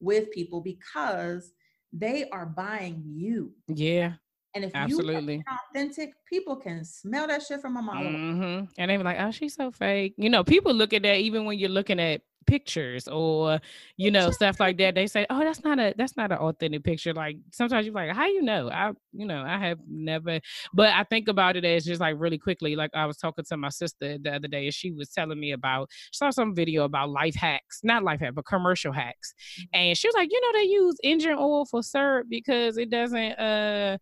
with 0.00 0.30
people 0.30 0.60
because 0.60 1.52
they 1.92 2.28
are 2.30 2.46
buying 2.46 3.02
you. 3.04 3.52
Yeah. 3.66 4.14
And 4.54 4.64
if 4.64 4.72
absolutely. 4.74 5.36
you 5.36 5.42
authentic, 5.70 6.14
people 6.28 6.56
can 6.56 6.84
smell 6.84 7.26
that 7.26 7.42
shit 7.42 7.60
from 7.60 7.76
a 7.76 7.82
mile 7.82 8.02
mm-hmm. 8.02 8.64
And 8.78 8.90
they 8.90 8.96
be 8.96 9.02
like, 9.02 9.18
"Oh, 9.20 9.30
she's 9.30 9.54
so 9.54 9.70
fake." 9.70 10.14
You 10.16 10.30
know, 10.30 10.42
people 10.42 10.72
look 10.72 10.92
at 10.92 11.02
that 11.02 11.18
even 11.18 11.44
when 11.44 11.58
you're 11.58 11.68
looking 11.68 12.00
at 12.00 12.22
pictures 12.48 13.06
or 13.06 13.60
you 13.96 14.10
know 14.10 14.30
stuff 14.30 14.58
like 14.58 14.78
that. 14.78 14.94
They 14.94 15.06
say 15.06 15.26
oh 15.28 15.40
that's 15.40 15.62
not 15.62 15.78
a 15.78 15.94
that's 15.96 16.16
not 16.16 16.32
an 16.32 16.38
authentic 16.38 16.82
picture. 16.82 17.12
Like 17.12 17.36
sometimes 17.52 17.86
you're 17.86 17.94
like 17.94 18.10
how 18.10 18.26
you 18.26 18.42
know? 18.42 18.70
I 18.70 18.92
you 19.12 19.26
know 19.26 19.42
i 19.42 19.58
have 19.58 19.78
never 19.88 20.40
but 20.72 20.90
i 20.94 21.02
think 21.04 21.28
about 21.28 21.56
it 21.56 21.64
as 21.64 21.84
just 21.84 22.00
like 22.00 22.16
really 22.18 22.38
quickly. 22.38 22.74
Like 22.74 22.90
i 22.94 23.04
was 23.04 23.18
talking 23.18 23.44
to 23.44 23.56
my 23.56 23.68
sister 23.68 24.16
the 24.18 24.34
other 24.34 24.48
day 24.48 24.64
and 24.64 24.74
she 24.74 24.90
was 24.90 25.10
telling 25.10 25.38
me 25.38 25.52
about 25.52 25.90
saw 26.12 26.30
some 26.30 26.54
video 26.54 26.84
about 26.84 27.10
life 27.10 27.34
hacks 27.34 27.80
not 27.84 28.02
life 28.02 28.20
hack 28.20 28.34
but 28.34 28.46
commercial 28.46 28.92
hacks. 28.92 29.34
Mm-hmm. 29.60 29.64
and 29.74 29.98
she 29.98 30.08
was 30.08 30.14
like 30.14 30.30
you 30.32 30.40
know 30.40 30.58
they 30.58 30.68
use 30.68 30.96
engine 31.04 31.36
oil 31.38 31.66
for 31.66 31.82
syrup 31.82 32.26
because 32.30 32.78
it 32.78 32.90
doesn't 32.90 33.32
uh 33.38 33.98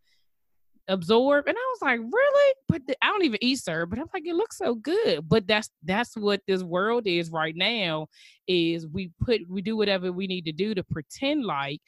absorb. 0.88 1.46
And 1.46 1.56
I 1.56 1.74
was 1.74 1.78
like, 1.82 2.00
really? 2.00 2.54
But 2.68 2.86
the, 2.86 2.96
I 3.02 3.08
don't 3.08 3.24
even 3.24 3.38
eat 3.42 3.58
syrup, 3.58 3.90
but 3.90 3.98
I'm 3.98 4.06
like, 4.12 4.26
it 4.26 4.34
looks 4.34 4.58
so 4.58 4.74
good. 4.74 5.28
But 5.28 5.46
that's 5.46 5.70
that's 5.84 6.16
what 6.16 6.40
this 6.46 6.62
world 6.62 7.06
is 7.06 7.30
right 7.30 7.54
now. 7.56 8.06
Is 8.46 8.86
we 8.86 9.10
put 9.20 9.40
we 9.48 9.62
do 9.62 9.76
whatever 9.76 10.12
we 10.12 10.26
need 10.26 10.44
to 10.46 10.52
do 10.52 10.74
to 10.74 10.84
pretend 10.84 11.44
like 11.44 11.80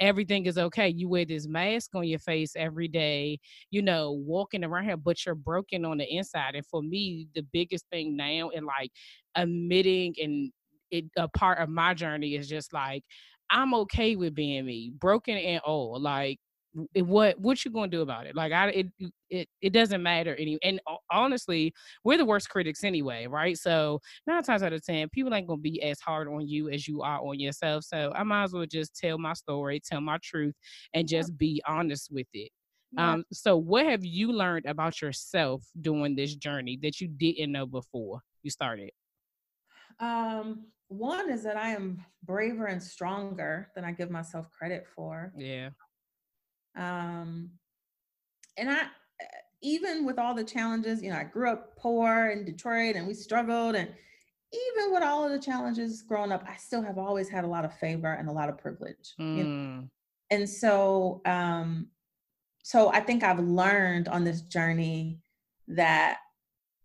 everything 0.00 0.46
is 0.46 0.58
okay. 0.58 0.88
You 0.88 1.08
wear 1.08 1.24
this 1.24 1.46
mask 1.46 1.90
on 1.94 2.04
your 2.04 2.18
face 2.18 2.52
every 2.56 2.88
day, 2.88 3.38
you 3.70 3.82
know, 3.82 4.12
walking 4.12 4.64
around 4.64 4.84
here, 4.84 4.96
but 4.96 5.24
you're 5.24 5.34
broken 5.34 5.84
on 5.84 5.98
the 5.98 6.16
inside. 6.16 6.54
And 6.54 6.66
for 6.66 6.82
me, 6.82 7.28
the 7.34 7.46
biggest 7.52 7.86
thing 7.90 8.16
now 8.16 8.50
and 8.54 8.66
like 8.66 8.90
admitting 9.34 10.14
and 10.22 10.52
it 10.90 11.06
a 11.16 11.28
part 11.28 11.58
of 11.58 11.68
my 11.68 11.94
journey 11.94 12.34
is 12.34 12.48
just 12.48 12.72
like 12.72 13.02
I'm 13.50 13.74
okay 13.74 14.16
with 14.16 14.34
being 14.34 14.64
me, 14.64 14.92
broken 14.98 15.36
and 15.36 15.60
old. 15.64 16.02
Like 16.02 16.38
what 16.94 17.38
what 17.38 17.64
you 17.64 17.70
gonna 17.70 17.88
do 17.88 18.02
about 18.02 18.26
it? 18.26 18.34
Like 18.34 18.52
I 18.52 18.68
it 18.68 18.86
it 19.30 19.48
it 19.60 19.72
doesn't 19.72 20.02
matter 20.02 20.34
any. 20.36 20.58
And 20.62 20.80
honestly, 21.10 21.72
we're 22.04 22.18
the 22.18 22.24
worst 22.24 22.48
critics 22.48 22.84
anyway, 22.84 23.26
right? 23.26 23.56
So 23.58 24.00
nine 24.26 24.42
times 24.42 24.62
out 24.62 24.72
of 24.72 24.84
ten, 24.84 25.08
people 25.10 25.34
ain't 25.34 25.46
gonna 25.46 25.60
be 25.60 25.82
as 25.82 26.00
hard 26.00 26.28
on 26.28 26.48
you 26.48 26.70
as 26.70 26.88
you 26.88 27.02
are 27.02 27.20
on 27.20 27.38
yourself. 27.38 27.84
So 27.84 28.12
I 28.14 28.22
might 28.22 28.44
as 28.44 28.52
well 28.52 28.66
just 28.66 28.96
tell 28.96 29.18
my 29.18 29.34
story, 29.34 29.80
tell 29.80 30.00
my 30.00 30.18
truth, 30.22 30.54
and 30.94 31.06
just 31.06 31.36
be 31.36 31.62
honest 31.66 32.10
with 32.10 32.28
it. 32.32 32.50
Yeah. 32.92 33.12
Um, 33.12 33.24
so 33.32 33.56
what 33.56 33.86
have 33.86 34.04
you 34.04 34.32
learned 34.32 34.66
about 34.66 35.00
yourself 35.00 35.64
doing 35.80 36.14
this 36.14 36.34
journey 36.34 36.78
that 36.82 37.00
you 37.00 37.08
didn't 37.08 37.52
know 37.52 37.66
before 37.66 38.20
you 38.42 38.50
started? 38.50 38.90
Um, 39.98 40.66
one 40.88 41.30
is 41.30 41.42
that 41.44 41.56
I 41.56 41.70
am 41.70 42.04
braver 42.24 42.66
and 42.66 42.82
stronger 42.82 43.70
than 43.74 43.84
I 43.84 43.92
give 43.92 44.10
myself 44.10 44.50
credit 44.50 44.86
for. 44.94 45.32
Yeah. 45.36 45.70
Um, 46.76 47.50
and 48.56 48.70
I, 48.70 48.82
even 49.62 50.04
with 50.04 50.18
all 50.18 50.34
the 50.34 50.44
challenges, 50.44 51.02
you 51.02 51.10
know, 51.10 51.16
I 51.16 51.24
grew 51.24 51.50
up 51.50 51.76
poor 51.76 52.28
in 52.28 52.44
Detroit 52.44 52.96
and 52.96 53.06
we 53.06 53.14
struggled. 53.14 53.74
And 53.74 53.88
even 54.52 54.92
with 54.92 55.02
all 55.02 55.24
of 55.24 55.30
the 55.30 55.38
challenges 55.38 56.02
growing 56.02 56.32
up, 56.32 56.44
I 56.48 56.56
still 56.56 56.82
have 56.82 56.98
always 56.98 57.28
had 57.28 57.44
a 57.44 57.48
lot 57.48 57.64
of 57.64 57.76
favor 57.78 58.12
and 58.12 58.28
a 58.28 58.32
lot 58.32 58.48
of 58.48 58.58
privilege. 58.58 59.14
Mm. 59.20 59.36
You 59.36 59.44
know? 59.44 59.88
And 60.30 60.48
so, 60.48 61.20
um, 61.24 61.88
so 62.62 62.90
I 62.90 63.00
think 63.00 63.22
I've 63.22 63.40
learned 63.40 64.08
on 64.08 64.24
this 64.24 64.42
journey 64.42 65.20
that 65.68 66.18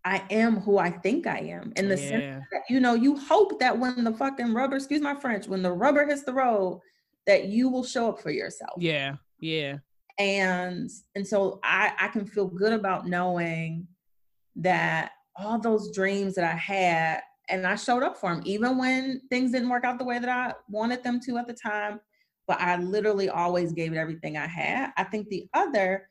I 0.06 0.24
am 0.30 0.60
who 0.62 0.78
I 0.78 0.90
think 0.90 1.28
I 1.28 1.40
am 1.40 1.74
in 1.76 1.90
the 1.90 2.00
yeah. 2.00 2.10
sense 2.10 2.46
that, 2.52 2.62
you 2.70 2.80
know, 2.80 2.94
you 2.94 3.18
hope 3.18 3.60
that 3.60 3.78
when 3.78 4.04
the 4.04 4.14
fucking 4.14 4.54
rubber, 4.54 4.78
excuse 4.78 5.02
my 5.02 5.16
French, 5.16 5.48
when 5.48 5.62
the 5.62 5.72
rubber 5.72 6.06
hits 6.06 6.24
the 6.24 6.34
road, 6.34 6.82
that 7.26 7.46
you 7.46 7.68
will 7.68 7.84
show 7.84 8.10
up 8.10 8.22
for 8.22 8.32
yourself. 8.32 8.76
Yeah. 8.78 9.16
Yeah. 9.40 9.78
And 10.20 10.90
and 11.16 11.28
so 11.28 11.60
I 11.64 11.94
I 12.00 12.08
can 12.08 12.26
feel 12.26 12.48
good 12.48 12.74
about 12.74 13.08
knowing 13.08 13.88
that 14.56 15.12
all 15.36 15.60
those 15.60 15.94
dreams 15.94 16.34
that 16.36 16.44
I 16.44 16.58
had 16.58 17.22
and 17.50 17.66
I 17.66 17.76
showed 17.76 18.04
up 18.04 18.18
for 18.18 18.34
them 18.34 18.42
even 18.46 18.78
when 18.78 19.22
things 19.30 19.52
didn't 19.52 19.70
work 19.70 19.84
out 19.84 20.00
the 20.00 20.06
way 20.06 20.20
that 20.20 20.30
I 20.30 20.54
wanted 20.70 21.04
them 21.04 21.20
to 21.22 21.38
at 21.38 21.48
the 21.48 21.54
time, 21.54 22.00
but 22.48 22.60
I 22.60 22.78
literally 22.78 23.30
always 23.30 23.72
gave 23.74 23.94
it 23.94 23.98
everything 23.98 24.38
I 24.38 24.48
had. 24.48 24.92
I 24.98 25.04
think 25.04 25.30
the 25.30 25.48
other 25.54 26.10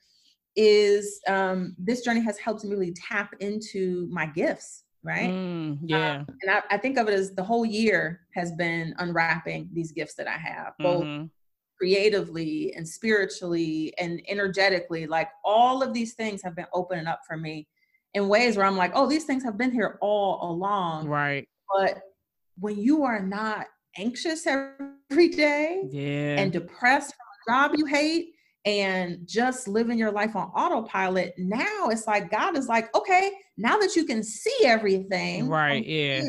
is 0.55 1.21
um 1.27 1.75
this 1.77 2.03
journey 2.03 2.21
has 2.21 2.39
helped 2.39 2.65
me 2.65 2.71
really 2.71 2.95
tap 2.95 3.35
into 3.41 4.09
my 4.11 4.27
gifts 4.27 4.85
right? 5.05 5.31
Mm, 5.31 5.79
yeah. 5.85 6.17
Um, 6.17 6.27
and 6.43 6.51
I, 6.51 6.63
I, 6.69 6.79
think 6.79 6.99
of 6.99 7.07
it 7.07 7.15
as 7.15 7.33
the 7.33 7.45
whole 7.45 7.65
year 7.65 8.23
has 8.35 8.51
been 8.51 8.93
unwrapping 8.99 9.71
these 9.73 9.93
gifts 9.93 10.15
that 10.15 10.27
I 10.27 10.37
have, 10.37 10.73
both 10.81 11.05
mm-hmm 11.05 11.27
creatively 11.77 12.73
and 12.75 12.89
spiritually 12.89 13.93
and 13.99 14.21
energetically 14.29 15.07
like 15.07 15.29
all 15.45 15.83
of 15.83 15.93
these 15.93 16.15
things 16.15 16.43
have 16.43 16.57
been 16.57 16.67
opening 16.73 17.07
up 17.07 17.21
for 17.27 17.37
me 17.37 17.67
in 18.15 18.29
ways 18.29 18.57
where 18.57 18.67
i'm 18.67 18.77
like 18.77 18.93
oh 18.95 19.07
these 19.07 19.25
things 19.25 19.45
have 19.45 19.59
been 19.59 19.71
here 19.71 19.99
all 20.01 20.51
along. 20.51 21.07
Right. 21.07 21.49
But 21.75 22.01
when 22.59 22.79
you 22.79 23.03
are 23.03 23.21
not 23.21 23.67
anxious 23.99 24.47
every 24.47 25.29
day 25.29 25.83
yeah. 25.91 26.39
and 26.39 26.53
depressed 26.53 27.15
from 27.15 27.55
a 27.57 27.69
job 27.69 27.79
you 27.79 27.87
hate 27.87 28.33
and 28.65 29.21
just 29.27 29.69
living 29.69 29.99
your 29.99 30.11
life 30.11 30.35
on 30.35 30.49
autopilot 30.49 31.33
now 31.39 31.89
it's 31.89 32.07
like 32.07 32.31
god 32.31 32.57
is 32.57 32.69
like 32.69 32.95
okay 32.95 33.31
now 33.57 33.79
that 33.79 33.95
you 33.97 34.05
can 34.05 34.23
see 34.23 34.65
everything 34.65 35.49
right 35.49 35.87
yeah. 35.87 36.23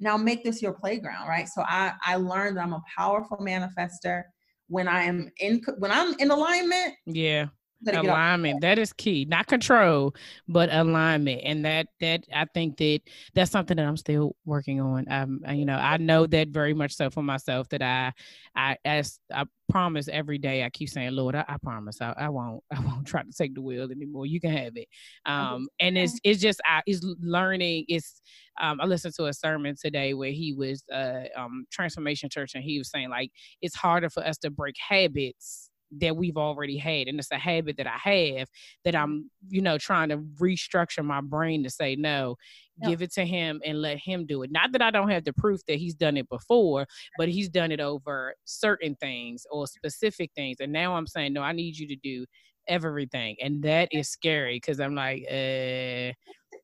now 0.00 0.16
make 0.16 0.42
this 0.42 0.62
your 0.62 0.72
playground 0.72 1.28
right? 1.28 1.48
So 1.48 1.62
i 1.62 1.92
i 2.04 2.16
learned 2.16 2.56
that 2.56 2.62
i'm 2.62 2.72
a 2.72 2.82
powerful 2.96 3.38
manifester 3.38 4.22
when 4.70 4.88
I 4.88 5.02
am 5.02 5.30
in 5.40 5.62
when 5.78 5.90
I'm 5.90 6.14
in 6.18 6.30
alignment. 6.30 6.94
Yeah. 7.04 7.46
Alignment 7.86 8.60
that 8.60 8.78
is 8.78 8.92
key, 8.92 9.24
not 9.28 9.46
control, 9.46 10.14
but 10.48 10.68
alignment, 10.72 11.40
and 11.44 11.64
that 11.64 11.86
that 12.00 12.24
I 12.34 12.44
think 12.44 12.76
that 12.78 13.00
that's 13.34 13.50
something 13.50 13.76
that 13.76 13.86
I'm 13.86 13.96
still 13.96 14.36
working 14.44 14.80
on. 14.80 15.06
Um, 15.10 15.40
you 15.50 15.64
know, 15.64 15.76
I 15.76 15.96
know 15.96 16.26
that 16.26 16.48
very 16.48 16.74
much 16.74 16.94
so 16.94 17.10
for 17.10 17.22
myself 17.22 17.68
that 17.70 17.82
I, 17.82 18.12
I 18.54 18.76
as 18.84 19.18
I 19.32 19.44
promise 19.70 20.08
every 20.08 20.38
day. 20.38 20.64
I 20.64 20.70
keep 20.70 20.88
saying, 20.88 21.12
Lord, 21.12 21.34
I, 21.34 21.44
I 21.48 21.56
promise 21.62 22.00
I, 22.00 22.12
I, 22.16 22.28
won't 22.28 22.62
I 22.70 22.80
won't 22.80 23.06
try 23.06 23.22
to 23.22 23.32
take 23.32 23.54
the 23.54 23.62
wheel 23.62 23.90
anymore. 23.90 24.26
You 24.26 24.40
can 24.40 24.50
have 24.50 24.76
it. 24.76 24.88
Um, 25.24 25.68
and 25.80 25.96
it's 25.96 26.18
it's 26.24 26.40
just 26.40 26.60
I 26.64 26.82
it's 26.86 27.04
learning. 27.20 27.86
It's 27.88 28.20
um, 28.60 28.80
I 28.80 28.84
listened 28.84 29.14
to 29.14 29.26
a 29.26 29.32
sermon 29.32 29.74
today 29.80 30.12
where 30.12 30.32
he 30.32 30.52
was 30.52 30.84
uh, 30.92 31.24
um, 31.36 31.64
Transformation 31.70 32.28
Church, 32.28 32.54
and 32.54 32.64
he 32.64 32.78
was 32.78 32.90
saying 32.90 33.08
like 33.08 33.30
it's 33.62 33.74
harder 33.74 34.10
for 34.10 34.26
us 34.26 34.36
to 34.38 34.50
break 34.50 34.76
habits 34.78 35.69
that 35.98 36.16
we've 36.16 36.36
already 36.36 36.76
had 36.76 37.08
and 37.08 37.18
it's 37.18 37.30
a 37.30 37.38
habit 37.38 37.76
that 37.76 37.86
i 37.86 37.98
have 38.36 38.48
that 38.84 38.94
i'm 38.94 39.30
you 39.48 39.60
know 39.60 39.78
trying 39.78 40.08
to 40.08 40.18
restructure 40.40 41.04
my 41.04 41.20
brain 41.20 41.62
to 41.62 41.70
say 41.70 41.96
no 41.96 42.36
yep. 42.80 42.90
give 42.90 43.02
it 43.02 43.12
to 43.12 43.24
him 43.24 43.60
and 43.64 43.80
let 43.80 43.98
him 43.98 44.26
do 44.26 44.42
it 44.42 44.50
not 44.52 44.72
that 44.72 44.82
i 44.82 44.90
don't 44.90 45.10
have 45.10 45.24
the 45.24 45.32
proof 45.32 45.60
that 45.66 45.76
he's 45.76 45.94
done 45.94 46.16
it 46.16 46.28
before 46.28 46.86
but 47.18 47.28
he's 47.28 47.48
done 47.48 47.72
it 47.72 47.80
over 47.80 48.34
certain 48.44 48.94
things 48.96 49.44
or 49.50 49.66
specific 49.66 50.30
things 50.34 50.58
and 50.60 50.72
now 50.72 50.94
i'm 50.94 51.06
saying 51.06 51.32
no 51.32 51.42
i 51.42 51.52
need 51.52 51.76
you 51.76 51.86
to 51.86 51.96
do 51.96 52.24
everything 52.68 53.34
and 53.42 53.62
that 53.62 53.88
is 53.90 54.08
scary 54.08 54.56
because 54.56 54.78
i'm 54.80 54.94
like 54.94 55.24
uh 55.30 56.12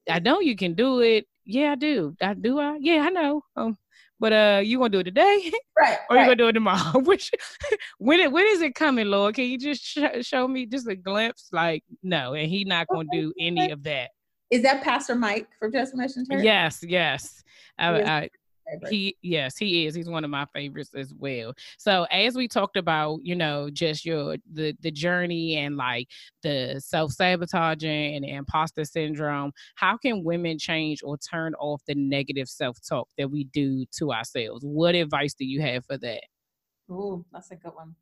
i 0.10 0.18
know 0.20 0.40
you 0.40 0.54
can 0.54 0.74
do 0.74 1.00
it 1.00 1.26
yeah, 1.46 1.72
I 1.72 1.74
do. 1.76 2.14
I 2.20 2.34
do. 2.34 2.58
I 2.58 2.76
yeah, 2.80 3.02
I 3.02 3.10
know. 3.10 3.42
Um, 3.54 3.78
but 4.18 4.32
uh, 4.32 4.60
you 4.64 4.78
gonna 4.78 4.90
do 4.90 5.00
it 5.00 5.04
today, 5.04 5.52
right? 5.78 5.98
or 6.08 6.16
right. 6.16 6.22
you 6.22 6.26
gonna 6.26 6.36
do 6.36 6.48
it 6.48 6.52
tomorrow? 6.52 6.98
Which 7.04 7.30
when 7.98 8.20
it 8.20 8.32
when 8.32 8.46
is 8.46 8.60
it 8.62 8.74
coming, 8.74 9.06
Lord? 9.06 9.34
Can 9.34 9.44
you 9.44 9.58
just 9.58 9.84
sh- 9.84 9.98
show 10.22 10.46
me 10.48 10.66
just 10.66 10.88
a 10.88 10.96
glimpse? 10.96 11.48
Like 11.52 11.84
no, 12.02 12.34
and 12.34 12.48
he 12.48 12.64
not 12.64 12.86
gonna 12.88 13.08
do 13.12 13.32
any 13.38 13.70
of 13.70 13.82
that. 13.84 14.10
Is 14.50 14.62
that 14.62 14.82
Pastor 14.82 15.16
Mike 15.16 15.48
from 15.58 15.72
Transformation 15.72 16.24
Church? 16.30 16.44
Yes, 16.44 16.80
yes. 16.82 17.42
I, 17.78 18.02
I. 18.02 18.30
He 18.88 19.16
yes, 19.22 19.56
he 19.56 19.86
is. 19.86 19.94
He's 19.94 20.08
one 20.08 20.24
of 20.24 20.30
my 20.30 20.44
favorites 20.46 20.90
as 20.94 21.12
well. 21.14 21.54
So 21.78 22.04
as 22.10 22.34
we 22.34 22.48
talked 22.48 22.76
about, 22.76 23.20
you 23.22 23.34
know, 23.34 23.70
just 23.70 24.04
your 24.04 24.36
the 24.52 24.76
the 24.80 24.90
journey 24.90 25.56
and 25.56 25.76
like 25.76 26.08
the 26.42 26.80
self-sabotaging 26.84 28.14
and 28.14 28.24
the 28.24 28.30
imposter 28.30 28.84
syndrome, 28.84 29.52
how 29.76 29.96
can 29.96 30.24
women 30.24 30.58
change 30.58 31.02
or 31.02 31.16
turn 31.18 31.54
off 31.54 31.82
the 31.86 31.94
negative 31.94 32.48
self-talk 32.48 33.08
that 33.18 33.30
we 33.30 33.44
do 33.44 33.84
to 33.98 34.12
ourselves? 34.12 34.62
What 34.64 34.94
advice 34.94 35.34
do 35.34 35.44
you 35.44 35.60
have 35.62 35.84
for 35.84 35.98
that? 35.98 36.22
Oh, 36.90 37.24
that's 37.32 37.50
a 37.50 37.56
good 37.56 37.74
one. 37.74 37.94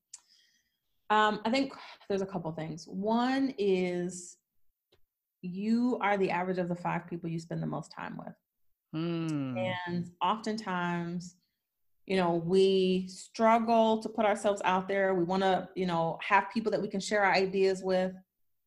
Um, 1.10 1.40
I 1.44 1.50
think 1.50 1.74
there's 2.08 2.22
a 2.22 2.26
couple 2.26 2.50
things. 2.52 2.86
One 2.86 3.54
is 3.58 4.36
you 5.42 5.98
are 6.00 6.16
the 6.16 6.30
average 6.30 6.58
of 6.58 6.68
the 6.68 6.74
five 6.74 7.06
people 7.06 7.28
you 7.28 7.38
spend 7.38 7.62
the 7.62 7.66
most 7.66 7.92
time 7.92 8.16
with. 8.16 8.34
Mm. 8.94 9.72
And 9.86 10.10
oftentimes, 10.22 11.36
you 12.06 12.16
know, 12.16 12.34
we 12.34 13.06
struggle 13.08 14.02
to 14.02 14.08
put 14.08 14.26
ourselves 14.26 14.60
out 14.64 14.88
there. 14.88 15.14
We 15.14 15.24
want 15.24 15.42
to, 15.42 15.68
you 15.74 15.86
know, 15.86 16.18
have 16.22 16.50
people 16.52 16.70
that 16.72 16.80
we 16.80 16.88
can 16.88 17.00
share 17.00 17.24
our 17.24 17.32
ideas 17.32 17.82
with. 17.82 18.12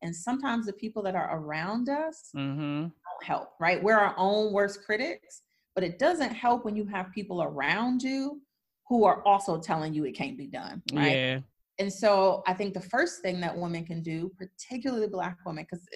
And 0.01 0.15
sometimes 0.15 0.65
the 0.65 0.73
people 0.73 1.01
that 1.03 1.15
are 1.15 1.37
around 1.37 1.89
us 1.89 2.29
mm-hmm. 2.35 2.81
don't 2.81 3.23
help, 3.23 3.53
right? 3.59 3.81
We're 3.81 3.97
our 3.97 4.13
own 4.17 4.53
worst 4.53 4.83
critics, 4.85 5.41
but 5.75 5.83
it 5.83 5.97
doesn't 5.97 6.31
help 6.31 6.65
when 6.65 6.75
you 6.75 6.85
have 6.85 7.11
people 7.11 7.41
around 7.41 8.03
you 8.03 8.41
who 8.89 9.05
are 9.05 9.23
also 9.23 9.59
telling 9.59 9.93
you 9.93 10.05
it 10.05 10.13
can't 10.13 10.37
be 10.37 10.47
done, 10.47 10.81
right? 10.93 11.15
Yeah. 11.15 11.39
And 11.79 11.91
so 11.91 12.43
I 12.47 12.53
think 12.53 12.73
the 12.73 12.81
first 12.81 13.21
thing 13.21 13.39
that 13.41 13.55
women 13.55 13.85
can 13.85 14.01
do, 14.01 14.31
particularly 14.37 15.07
Black 15.07 15.37
women, 15.45 15.65
because 15.69 15.87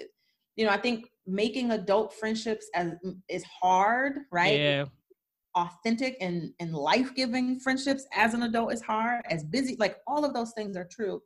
you 0.55 0.65
know, 0.65 0.71
I 0.71 0.77
think 0.77 1.10
making 1.27 1.71
adult 1.71 2.13
friendships 2.13 2.69
as 2.75 2.93
is 3.29 3.43
hard, 3.43 4.19
right? 4.31 4.59
Yeah. 4.59 4.85
Authentic 5.55 6.15
and 6.21 6.51
and 6.59 6.73
life 6.73 7.13
giving 7.15 7.59
friendships 7.59 8.05
as 8.13 8.33
an 8.33 8.43
adult 8.43 8.73
is 8.73 8.81
hard. 8.81 9.21
As 9.29 9.43
busy, 9.43 9.75
like 9.79 9.97
all 10.07 10.23
of 10.23 10.33
those 10.33 10.51
things 10.53 10.77
are 10.77 10.87
true. 10.89 11.21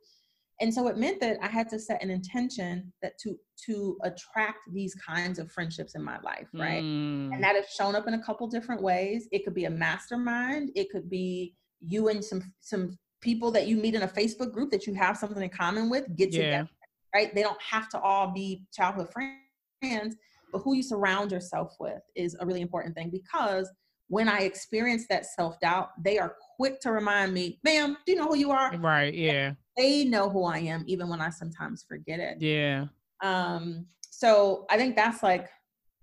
And 0.60 0.72
so 0.72 0.88
it 0.88 0.96
meant 0.96 1.20
that 1.20 1.36
I 1.42 1.48
had 1.48 1.68
to 1.68 1.78
set 1.78 2.02
an 2.02 2.10
intention 2.10 2.92
that 3.02 3.18
to 3.22 3.36
to 3.66 3.96
attract 4.02 4.58
these 4.72 4.94
kinds 4.94 5.38
of 5.38 5.50
friendships 5.52 5.94
in 5.94 6.02
my 6.02 6.18
life, 6.20 6.48
right? 6.54 6.82
Mm. 6.82 7.32
And 7.32 7.42
that 7.42 7.56
has 7.56 7.66
shown 7.68 7.94
up 7.94 8.08
in 8.08 8.14
a 8.14 8.22
couple 8.22 8.48
different 8.48 8.82
ways. 8.82 9.28
It 9.32 9.44
could 9.44 9.54
be 9.54 9.66
a 9.66 9.70
mastermind. 9.70 10.70
It 10.74 10.90
could 10.90 11.08
be 11.08 11.54
you 11.80 12.08
and 12.08 12.24
some 12.24 12.42
some 12.60 12.98
people 13.20 13.50
that 13.52 13.66
you 13.66 13.76
meet 13.76 13.94
in 13.94 14.02
a 14.02 14.08
Facebook 14.08 14.52
group 14.52 14.70
that 14.70 14.86
you 14.86 14.94
have 14.94 15.16
something 15.16 15.42
in 15.42 15.50
common 15.50 15.88
with 15.88 16.04
get 16.16 16.32
yeah. 16.32 16.42
together 16.42 16.70
right? 17.16 17.34
They 17.34 17.42
don't 17.42 17.60
have 17.62 17.88
to 17.90 18.00
all 18.00 18.32
be 18.32 18.66
childhood 18.74 19.10
friends, 19.10 19.38
but 19.80 20.62
who 20.62 20.74
you 20.74 20.82
surround 20.82 21.32
yourself 21.32 21.74
with 21.80 22.02
is 22.14 22.36
a 22.40 22.46
really 22.46 22.60
important 22.60 22.94
thing 22.94 23.10
because 23.10 23.70
when 24.08 24.28
I 24.28 24.40
experience 24.40 25.06
that 25.08 25.26
self 25.26 25.58
doubt, 25.60 25.90
they 26.02 26.18
are 26.18 26.36
quick 26.56 26.80
to 26.80 26.92
remind 26.92 27.34
me, 27.34 27.58
ma'am, 27.64 27.96
do 28.06 28.12
you 28.12 28.18
know 28.18 28.26
who 28.26 28.36
you 28.36 28.52
are? 28.52 28.76
Right. 28.76 29.12
Yeah. 29.12 29.52
They 29.76 30.04
know 30.04 30.30
who 30.30 30.44
I 30.44 30.58
am, 30.58 30.84
even 30.86 31.08
when 31.08 31.20
I 31.20 31.30
sometimes 31.30 31.84
forget 31.88 32.20
it. 32.20 32.40
Yeah. 32.40 32.86
Um, 33.22 33.86
so 34.10 34.64
I 34.70 34.76
think 34.76 34.96
that's 34.96 35.22
like 35.22 35.48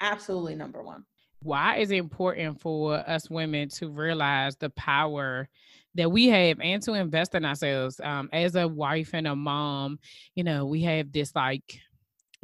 absolutely 0.02 0.56
number 0.56 0.84
one. 0.84 1.06
Why 1.42 1.78
is 1.78 1.92
it 1.92 1.98
important 1.98 2.62
for 2.62 2.96
us 2.96 3.30
women 3.30 3.70
to 3.70 3.90
realize 3.90 4.56
the 4.56 4.70
power 4.72 5.50
that 5.96 6.10
we 6.10 6.28
have 6.28 6.60
and 6.62 6.82
to 6.84 6.94
invest 6.94 7.36
in 7.36 7.44
ourselves? 7.46 8.00
Um, 8.02 8.30
as 8.32 8.56
a 8.56 8.68
wife 8.68 9.12
and 9.14 9.28
a 9.28 9.36
mom, 9.36 10.00
you 10.36 10.44
know, 10.44 10.66
we 10.66 10.82
have 10.84 11.12
this 11.12 11.36
like 11.36 11.80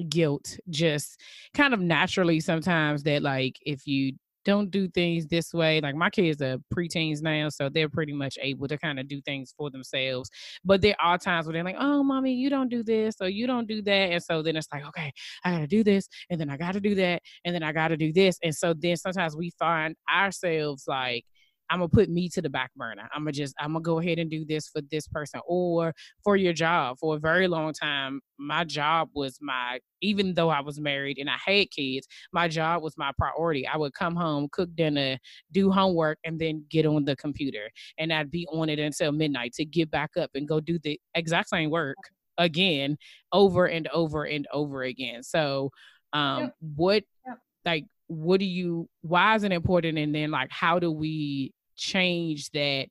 guilt 0.07 0.57
just 0.69 1.19
kind 1.53 1.73
of 1.73 1.79
naturally 1.79 2.39
sometimes 2.39 3.03
that 3.03 3.21
like 3.21 3.57
if 3.65 3.85
you 3.85 4.13
don't 4.45 4.71
do 4.71 4.87
things 4.87 5.27
this 5.27 5.53
way. 5.53 5.81
Like 5.81 5.95
my 5.95 6.09
kids 6.09 6.41
are 6.41 6.57
preteens 6.73 7.21
now, 7.21 7.49
so 7.49 7.69
they're 7.69 7.89
pretty 7.89 8.13
much 8.13 8.37
able 8.41 8.67
to 8.69 8.77
kind 8.77 8.99
of 8.99 9.07
do 9.07 9.21
things 9.21 9.53
for 9.57 9.69
themselves. 9.69 10.29
But 10.63 10.81
there 10.81 10.95
are 10.99 11.17
times 11.17 11.45
where 11.45 11.53
they're 11.53 11.63
like, 11.63 11.75
"Oh, 11.77 12.03
mommy, 12.03 12.33
you 12.33 12.49
don't 12.49 12.69
do 12.69 12.81
this 12.83 13.15
or 13.21 13.27
you 13.29 13.47
don't 13.47 13.67
do 13.67 13.81
that," 13.83 14.11
and 14.11 14.23
so 14.23 14.41
then 14.41 14.55
it's 14.55 14.67
like, 14.73 14.85
"Okay, 14.87 15.11
I 15.43 15.51
got 15.51 15.59
to 15.59 15.67
do 15.67 15.83
this, 15.83 16.07
and 16.29 16.39
then 16.39 16.49
I 16.49 16.57
got 16.57 16.71
to 16.73 16.79
do 16.79 16.95
that, 16.95 17.21
and 17.45 17.53
then 17.53 17.63
I 17.63 17.71
got 17.73 17.89
to 17.89 17.97
do 17.97 18.13
this," 18.13 18.37
and 18.43 18.55
so 18.55 18.73
then 18.73 18.95
sometimes 18.97 19.35
we 19.35 19.51
find 19.59 19.95
ourselves 20.11 20.85
like 20.87 21.25
I'm 21.69 21.79
gonna 21.79 21.89
put 21.89 22.09
me 22.09 22.29
to 22.29 22.41
the 22.41 22.49
back 22.49 22.71
burner. 22.75 23.07
I'm 23.13 23.21
gonna 23.21 23.31
just 23.31 23.55
I'm 23.59 23.73
gonna 23.73 23.81
go 23.81 23.99
ahead 23.99 24.19
and 24.19 24.29
do 24.29 24.45
this 24.45 24.67
for 24.67 24.81
this 24.81 25.07
person 25.07 25.41
or 25.45 25.93
for 26.23 26.35
your 26.35 26.53
job. 26.53 26.97
For 26.99 27.15
a 27.15 27.19
very 27.19 27.47
long 27.47 27.73
time, 27.73 28.21
my 28.37 28.63
job 28.63 29.09
was 29.13 29.37
my 29.41 29.79
even 30.01 30.33
though 30.33 30.49
I 30.49 30.61
was 30.61 30.79
married 30.79 31.17
and 31.17 31.29
I 31.29 31.37
had 31.43 31.71
kids, 31.71 32.07
my 32.33 32.47
job 32.47 32.81
was 32.81 32.97
my 32.97 33.11
priority. 33.17 33.67
I 33.67 33.77
would 33.77 33.93
come 33.93 34.15
home, 34.15 34.47
cook 34.51 34.69
dinner, 34.75 35.17
do 35.51 35.71
homework, 35.71 36.17
and 36.23 36.39
then 36.39 36.65
get 36.69 36.85
on 36.85 37.05
the 37.05 37.15
computer. 37.15 37.69
And 37.97 38.11
I'd 38.11 38.31
be 38.31 38.47
on 38.47 38.69
it 38.69 38.79
until 38.79 39.11
midnight 39.11 39.53
to 39.53 39.65
get 39.65 39.91
back 39.91 40.17
up 40.17 40.31
and 40.35 40.47
go 40.47 40.59
do 40.59 40.79
the 40.79 40.99
exact 41.15 41.49
same 41.49 41.69
work 41.69 41.97
again 42.37 42.97
over 43.33 43.65
and 43.65 43.87
over 43.89 44.23
and 44.23 44.47
over 44.51 44.83
again. 44.83 45.23
So 45.23 45.71
um 46.13 46.43
yep. 46.43 46.55
what 46.75 47.03
yep. 47.27 47.37
like 47.65 47.85
what 48.07 48.39
do 48.39 48.45
you 48.45 48.89
why 49.01 49.35
is 49.35 49.43
it 49.43 49.51
important 49.51 49.97
and 49.97 50.13
then 50.13 50.31
like 50.31 50.49
how 50.51 50.79
do 50.79 50.91
we 50.91 51.53
change 51.79 52.49
that 52.51 52.87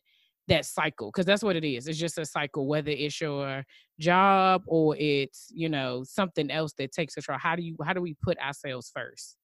that 0.48 0.64
cycle 0.64 1.08
because 1.08 1.26
that's 1.26 1.42
what 1.42 1.56
it 1.56 1.64
is 1.64 1.86
it's 1.86 1.98
just 1.98 2.16
a 2.16 2.24
cycle 2.24 2.66
whether 2.66 2.90
it's 2.90 3.20
your 3.20 3.62
job 4.00 4.62
or 4.66 4.96
it's 4.98 5.52
you 5.54 5.68
know 5.68 6.02
something 6.04 6.50
else 6.50 6.72
that 6.72 6.90
takes 6.90 7.14
control 7.14 7.38
how 7.38 7.54
do 7.54 7.62
you 7.62 7.76
how 7.84 7.92
do 7.92 8.00
we 8.00 8.14
put 8.22 8.38
ourselves 8.38 8.90
first 8.94 9.36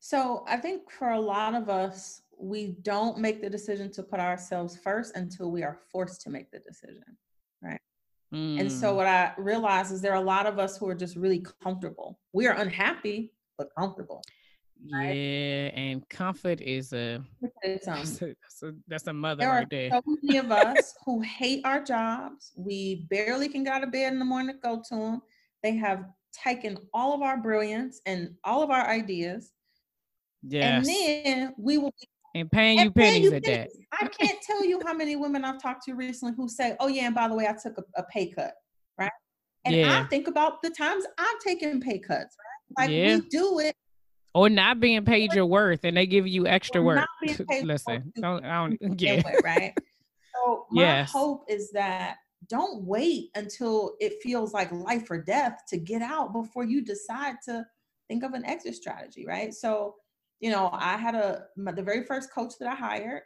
so 0.00 0.44
i 0.46 0.56
think 0.56 0.90
for 0.90 1.10
a 1.10 1.20
lot 1.20 1.54
of 1.54 1.70
us 1.70 2.22
we 2.38 2.76
don't 2.82 3.18
make 3.18 3.40
the 3.40 3.48
decision 3.48 3.90
to 3.90 4.02
put 4.02 4.20
ourselves 4.20 4.76
first 4.76 5.16
until 5.16 5.50
we 5.50 5.62
are 5.62 5.78
forced 5.90 6.20
to 6.20 6.28
make 6.28 6.50
the 6.50 6.58
decision 6.58 7.16
right 7.62 7.80
mm. 8.34 8.60
and 8.60 8.70
so 8.70 8.92
mm. 8.92 8.96
what 8.96 9.06
i 9.06 9.32
realize 9.38 9.90
is 9.90 10.02
there 10.02 10.12
are 10.12 10.22
a 10.22 10.26
lot 10.26 10.44
of 10.44 10.58
us 10.58 10.76
who 10.76 10.86
are 10.86 10.94
just 10.94 11.16
really 11.16 11.42
comfortable 11.62 12.18
we 12.34 12.46
are 12.46 12.56
unhappy 12.56 13.32
but 13.62 13.68
comfortable? 13.76 14.22
Yeah, 14.84 15.70
and 15.74 16.08
comfort 16.08 16.60
is 16.60 16.92
a 16.92 17.22
that's 17.62 17.86
a, 17.86 17.90
that's 17.90 18.62
a, 18.62 18.72
that's 18.88 19.06
a 19.06 19.12
mother 19.12 19.40
there 19.40 19.50
right 19.50 19.70
there. 19.70 19.90
So 19.90 20.02
many 20.06 20.38
of 20.38 20.50
us 20.50 20.94
who 21.04 21.20
hate 21.20 21.64
our 21.64 21.82
jobs. 21.82 22.52
We 22.56 23.06
barely 23.08 23.48
can 23.48 23.64
get 23.64 23.74
out 23.74 23.84
of 23.84 23.92
bed 23.92 24.12
in 24.12 24.18
the 24.18 24.24
morning 24.24 24.56
to 24.56 24.60
go 24.60 24.82
to 24.88 24.94
them. 24.94 25.22
They 25.62 25.76
have 25.76 26.04
taken 26.32 26.78
all 26.92 27.14
of 27.14 27.22
our 27.22 27.36
brilliance 27.36 28.00
and 28.06 28.34
all 28.44 28.62
of 28.62 28.70
our 28.70 28.88
ideas. 28.88 29.52
Yes. 30.42 30.86
And 30.88 30.96
then 30.96 31.54
we 31.56 31.78
will 31.78 31.94
be 32.00 32.08
and 32.34 32.50
paying 32.50 32.78
you 32.78 32.90
pennies 32.90 33.24
you 33.24 33.34
at 33.34 33.44
pennies. 33.44 33.72
that. 33.92 34.00
I 34.00 34.08
can't 34.08 34.40
tell 34.42 34.64
you 34.64 34.80
how 34.84 34.94
many 34.94 35.16
women 35.16 35.44
I've 35.44 35.60
talked 35.60 35.84
to 35.84 35.94
recently 35.94 36.34
who 36.34 36.48
say, 36.48 36.76
"Oh 36.80 36.88
yeah, 36.88 37.06
and 37.06 37.14
by 37.14 37.28
the 37.28 37.34
way, 37.34 37.46
I 37.46 37.52
took 37.52 37.76
a, 37.78 37.82
a 38.00 38.04
pay 38.04 38.30
cut." 38.30 38.54
Right? 38.98 39.12
And 39.64 39.76
yeah. 39.76 40.00
I 40.00 40.04
think 40.08 40.28
about 40.28 40.62
the 40.62 40.70
times 40.70 41.04
I've 41.18 41.38
taken 41.40 41.80
pay 41.80 41.98
cuts. 41.98 42.36
Right? 42.78 42.86
Like 42.86 42.90
yeah. 42.90 43.16
we 43.16 43.28
do 43.28 43.58
it 43.60 43.76
or 44.34 44.48
not 44.48 44.80
being 44.80 45.04
paid 45.04 45.32
your 45.32 45.46
worth 45.46 45.84
and 45.84 45.96
they 45.96 46.06
give 46.06 46.26
you 46.26 46.46
extra 46.46 46.82
work. 46.82 47.06
Listen, 47.62 48.12
don't, 48.20 48.44
I 48.44 48.66
don't 48.66 48.96
get 48.96 49.24
it. 49.26 49.44
right? 49.44 49.74
So 50.34 50.66
my 50.70 50.82
yes. 50.82 51.12
hope 51.12 51.44
is 51.48 51.70
that 51.72 52.16
don't 52.48 52.82
wait 52.84 53.30
until 53.34 53.94
it 54.00 54.22
feels 54.22 54.52
like 54.52 54.72
life 54.72 55.10
or 55.10 55.18
death 55.18 55.62
to 55.68 55.76
get 55.76 56.02
out 56.02 56.32
before 56.32 56.64
you 56.64 56.82
decide 56.82 57.36
to 57.44 57.64
think 58.08 58.24
of 58.24 58.32
an 58.32 58.44
exit 58.44 58.74
strategy, 58.74 59.24
right? 59.26 59.54
So, 59.54 59.94
you 60.40 60.50
know, 60.50 60.70
I 60.72 60.96
had 60.96 61.14
a 61.14 61.44
my, 61.56 61.72
the 61.72 61.82
very 61.82 62.04
first 62.04 62.32
coach 62.32 62.54
that 62.58 62.68
I 62.68 62.74
hired. 62.74 63.22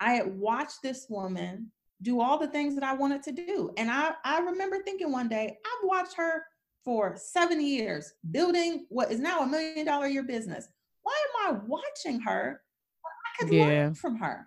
I 0.00 0.14
had 0.14 0.36
watched 0.36 0.82
this 0.82 1.06
woman 1.08 1.70
do 2.02 2.20
all 2.20 2.38
the 2.38 2.48
things 2.48 2.74
that 2.74 2.84
I 2.84 2.92
wanted 2.92 3.22
to 3.22 3.32
do, 3.32 3.72
and 3.76 3.90
I 3.90 4.12
I 4.24 4.40
remember 4.40 4.82
thinking 4.82 5.12
one 5.12 5.28
day 5.28 5.56
I've 5.64 5.88
watched 5.88 6.14
her 6.16 6.44
for 6.84 7.16
seven 7.16 7.60
years 7.64 8.12
building 8.30 8.86
what 8.88 9.10
is 9.10 9.20
now 9.20 9.40
a 9.40 9.46
million 9.46 9.86
dollar 9.86 10.06
year 10.06 10.22
business. 10.22 10.68
Why 11.02 11.14
am 11.48 11.54
I 11.54 11.58
watching 11.66 12.20
her? 12.20 12.60
I 13.04 13.42
could 13.42 13.52
yeah. 13.52 13.66
learn 13.66 13.94
from 13.94 14.16
her. 14.16 14.46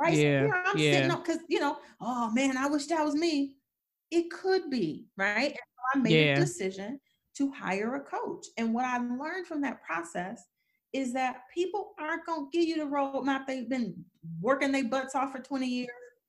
Right? 0.00 0.14
Yeah. 0.14 0.46
So 0.46 0.52
I'm 0.66 0.78
yeah. 0.78 0.92
sitting 0.92 1.10
up 1.10 1.24
because, 1.24 1.40
you 1.48 1.60
know, 1.60 1.78
oh 2.00 2.30
man, 2.30 2.56
I 2.56 2.68
wish 2.68 2.86
that 2.86 3.04
was 3.04 3.14
me. 3.14 3.56
It 4.10 4.30
could 4.30 4.70
be, 4.70 5.06
right? 5.16 5.48
And 5.48 5.54
so 5.54 5.82
I 5.94 5.98
made 5.98 6.12
yeah. 6.12 6.36
a 6.36 6.40
decision 6.40 7.00
to 7.36 7.50
hire 7.52 7.96
a 7.96 8.00
coach. 8.00 8.46
And 8.56 8.72
what 8.72 8.84
I 8.84 8.98
learned 8.98 9.46
from 9.46 9.60
that 9.62 9.82
process 9.82 10.44
is 10.92 11.12
that 11.12 11.42
people 11.54 11.94
aren't 11.98 12.24
going 12.26 12.48
to 12.50 12.58
give 12.58 12.66
you 12.66 12.76
the 12.76 12.90
roadmap 12.90 13.46
they've 13.46 13.68
been 13.68 14.04
working 14.40 14.72
their 14.72 14.84
butts 14.84 15.14
off 15.14 15.32
for 15.32 15.38
20 15.38 15.66
years 15.66 15.88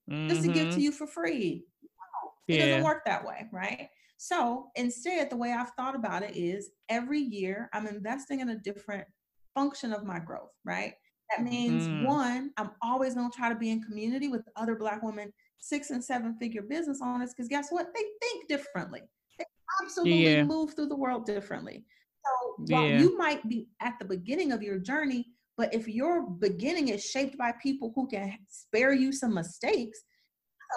mm-hmm. 0.09 0.27
just 0.27 0.41
to 0.43 0.47
give 0.47 0.65
to 0.65 0.69
mm-hmm. 0.71 0.79
you 0.79 0.91
for 0.91 1.07
free. 1.07 1.63
No, 1.83 2.55
it 2.55 2.59
doesn't 2.59 2.83
work 2.83 3.05
that 3.05 3.25
way, 3.25 3.47
right? 3.51 3.89
So 4.21 4.67
instead, 4.75 5.29
the 5.29 5.37
way 5.37 5.53
I've 5.53 5.71
thought 5.77 5.95
about 5.95 6.23
it 6.23 6.35
is 6.35 6.71
every 6.89 7.21
year 7.21 7.69
I'm 7.71 7.87
investing 7.87 8.41
in 8.41 8.49
a 8.49 8.57
different 8.57 9.07
function 9.55 9.93
of 9.93 10.03
my 10.03 10.19
growth, 10.19 10.51
right? 10.65 10.93
That 11.31 11.45
means 11.45 11.87
mm. 11.87 12.05
one, 12.05 12.51
I'm 12.57 12.71
always 12.81 13.15
going 13.15 13.31
to 13.31 13.37
try 13.37 13.47
to 13.47 13.55
be 13.55 13.69
in 13.69 13.81
community 13.81 14.27
with 14.27 14.41
other 14.57 14.75
Black 14.75 15.03
women, 15.03 15.31
six 15.59 15.91
and 15.91 16.03
seven 16.03 16.35
figure 16.37 16.63
business 16.63 16.99
owners, 17.01 17.29
because 17.29 17.47
guess 17.47 17.69
what? 17.69 17.87
They 17.95 18.03
think 18.21 18.49
differently. 18.49 19.03
They 19.37 19.45
absolutely 19.81 20.25
yeah. 20.25 20.43
move 20.43 20.73
through 20.73 20.87
the 20.87 20.97
world 20.97 21.25
differently. 21.25 21.85
So 22.25 22.65
while 22.75 22.87
yeah. 22.87 22.99
you 22.99 23.17
might 23.17 23.47
be 23.47 23.69
at 23.79 23.93
the 23.99 24.05
beginning 24.05 24.51
of 24.51 24.61
your 24.61 24.79
journey, 24.79 25.27
but 25.55 25.73
if 25.73 25.87
your 25.87 26.23
beginning 26.29 26.89
is 26.89 27.05
shaped 27.05 27.37
by 27.37 27.53
people 27.63 27.93
who 27.95 28.05
can 28.05 28.37
spare 28.49 28.91
you 28.91 29.13
some 29.13 29.33
mistakes, 29.33 30.01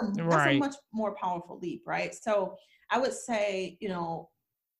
um, 0.01 0.13
that's 0.13 0.33
right. 0.33 0.55
a 0.55 0.59
much 0.59 0.75
more 0.93 1.13
powerful 1.21 1.59
leap, 1.61 1.83
right? 1.85 2.15
So 2.15 2.55
I 2.93 2.99
would 2.99 3.13
say, 3.13 3.75
you 3.81 3.89
know, 3.89 4.29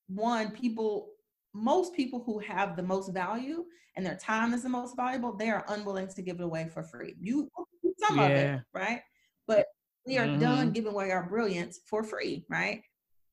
one, 0.08 0.52
people, 0.52 1.10
most 1.54 1.96
people 1.96 2.22
who 2.24 2.38
have 2.40 2.76
the 2.76 2.84
most 2.84 3.12
value 3.12 3.66
and 3.96 4.06
their 4.06 4.18
time 4.18 4.54
is 4.54 4.62
the 4.62 4.70
most 4.70 4.96
valuable, 4.96 5.36
they 5.36 5.50
are 5.50 5.66
unwilling 5.68 6.08
to 6.10 6.22
give 6.22 6.40
it 6.40 6.44
away 6.44 6.70
for 6.72 6.84
free. 6.84 7.16
You 7.20 7.50
some 7.98 8.20
yeah. 8.20 8.26
of 8.26 8.32
it, 8.32 8.62
right? 8.72 9.02
But 9.48 9.66
we 10.06 10.20
are 10.20 10.28
mm-hmm. 10.28 10.40
done 10.40 10.72
giving 10.72 10.92
away 10.92 11.10
our 11.10 11.28
brilliance 11.28 11.80
for 11.88 12.04
free, 12.04 12.46
right? 12.50 12.84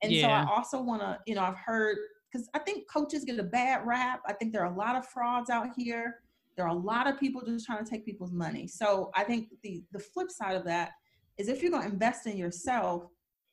And 0.03 0.11
yeah. 0.11 0.23
so 0.23 0.29
I 0.29 0.57
also 0.57 0.81
want 0.81 1.03
to, 1.03 1.19
you 1.27 1.35
know, 1.35 1.43
I've 1.43 1.57
heard 1.57 1.99
because 2.33 2.49
I 2.55 2.61
think 2.61 2.89
coaches 2.91 3.25
get 3.25 3.39
a 3.39 3.45
bad 3.45 3.87
rap. 3.87 4.23
I 4.27 4.33
think 4.33 4.53
there 4.53 4.63
are 4.63 4.73
a 4.73 4.77
lot 4.77 4.97
of 4.97 5.07
frauds 5.07 5.51
out 5.51 5.69
here. 5.77 6.21
There 6.57 6.65
are 6.65 6.75
a 6.75 6.79
lot 6.79 7.07
of 7.07 7.21
people 7.21 7.43
just 7.45 7.67
trying 7.67 7.85
to 7.85 7.91
take 7.91 8.07
people's 8.07 8.33
money. 8.33 8.67
So 8.67 9.11
I 9.15 9.25
think 9.25 9.49
the 9.63 9.83
the 9.93 9.99
flip 9.99 10.31
side 10.31 10.57
of 10.57 10.65
that 10.65 10.93
is 11.37 11.49
if 11.49 11.63
you're 11.63 11.71
going 11.71 11.87
to 11.87 11.93
invest 11.93 12.27
in 12.27 12.39
yourself, 12.39 13.05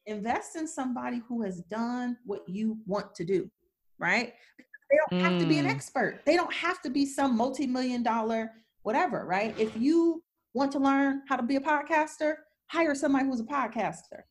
invest 0.07 0.55
in 0.55 0.67
somebody 0.67 1.21
who 1.27 1.43
has 1.43 1.61
done 1.61 2.17
what 2.25 2.47
you 2.47 2.77
want 2.85 3.13
to 3.15 3.25
do, 3.25 3.49
right? 3.99 4.33
They 4.89 4.97
don't 5.09 5.21
have 5.21 5.39
to 5.39 5.45
be 5.45 5.59
an 5.59 5.65
mm. 5.65 5.71
expert. 5.71 6.21
They 6.25 6.35
don't 6.35 6.53
have 6.53 6.81
to 6.81 6.89
be 6.89 7.05
some 7.05 7.35
multi-million 7.35 8.03
dollar 8.03 8.51
whatever, 8.83 9.25
right? 9.25 9.53
If 9.59 9.75
you 9.75 10.23
want 10.53 10.71
to 10.71 10.79
learn 10.79 11.23
how 11.27 11.35
to 11.35 11.43
be 11.43 11.57
a 11.57 11.59
podcaster, 11.59 12.35
hire 12.67 12.95
somebody 12.95 13.25
who's 13.25 13.41
a 13.41 13.43
podcaster. 13.43 14.21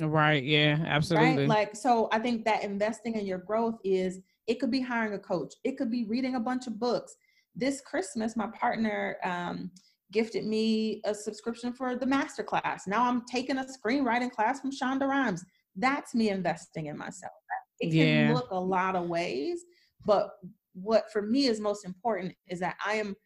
Right. 0.00 0.42
Yeah, 0.42 0.78
absolutely. 0.86 1.42
Right? 1.42 1.48
Like, 1.48 1.76
so 1.76 2.08
I 2.10 2.18
think 2.18 2.46
that 2.46 2.64
investing 2.64 3.14
in 3.16 3.26
your 3.26 3.38
growth 3.38 3.76
is 3.84 4.20
it 4.46 4.58
could 4.58 4.70
be 4.70 4.80
hiring 4.80 5.12
a 5.12 5.18
coach, 5.18 5.54
it 5.64 5.76
could 5.76 5.90
be 5.90 6.06
reading 6.06 6.36
a 6.36 6.40
bunch 6.40 6.66
of 6.66 6.80
books. 6.80 7.14
This 7.54 7.82
Christmas, 7.82 8.36
my 8.36 8.46
partner, 8.58 9.16
um, 9.22 9.70
gifted 10.12 10.44
me 10.44 11.00
a 11.04 11.14
subscription 11.14 11.72
for 11.72 11.96
the 11.96 12.06
master 12.06 12.42
class. 12.42 12.86
Now 12.86 13.08
I'm 13.08 13.24
taking 13.26 13.58
a 13.58 13.64
screenwriting 13.64 14.30
class 14.30 14.60
from 14.60 14.70
Shonda 14.70 15.08
Rhimes. 15.08 15.44
That's 15.76 16.14
me 16.14 16.30
investing 16.30 16.86
in 16.86 16.98
myself. 16.98 17.32
It 17.80 17.90
can 17.90 18.28
yeah. 18.28 18.34
look 18.34 18.50
a 18.50 18.60
lot 18.60 18.96
of 18.96 19.08
ways, 19.08 19.64
but 20.04 20.30
what 20.74 21.10
for 21.12 21.22
me 21.22 21.46
is 21.46 21.60
most 21.60 21.84
important 21.84 22.34
is 22.48 22.60
that 22.60 22.76
I 22.84 22.94
am. 22.94 23.16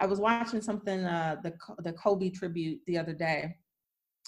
I 0.00 0.06
was 0.06 0.20
watching 0.20 0.60
something 0.60 1.04
uh, 1.04 1.36
the 1.42 1.52
the 1.82 1.92
Kobe 1.92 2.30
tribute 2.30 2.80
the 2.86 2.98
other 2.98 3.12
day. 3.12 3.56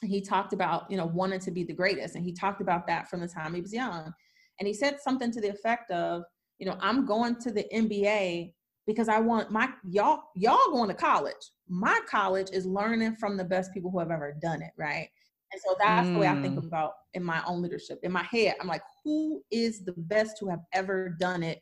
He 0.03 0.21
talked 0.21 0.53
about 0.53 0.91
you 0.91 0.97
know 0.97 1.07
wanting 1.07 1.41
to 1.41 1.51
be 1.51 1.65
the 1.65 1.73
greatest, 1.73 2.17
and 2.17 2.25
he 2.25 2.33
talked 2.33 2.61
about 2.61 2.87
that 2.89 3.09
from 3.09 3.21
the 3.21 3.29
time 3.29 3.55
he 3.55 3.61
was 3.61 3.73
young. 3.73 4.13
And 4.59 4.67
he 4.67 4.75
said 4.75 5.01
something 5.01 5.31
to 5.33 5.41
the 5.41 5.51
effect 5.51 5.91
of, 5.91 6.23
you 6.59 6.67
know, 6.67 6.79
I'm 6.81 7.05
going 7.05 7.37
to 7.41 7.51
the 7.51 7.67
NBA 7.75 8.53
because 8.87 9.09
I 9.09 9.21
want 9.21 9.51
my 9.51 9.69
y'all 9.89 10.23
y'all 10.35 10.71
going 10.71 10.89
to 10.89 10.95
college. 10.95 11.35
My 11.69 11.99
college 12.09 12.49
is 12.53 12.67
learning 12.67 13.17
from 13.17 13.37
the 13.37 13.45
best 13.45 13.73
people 13.73 13.91
who 13.91 13.99
have 13.99 14.11
ever 14.11 14.37
done 14.41 14.63
it, 14.63 14.73
right? 14.77 15.09
And 15.53 15.61
so 15.65 15.77
that's 15.79 16.09
mm. 16.09 16.15
the 16.15 16.21
way 16.21 16.27
I 16.27 16.41
think 16.43 16.55
mm. 16.55 16.67
about 16.67 16.93
in 17.15 17.23
my 17.23 17.43
own 17.47 17.63
leadership. 17.63 18.01
In 18.03 18.13
my 18.13 18.25
head, 18.25 18.55
I'm 18.61 18.67
like, 18.67 18.83
who 19.05 19.43
is 19.51 19.85
the 19.85 19.95
best 19.97 20.39
who 20.41 20.49
have 20.49 20.63
ever 20.73 21.17
done 21.21 21.43
it? 21.43 21.61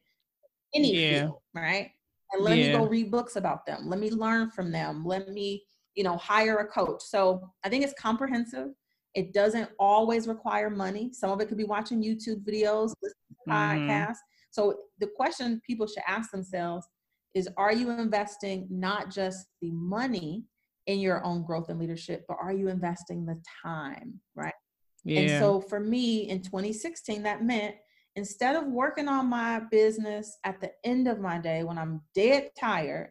Any 0.75 0.95
yeah. 0.95 1.21
field, 1.21 1.39
right? 1.55 1.91
And 2.33 2.43
let 2.43 2.59
yeah. 2.59 2.73
me 2.73 2.79
go 2.79 2.87
read 2.87 3.11
books 3.11 3.37
about 3.37 3.65
them. 3.67 3.89
Let 3.89 4.01
me 4.01 4.11
learn 4.11 4.51
from 4.51 4.73
them. 4.73 5.05
Let 5.05 5.29
me, 5.29 5.63
you 5.95 6.03
know, 6.03 6.17
hire 6.17 6.59
a 6.59 6.67
coach. 6.67 7.03
So 7.03 7.49
I 7.63 7.69
think 7.69 7.85
it's 7.85 7.95
comprehensive. 8.01 8.69
It 9.15 9.33
doesn't 9.33 9.71
always 9.79 10.27
require 10.27 10.71
money. 10.71 11.11
Some 11.13 11.31
of 11.31 11.41
it 11.41 11.49
could 11.49 11.59
be 11.59 11.65
watching 11.65 12.03
YouTube 12.03 12.45
videos, 12.45 12.93
listening 13.01 13.37
to 13.47 13.51
mm-hmm. 13.51 13.53
podcasts. 13.53 14.17
So 14.51 14.77
the 14.99 15.09
question 15.15 15.61
people 15.67 15.87
should 15.87 16.03
ask 16.09 16.31
themselves 16.31 16.87
is 17.35 17.49
are 17.57 17.73
you 17.73 17.91
investing 17.91 18.67
not 18.71 19.11
just 19.11 19.47
the 19.61 19.71
money 19.73 20.45
in 20.87 20.99
your 20.99 21.25
own 21.25 21.43
growth 21.43 21.69
and 21.69 21.81
leadership, 21.81 22.25
but 22.29 22.37
are 22.41 22.53
you 22.53 22.69
investing 22.69 23.25
the 23.25 23.41
time, 23.63 24.21
right? 24.35 24.55
Yeah. 25.05 25.21
And 25.21 25.31
so 25.41 25.61
for 25.61 25.81
me 25.81 26.29
in 26.29 26.43
2016, 26.43 27.23
that 27.23 27.45
meant 27.45 27.75
instead 28.17 28.57
of 28.57 28.67
working 28.67 29.09
on 29.09 29.27
my 29.27 29.61
business 29.71 30.39
at 30.45 30.61
the 30.61 30.71
end 30.85 31.09
of 31.09 31.21
my 31.21 31.39
day 31.39 31.65
when 31.65 31.79
I'm 31.79 32.01
dead 32.15 32.51
tired, 32.59 33.11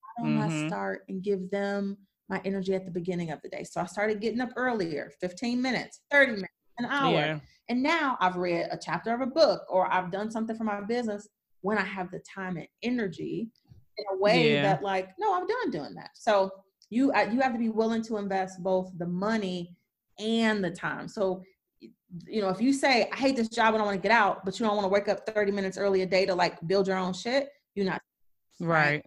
why 0.00 0.24
don't 0.24 0.38
mm-hmm. 0.38 0.64
I 0.64 0.68
start 0.68 1.04
and 1.08 1.22
give 1.22 1.50
them 1.50 1.98
my 2.28 2.40
energy 2.44 2.74
at 2.74 2.84
the 2.84 2.90
beginning 2.90 3.30
of 3.30 3.42
the 3.42 3.48
day? 3.48 3.64
So 3.64 3.80
I 3.80 3.86
started 3.86 4.20
getting 4.20 4.40
up 4.40 4.50
earlier, 4.56 5.10
15 5.20 5.60
minutes, 5.60 6.00
30 6.10 6.32
minutes, 6.32 6.52
an 6.78 6.86
hour. 6.86 7.12
Yeah. 7.12 7.38
And 7.68 7.82
now 7.82 8.16
I've 8.20 8.36
read 8.36 8.68
a 8.70 8.78
chapter 8.78 9.14
of 9.14 9.20
a 9.20 9.26
book 9.26 9.62
or 9.68 9.92
I've 9.92 10.12
done 10.12 10.30
something 10.30 10.56
for 10.56 10.64
my 10.64 10.80
business 10.82 11.28
when 11.64 11.78
I 11.78 11.84
have 11.84 12.10
the 12.10 12.18
time 12.18 12.58
and 12.58 12.68
energy 12.82 13.48
in 13.96 14.04
a 14.12 14.18
way 14.18 14.52
yeah. 14.52 14.62
that 14.62 14.82
like, 14.82 15.08
no, 15.18 15.34
I'm 15.34 15.46
done 15.46 15.70
doing 15.70 15.94
that. 15.94 16.10
So 16.12 16.50
you 16.90 17.06
you 17.32 17.40
have 17.40 17.52
to 17.52 17.58
be 17.58 17.70
willing 17.70 18.02
to 18.02 18.18
invest 18.18 18.62
both 18.62 18.92
the 18.98 19.06
money 19.06 19.74
and 20.18 20.62
the 20.62 20.70
time. 20.70 21.08
So 21.08 21.42
you 22.26 22.42
know, 22.42 22.50
if 22.50 22.60
you 22.60 22.74
say 22.74 23.08
I 23.10 23.16
hate 23.16 23.34
this 23.34 23.48
job 23.48 23.72
and 23.72 23.82
I 23.82 23.86
want 23.86 23.96
to 23.96 24.02
get 24.02 24.12
out, 24.12 24.44
but 24.44 24.60
you 24.60 24.66
don't 24.66 24.76
want 24.76 24.84
to 24.84 24.90
wake 24.90 25.08
up 25.08 25.26
30 25.26 25.52
minutes 25.52 25.78
early 25.78 26.02
a 26.02 26.06
day 26.06 26.26
to 26.26 26.34
like 26.34 26.54
build 26.66 26.86
your 26.86 26.98
own 26.98 27.14
shit, 27.14 27.48
you're 27.74 27.86
not 27.86 28.02
right. 28.60 28.92
Right. 28.92 29.06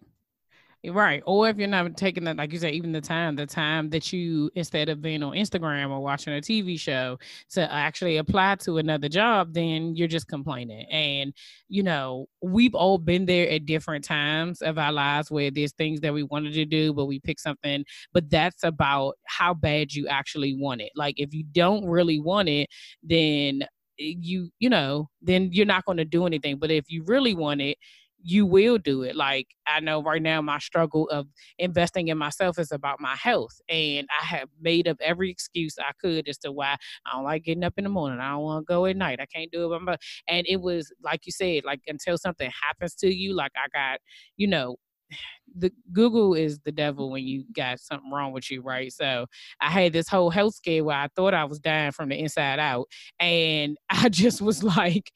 Or 0.83 1.49
if 1.49 1.57
you're 1.57 1.67
not 1.67 1.97
taking 1.97 2.23
that, 2.25 2.37
like 2.37 2.53
you 2.53 2.59
said, 2.59 2.73
even 2.73 2.91
the 2.91 3.01
time, 3.01 3.35
the 3.35 3.45
time 3.45 3.89
that 3.89 4.13
you, 4.13 4.49
instead 4.55 4.89
of 4.89 5.01
being 5.01 5.23
on 5.23 5.33
Instagram 5.33 5.89
or 5.89 5.99
watching 5.99 6.33
a 6.33 6.41
TV 6.41 6.79
show, 6.79 7.17
to 7.51 7.71
actually 7.71 8.17
apply 8.17 8.55
to 8.55 8.77
another 8.77 9.09
job, 9.09 9.53
then 9.53 9.95
you're 9.95 10.07
just 10.07 10.27
complaining. 10.27 10.85
And, 10.91 11.33
you 11.67 11.83
know, 11.83 12.27
we've 12.41 12.75
all 12.75 12.97
been 12.97 13.25
there 13.25 13.49
at 13.49 13.65
different 13.65 14.05
times 14.05 14.61
of 14.61 14.77
our 14.77 14.91
lives 14.91 15.31
where 15.31 15.51
there's 15.51 15.73
things 15.73 15.99
that 16.01 16.13
we 16.13 16.23
wanted 16.23 16.53
to 16.53 16.65
do, 16.65 16.93
but 16.93 17.05
we 17.05 17.19
pick 17.19 17.39
something. 17.39 17.83
But 18.13 18.29
that's 18.29 18.63
about 18.63 19.15
how 19.25 19.53
bad 19.53 19.93
you 19.93 20.07
actually 20.07 20.55
want 20.55 20.81
it. 20.81 20.91
Like 20.95 21.19
if 21.19 21.33
you 21.33 21.43
don't 21.43 21.85
really 21.85 22.19
want 22.19 22.49
it, 22.49 22.69
then 23.03 23.63
eh, 23.99 24.13
you, 24.19 24.49
you 24.59 24.69
know, 24.69 25.09
then 25.21 25.49
you're 25.51 25.65
not 25.65 25.85
going 25.85 25.97
to 25.97 26.05
do 26.05 26.25
anything. 26.25 26.57
But 26.57 26.71
if 26.71 26.85
you 26.89 27.03
really 27.03 27.33
want 27.33 27.61
it, 27.61 27.77
you 28.23 28.45
will 28.45 28.77
do 28.77 29.03
it. 29.03 29.15
Like 29.15 29.47
I 29.67 29.79
know 29.79 30.01
right 30.01 30.21
now 30.21 30.41
my 30.41 30.59
struggle 30.59 31.07
of 31.09 31.27
investing 31.59 32.07
in 32.09 32.17
myself 32.17 32.59
is 32.59 32.71
about 32.71 32.99
my 32.99 33.15
health. 33.15 33.59
And 33.69 34.07
I 34.21 34.25
have 34.25 34.49
made 34.59 34.87
up 34.87 34.97
every 35.01 35.29
excuse 35.29 35.75
I 35.79 35.91
could 36.01 36.27
as 36.27 36.37
to 36.39 36.51
why 36.51 36.75
I 37.05 37.13
don't 37.13 37.23
like 37.23 37.43
getting 37.43 37.63
up 37.63 37.73
in 37.77 37.83
the 37.83 37.89
morning. 37.89 38.19
I 38.19 38.31
don't 38.31 38.41
want 38.43 38.67
to 38.67 38.71
go 38.73 38.85
at 38.85 38.97
night. 38.97 39.19
I 39.21 39.25
can't 39.25 39.51
do 39.51 39.73
it. 39.73 39.85
By 39.85 39.97
and 40.27 40.45
it 40.47 40.61
was 40.61 40.91
like 41.03 41.25
you 41.25 41.31
said, 41.31 41.63
like 41.65 41.81
until 41.87 42.17
something 42.17 42.51
happens 42.63 42.95
to 42.95 43.13
you, 43.13 43.35
like 43.35 43.51
I 43.55 43.67
got, 43.73 43.99
you 44.35 44.47
know, 44.47 44.77
the 45.57 45.71
Google 45.91 46.33
is 46.33 46.59
the 46.65 46.71
devil 46.71 47.09
when 47.11 47.23
you 47.23 47.43
got 47.55 47.79
something 47.79 48.11
wrong 48.11 48.31
with 48.31 48.51
you, 48.51 48.61
right? 48.61 48.91
So 48.91 49.25
I 49.61 49.69
had 49.69 49.93
this 49.93 50.07
whole 50.07 50.29
health 50.29 50.55
scare 50.55 50.83
where 50.83 50.97
I 50.97 51.07
thought 51.15 51.33
I 51.33 51.45
was 51.45 51.59
dying 51.59 51.91
from 51.91 52.09
the 52.09 52.19
inside 52.19 52.59
out. 52.59 52.87
And 53.19 53.77
I 53.89 54.09
just 54.09 54.41
was 54.41 54.63
like, 54.63 55.11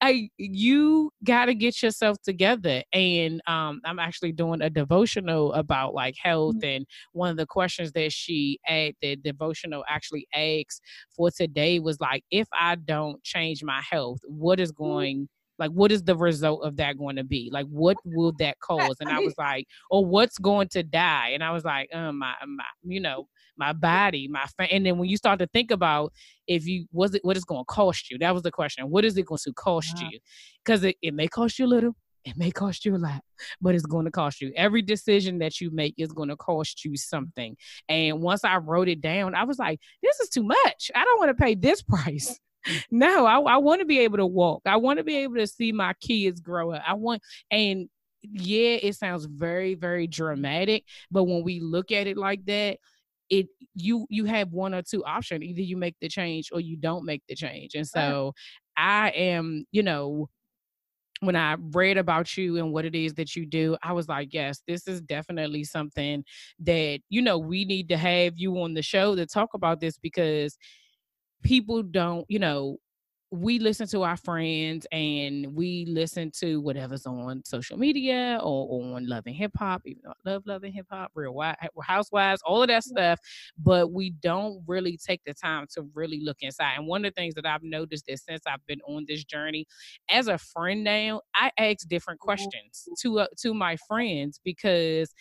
I 0.00 0.30
you 0.38 1.12
got 1.24 1.46
to 1.46 1.54
get 1.54 1.82
yourself 1.82 2.16
together. 2.22 2.82
And 2.92 3.40
um, 3.46 3.80
I'm 3.84 3.98
actually 3.98 4.32
doing 4.32 4.62
a 4.62 4.70
devotional 4.70 5.52
about 5.52 5.94
like 5.94 6.14
health. 6.20 6.56
Mm-hmm. 6.56 6.68
And 6.68 6.86
one 7.12 7.30
of 7.30 7.36
the 7.36 7.46
questions 7.46 7.92
that 7.92 8.12
she 8.12 8.58
at 8.66 8.94
the 9.02 9.16
devotional 9.16 9.84
actually 9.88 10.26
asks 10.34 10.80
for 11.14 11.30
today 11.30 11.78
was 11.78 12.00
like, 12.00 12.24
if 12.30 12.48
I 12.52 12.76
don't 12.76 13.22
change 13.22 13.62
my 13.62 13.82
health, 13.88 14.20
what 14.26 14.60
is 14.60 14.72
mm-hmm. 14.72 14.84
going 14.84 15.28
like 15.58 15.70
what 15.72 15.92
is 15.92 16.02
the 16.02 16.16
result 16.16 16.64
of 16.64 16.76
that 16.78 16.96
going 16.96 17.16
to 17.16 17.22
be 17.22 17.50
like 17.52 17.66
what 17.66 17.98
will 18.06 18.32
that 18.38 18.58
cause 18.60 18.96
and 18.98 19.10
i 19.10 19.18
was 19.18 19.34
like 19.36 19.66
or 19.90 20.04
what's 20.04 20.38
going 20.38 20.66
to 20.66 20.82
die 20.82 21.28
and 21.34 21.44
i 21.44 21.52
was 21.52 21.64
like 21.66 21.88
um 21.94 22.18
my, 22.18 22.32
my 22.46 22.64
you 22.82 22.98
know 22.98 23.28
my 23.60 23.72
body, 23.72 24.26
my 24.26 24.46
fa- 24.56 24.72
and 24.72 24.84
then 24.84 24.98
when 24.98 25.08
you 25.08 25.16
start 25.16 25.38
to 25.38 25.46
think 25.46 25.70
about 25.70 26.12
if 26.48 26.66
you 26.66 26.86
was 26.90 27.14
it 27.14 27.24
what 27.24 27.36
is 27.36 27.44
going 27.44 27.60
to 27.60 27.72
cost 27.72 28.10
you, 28.10 28.18
that 28.18 28.34
was 28.34 28.42
the 28.42 28.50
question. 28.50 28.90
What 28.90 29.04
is 29.04 29.16
it 29.16 29.26
going 29.26 29.38
to 29.38 29.52
cost 29.52 30.00
yeah. 30.00 30.08
you? 30.10 30.18
Because 30.64 30.82
it, 30.82 30.96
it 31.02 31.14
may 31.14 31.28
cost 31.28 31.58
you 31.58 31.66
a 31.66 31.68
little, 31.68 31.94
it 32.24 32.36
may 32.36 32.50
cost 32.50 32.84
you 32.84 32.96
a 32.96 32.98
lot, 32.98 33.22
but 33.60 33.74
it's 33.74 33.86
going 33.86 34.06
to 34.06 34.10
cost 34.10 34.40
you. 34.40 34.52
Every 34.56 34.82
decision 34.82 35.38
that 35.38 35.60
you 35.60 35.70
make 35.70 35.94
is 35.96 36.12
going 36.12 36.30
to 36.30 36.36
cost 36.36 36.84
you 36.84 36.96
something. 36.96 37.56
And 37.88 38.20
once 38.20 38.44
I 38.44 38.56
wrote 38.56 38.88
it 38.88 39.00
down, 39.00 39.34
I 39.34 39.44
was 39.44 39.58
like, 39.58 39.78
this 40.02 40.18
is 40.20 40.28
too 40.28 40.42
much. 40.42 40.90
I 40.94 41.04
don't 41.04 41.18
want 41.18 41.36
to 41.36 41.42
pay 41.42 41.54
this 41.54 41.82
price. 41.88 42.38
no, 42.90 43.26
I, 43.26 43.38
I 43.38 43.56
want 43.58 43.80
to 43.80 43.86
be 43.86 44.00
able 44.00 44.18
to 44.18 44.26
walk. 44.26 44.62
I 44.66 44.76
want 44.76 44.98
to 44.98 45.04
be 45.04 45.16
able 45.18 45.36
to 45.36 45.46
see 45.46 45.72
my 45.72 45.94
kids 46.00 46.40
grow 46.40 46.72
up. 46.72 46.82
I 46.86 46.94
want, 46.94 47.22
and 47.50 47.88
yeah, 48.22 48.76
it 48.82 48.96
sounds 48.96 49.24
very, 49.24 49.74
very 49.74 50.06
dramatic, 50.06 50.84
but 51.10 51.24
when 51.24 51.42
we 51.42 51.60
look 51.60 51.90
at 51.90 52.06
it 52.06 52.16
like 52.16 52.44
that, 52.46 52.78
it 53.30 53.46
you 53.74 54.06
you 54.10 54.24
have 54.24 54.52
one 54.52 54.74
or 54.74 54.82
two 54.82 55.04
options 55.04 55.42
either 55.42 55.62
you 55.62 55.76
make 55.76 55.96
the 56.00 56.08
change 56.08 56.50
or 56.52 56.60
you 56.60 56.76
don't 56.76 57.04
make 57.04 57.22
the 57.28 57.34
change 57.34 57.74
and 57.74 57.88
uh-huh. 57.94 58.10
so 58.10 58.32
i 58.76 59.10
am 59.10 59.64
you 59.70 59.82
know 59.82 60.28
when 61.20 61.36
I 61.36 61.56
read 61.58 61.98
about 61.98 62.36
you 62.36 62.56
and 62.56 62.72
what 62.72 62.86
it 62.86 62.94
is 62.94 63.14
that 63.14 63.36
you 63.36 63.44
do, 63.44 63.76
I 63.82 63.92
was 63.92 64.08
like, 64.08 64.32
yes, 64.32 64.62
this 64.66 64.88
is 64.88 65.02
definitely 65.02 65.64
something 65.64 66.24
that, 66.60 67.00
you 67.10 67.20
know, 67.20 67.38
we 67.38 67.66
need 67.66 67.90
to 67.90 67.96
have 67.98 68.34
you 68.36 68.58
on 68.60 68.72
the 68.74 68.82
show 68.82 69.14
to 69.14 69.26
talk 69.26 69.50
about 69.54 69.80
this 69.80 69.98
because 69.98 70.56
people 71.42 71.82
don't, 71.82 72.24
you 72.28 72.38
know, 72.38 72.78
we 73.32 73.60
listen 73.60 73.86
to 73.86 74.02
our 74.02 74.16
friends 74.16 74.88
and 74.90 75.54
we 75.54 75.86
listen 75.86 76.32
to 76.32 76.60
whatever's 76.60 77.06
on 77.06 77.44
social 77.44 77.78
media 77.78 78.40
or, 78.42 78.94
on 78.96 79.06
Love 79.06 79.24
and 79.26 79.36
Hip 79.36 79.52
Hop, 79.56 79.82
even 79.84 80.02
though 80.04 80.10
I 80.10 80.30
love 80.30 80.42
Love 80.46 80.64
and 80.64 80.74
Hip 80.74 80.86
Hop, 80.90 81.12
Real 81.14 81.40
Housewives, 81.80 82.42
all 82.44 82.62
of 82.62 82.68
that 82.68 82.82
stuff. 82.82 83.20
But 83.56 83.92
we 83.92 84.10
don't 84.10 84.62
really 84.66 84.96
take 84.96 85.20
the 85.24 85.32
time 85.32 85.66
to 85.74 85.88
really 85.94 86.20
look 86.24 86.38
inside. 86.40 86.74
And 86.76 86.88
one 86.88 87.04
of 87.04 87.14
the 87.14 87.20
things 87.20 87.34
that 87.34 87.46
I've 87.46 87.62
noticed 87.62 88.06
is 88.08 88.24
since 88.24 88.42
I've 88.48 88.66
been 88.66 88.80
on 88.88 89.04
this 89.06 89.24
journey, 89.24 89.66
as 90.10 90.26
a 90.26 90.36
friend 90.38 90.82
now, 90.82 91.20
I 91.34 91.52
ask 91.56 91.86
different 91.86 92.18
mm-hmm. 92.18 92.26
questions 92.26 92.88
to 93.02 93.20
uh, 93.20 93.26
to 93.42 93.54
my 93.54 93.76
friends 93.86 94.40
because 94.44 95.14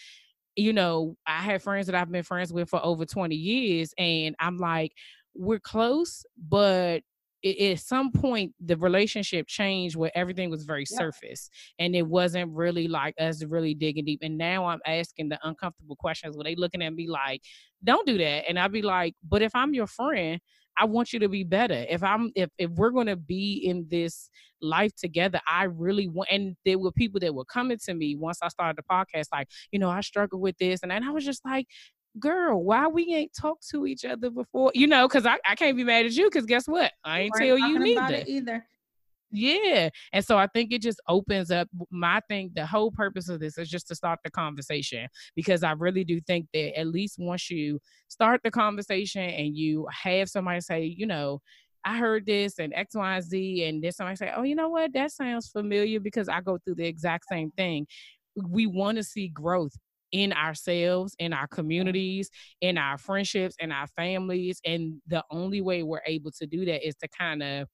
you 0.56 0.74
know 0.74 1.16
I 1.28 1.42
have 1.44 1.62
friends 1.62 1.86
that 1.86 1.96
I've 1.96 2.12
been 2.12 2.24
friends 2.24 2.52
with 2.52 2.70
for 2.70 2.84
over 2.84 3.06
20 3.06 3.36
years, 3.36 3.94
and 4.00 4.36
I'm 4.40 4.58
like 4.58 4.94
we're 5.36 5.60
close, 5.60 6.26
but 6.38 7.04
it, 7.44 7.72
at 7.72 7.80
some 7.80 8.12
point 8.12 8.54
the 8.60 8.78
relationship 8.78 9.48
changed 9.48 9.96
where 9.96 10.12
everything 10.16 10.50
was 10.50 10.64
very 10.64 10.86
yeah. 10.90 10.98
surface 10.98 11.50
and 11.80 11.96
it 11.96 12.06
wasn't 12.06 12.52
really 12.52 12.88
like 12.88 13.16
us 13.20 13.44
really 13.44 13.74
digging 13.74 14.06
deep 14.06 14.20
and 14.22 14.38
now 14.38 14.66
i'm 14.66 14.80
asking 14.86 15.30
the 15.30 15.40
uncomfortable 15.44 15.96
questions 15.96 16.36
where 16.36 16.44
they 16.44 16.56
looking 16.56 16.82
at 16.82 16.94
me 16.94 17.08
like 17.08 17.42
don't 17.84 18.08
do 18.08 18.18
that 18.18 18.48
and 18.48 18.60
i'd 18.60 18.72
be 18.72 18.82
like 18.82 19.16
but 19.28 19.42
if 19.42 19.52
i'm 19.56 19.74
your 19.74 19.88
friend 19.88 20.40
i 20.78 20.86
want 20.86 21.14
you 21.14 21.20
to 21.20 21.30
be 21.30 21.44
better 21.44 21.86
if 21.90 22.04
i'm 22.04 22.32
if, 22.36 22.50
if 22.58 22.70
we're 22.72 22.92
going 22.92 23.08
to 23.08 23.16
be 23.16 23.54
in 23.66 23.86
this 23.90 24.30
life 24.62 24.94
together 24.96 25.40
i 25.48 25.64
really 25.64 26.08
want 26.08 26.30
and 26.32 26.56
there 26.66 26.78
were 26.78 26.92
people 26.92 27.20
that 27.20 27.34
were 27.34 27.46
coming 27.46 27.78
to 27.78 27.94
me 27.94 28.16
once 28.16 28.40
i 28.42 28.48
started 28.50 28.78
the 28.78 28.94
podcast 28.94 29.28
like 29.32 29.48
you 29.72 29.80
know 29.80 29.90
i 29.90 30.02
struggle 30.02 30.40
with 30.40 30.58
this 30.58 30.82
and, 30.84 30.92
and 30.92 31.06
i 31.06 31.10
was 31.10 31.26
just 31.26 31.44
like 31.46 31.66
girl, 32.18 32.64
why 32.64 32.88
we 32.88 33.14
ain't 33.14 33.32
talked 33.40 33.68
to 33.70 33.86
each 33.86 34.06
other 34.06 34.30
before? 34.30 34.72
You 34.74 34.88
know, 34.88 35.08
because 35.08 35.26
I, 35.26 35.38
I 35.46 35.56
can't 35.56 35.78
be 35.78 35.84
mad 35.84 36.06
at 36.06 36.14
you 36.14 36.26
because 36.26 36.46
guess 36.46 36.68
what? 36.68 36.92
I 37.04 37.22
ain't 37.22 37.34
tell 37.38 37.58
you 37.58 37.80
neither. 37.80 38.24
either. 38.26 38.66
Yeah. 39.32 39.90
And 40.12 40.26
so 40.26 40.38
I 40.38 40.48
think 40.48 40.72
it 40.72 40.82
just 40.82 41.00
opens 41.08 41.52
up 41.52 41.68
my 41.92 42.20
thing. 42.30 42.52
The 42.56 42.66
whole 42.66 42.92
purpose 42.92 43.30
of 43.30 43.40
this 43.40 43.58
is 43.58 43.70
just 43.70 43.88
to 43.90 43.96
start 43.96 44.20
the 44.24 44.32
conversation 44.32 45.08
because 45.36 45.62
I 45.64 45.74
really 45.74 46.04
do 46.04 46.20
think 46.22 46.48
that 46.54 46.80
at 46.80 46.88
least 46.88 47.18
once 47.20 47.50
you 47.50 47.80
start 48.08 48.42
the 48.44 48.50
conversation 48.50 49.22
and 49.22 49.56
you 49.56 49.88
have 49.92 50.30
somebody 50.30 50.62
say, 50.62 50.84
you 50.84 51.06
know, 51.06 51.42
I 51.86 51.98
heard 51.98 52.26
this 52.26 52.60
and 52.60 52.74
X, 52.74 52.96
Y, 52.96 53.16
and 53.16 53.24
Z, 53.24 53.64
and 53.66 53.84
then 53.84 53.92
somebody 53.92 54.16
say, 54.16 54.32
oh, 54.36 54.44
you 54.44 54.56
know 54.56 54.70
what? 54.70 54.94
That 54.94 55.12
sounds 55.12 55.48
familiar 55.48 56.00
because 56.00 56.28
I 56.28 56.42
go 56.42 56.58
through 56.58 56.76
the 56.76 56.88
exact 56.88 57.26
same 57.32 57.52
thing. 57.52 57.88
We 58.36 58.68
want 58.68 58.98
to 58.98 59.04
see 59.04 59.28
growth 59.28 59.74
in 60.12 60.34
ourselves, 60.34 61.16
in 61.20 61.34
our 61.34 61.48
communities, 61.48 62.30
in 62.62 62.78
our 62.78 62.98
friendships, 62.98 63.56
in 63.60 63.72
our 63.72 63.88
families. 63.88 64.62
And 64.66 65.02
the 65.08 65.24
only 65.32 65.62
way 65.62 65.84
we're 65.84 66.02
able 66.06 66.32
to 66.32 66.48
do 66.48 66.66
that 66.66 66.86
is 66.88 66.96
to 66.96 67.08
kind 67.08 67.44
of 67.44 67.68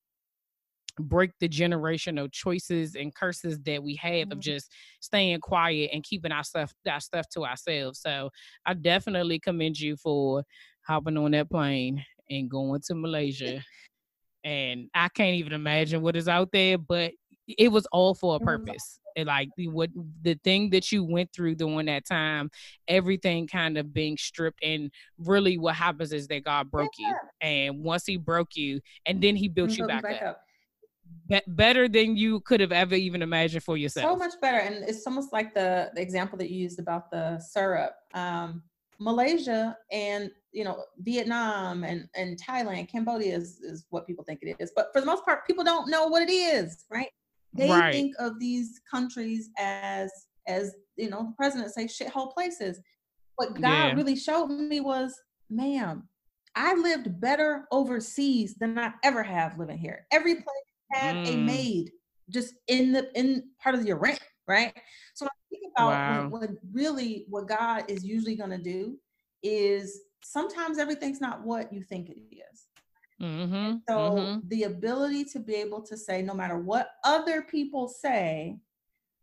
break 0.99 1.31
the 1.39 1.49
generational 1.49 2.31
choices 2.31 2.95
and 2.95 3.13
curses 3.13 3.59
that 3.61 3.83
we 3.83 3.95
have 3.95 4.27
mm-hmm. 4.27 4.31
of 4.33 4.39
just 4.39 4.71
staying 5.01 5.39
quiet 5.41 5.89
and 5.93 6.03
keeping 6.03 6.31
our 6.31 6.43
stuff 6.43 6.73
our 6.89 6.99
stuff 6.99 7.27
to 7.29 7.45
ourselves. 7.45 7.99
So 7.99 8.29
I 8.65 8.73
definitely 8.73 9.39
commend 9.39 9.79
you 9.79 9.97
for 9.97 10.43
hopping 10.87 11.17
on 11.17 11.31
that 11.31 11.49
plane 11.49 12.03
and 12.29 12.49
going 12.49 12.81
to 12.87 12.95
Malaysia. 12.95 13.61
and 14.43 14.89
I 14.93 15.09
can't 15.09 15.35
even 15.35 15.53
imagine 15.53 16.01
what 16.01 16.15
is 16.15 16.27
out 16.27 16.51
there, 16.51 16.77
but 16.77 17.11
it 17.47 17.71
was 17.71 17.85
all 17.91 18.15
for 18.15 18.37
a 18.37 18.39
purpose. 18.39 18.99
Like 19.17 19.49
the 19.55 19.67
what 19.67 19.89
the 20.21 20.35
thing 20.43 20.69
that 20.71 20.91
you 20.91 21.03
went 21.03 21.31
through 21.33 21.55
during 21.55 21.85
that 21.85 22.05
time, 22.05 22.51
everything 22.87 23.47
kind 23.47 23.77
of 23.77 23.93
being 23.93 24.17
stripped, 24.17 24.63
and 24.63 24.91
really 25.17 25.57
what 25.57 25.75
happens 25.75 26.11
is 26.11 26.27
that 26.27 26.43
God 26.43 26.69
broke 26.69 26.91
yeah. 26.97 27.09
you, 27.09 27.15
and 27.41 27.83
once 27.83 28.05
He 28.05 28.17
broke 28.17 28.55
you, 28.55 28.81
and 29.05 29.21
then 29.21 29.35
He 29.35 29.47
built 29.47 29.71
you 29.71 29.87
back, 29.87 30.03
back, 30.03 30.21
up. 30.21 30.27
up. 30.27 30.41
Be- 31.27 31.53
better 31.53 31.87
than 31.87 32.17
you 32.17 32.39
could 32.41 32.59
have 32.59 32.71
ever 32.71 32.95
even 32.95 33.21
imagined 33.21 33.63
for 33.63 33.77
yourself. 33.77 34.11
So 34.11 34.15
much 34.15 34.33
better, 34.41 34.57
and 34.57 34.83
it's 34.87 35.05
almost 35.07 35.31
like 35.31 35.53
the, 35.53 35.91
the 35.95 36.01
example 36.01 36.37
that 36.39 36.49
you 36.49 36.57
used 36.57 36.79
about 36.79 37.09
the 37.11 37.39
syrup. 37.39 37.95
Um, 38.13 38.63
Malaysia 38.99 39.77
and 39.91 40.31
you 40.51 40.63
know 40.63 40.83
Vietnam 40.99 41.83
and 41.83 42.07
and 42.15 42.39
Thailand, 42.41 42.89
Cambodia 42.89 43.35
is 43.35 43.59
is 43.59 43.85
what 43.89 44.07
people 44.07 44.23
think 44.23 44.39
it 44.41 44.55
is, 44.59 44.71
but 44.75 44.89
for 44.93 44.99
the 44.99 45.05
most 45.05 45.25
part, 45.25 45.45
people 45.45 45.63
don't 45.63 45.89
know 45.89 46.07
what 46.07 46.21
it 46.21 46.31
is, 46.31 46.85
right? 46.89 47.09
They 47.55 47.69
right. 47.69 47.93
think 47.93 48.15
of 48.19 48.39
these 48.39 48.81
countries 48.89 49.49
as 49.57 50.11
as 50.47 50.75
you 50.97 51.09
know 51.09 51.23
the 51.23 51.33
president 51.37 51.73
say 51.73 51.85
shithole 51.85 52.33
places. 52.33 52.79
What 53.35 53.53
God 53.53 53.69
yeah. 53.69 53.93
really 53.93 54.15
showed 54.15 54.47
me 54.47 54.79
was, 54.79 55.13
ma'am, 55.49 56.07
I 56.55 56.73
lived 56.73 57.19
better 57.19 57.65
overseas 57.71 58.55
than 58.55 58.79
I 58.79 58.93
ever 59.03 59.23
have 59.23 59.57
living 59.57 59.77
here. 59.77 60.05
Every 60.11 60.35
place 60.35 60.45
had 60.93 61.15
mm. 61.15 61.33
a 61.33 61.37
maid 61.37 61.91
just 62.29 62.53
in 62.67 62.91
the 62.91 63.09
in 63.17 63.43
part 63.61 63.75
of 63.75 63.85
your 63.85 63.97
rent, 63.97 64.19
right? 64.47 64.73
So 65.13 65.25
I 65.25 65.29
think 65.49 65.63
about 65.75 65.91
wow. 65.91 66.27
what, 66.27 66.41
what 66.41 66.49
really 66.71 67.25
what 67.29 67.47
God 67.47 67.83
is 67.89 68.05
usually 68.05 68.35
going 68.35 68.51
to 68.51 68.57
do 68.57 68.97
is 69.43 70.01
sometimes 70.23 70.77
everything's 70.77 71.21
not 71.21 71.43
what 71.43 71.71
you 71.71 71.83
think 71.83 72.09
it 72.09 72.17
is. 72.31 72.67
Mm-hmm, 73.21 73.77
so 73.87 73.95
mm-hmm. 73.95 74.47
the 74.49 74.63
ability 74.63 75.23
to 75.25 75.39
be 75.39 75.55
able 75.55 75.81
to 75.83 75.95
say, 75.95 76.21
no 76.21 76.33
matter 76.33 76.57
what 76.57 76.89
other 77.03 77.41
people 77.43 77.87
say, 77.87 78.57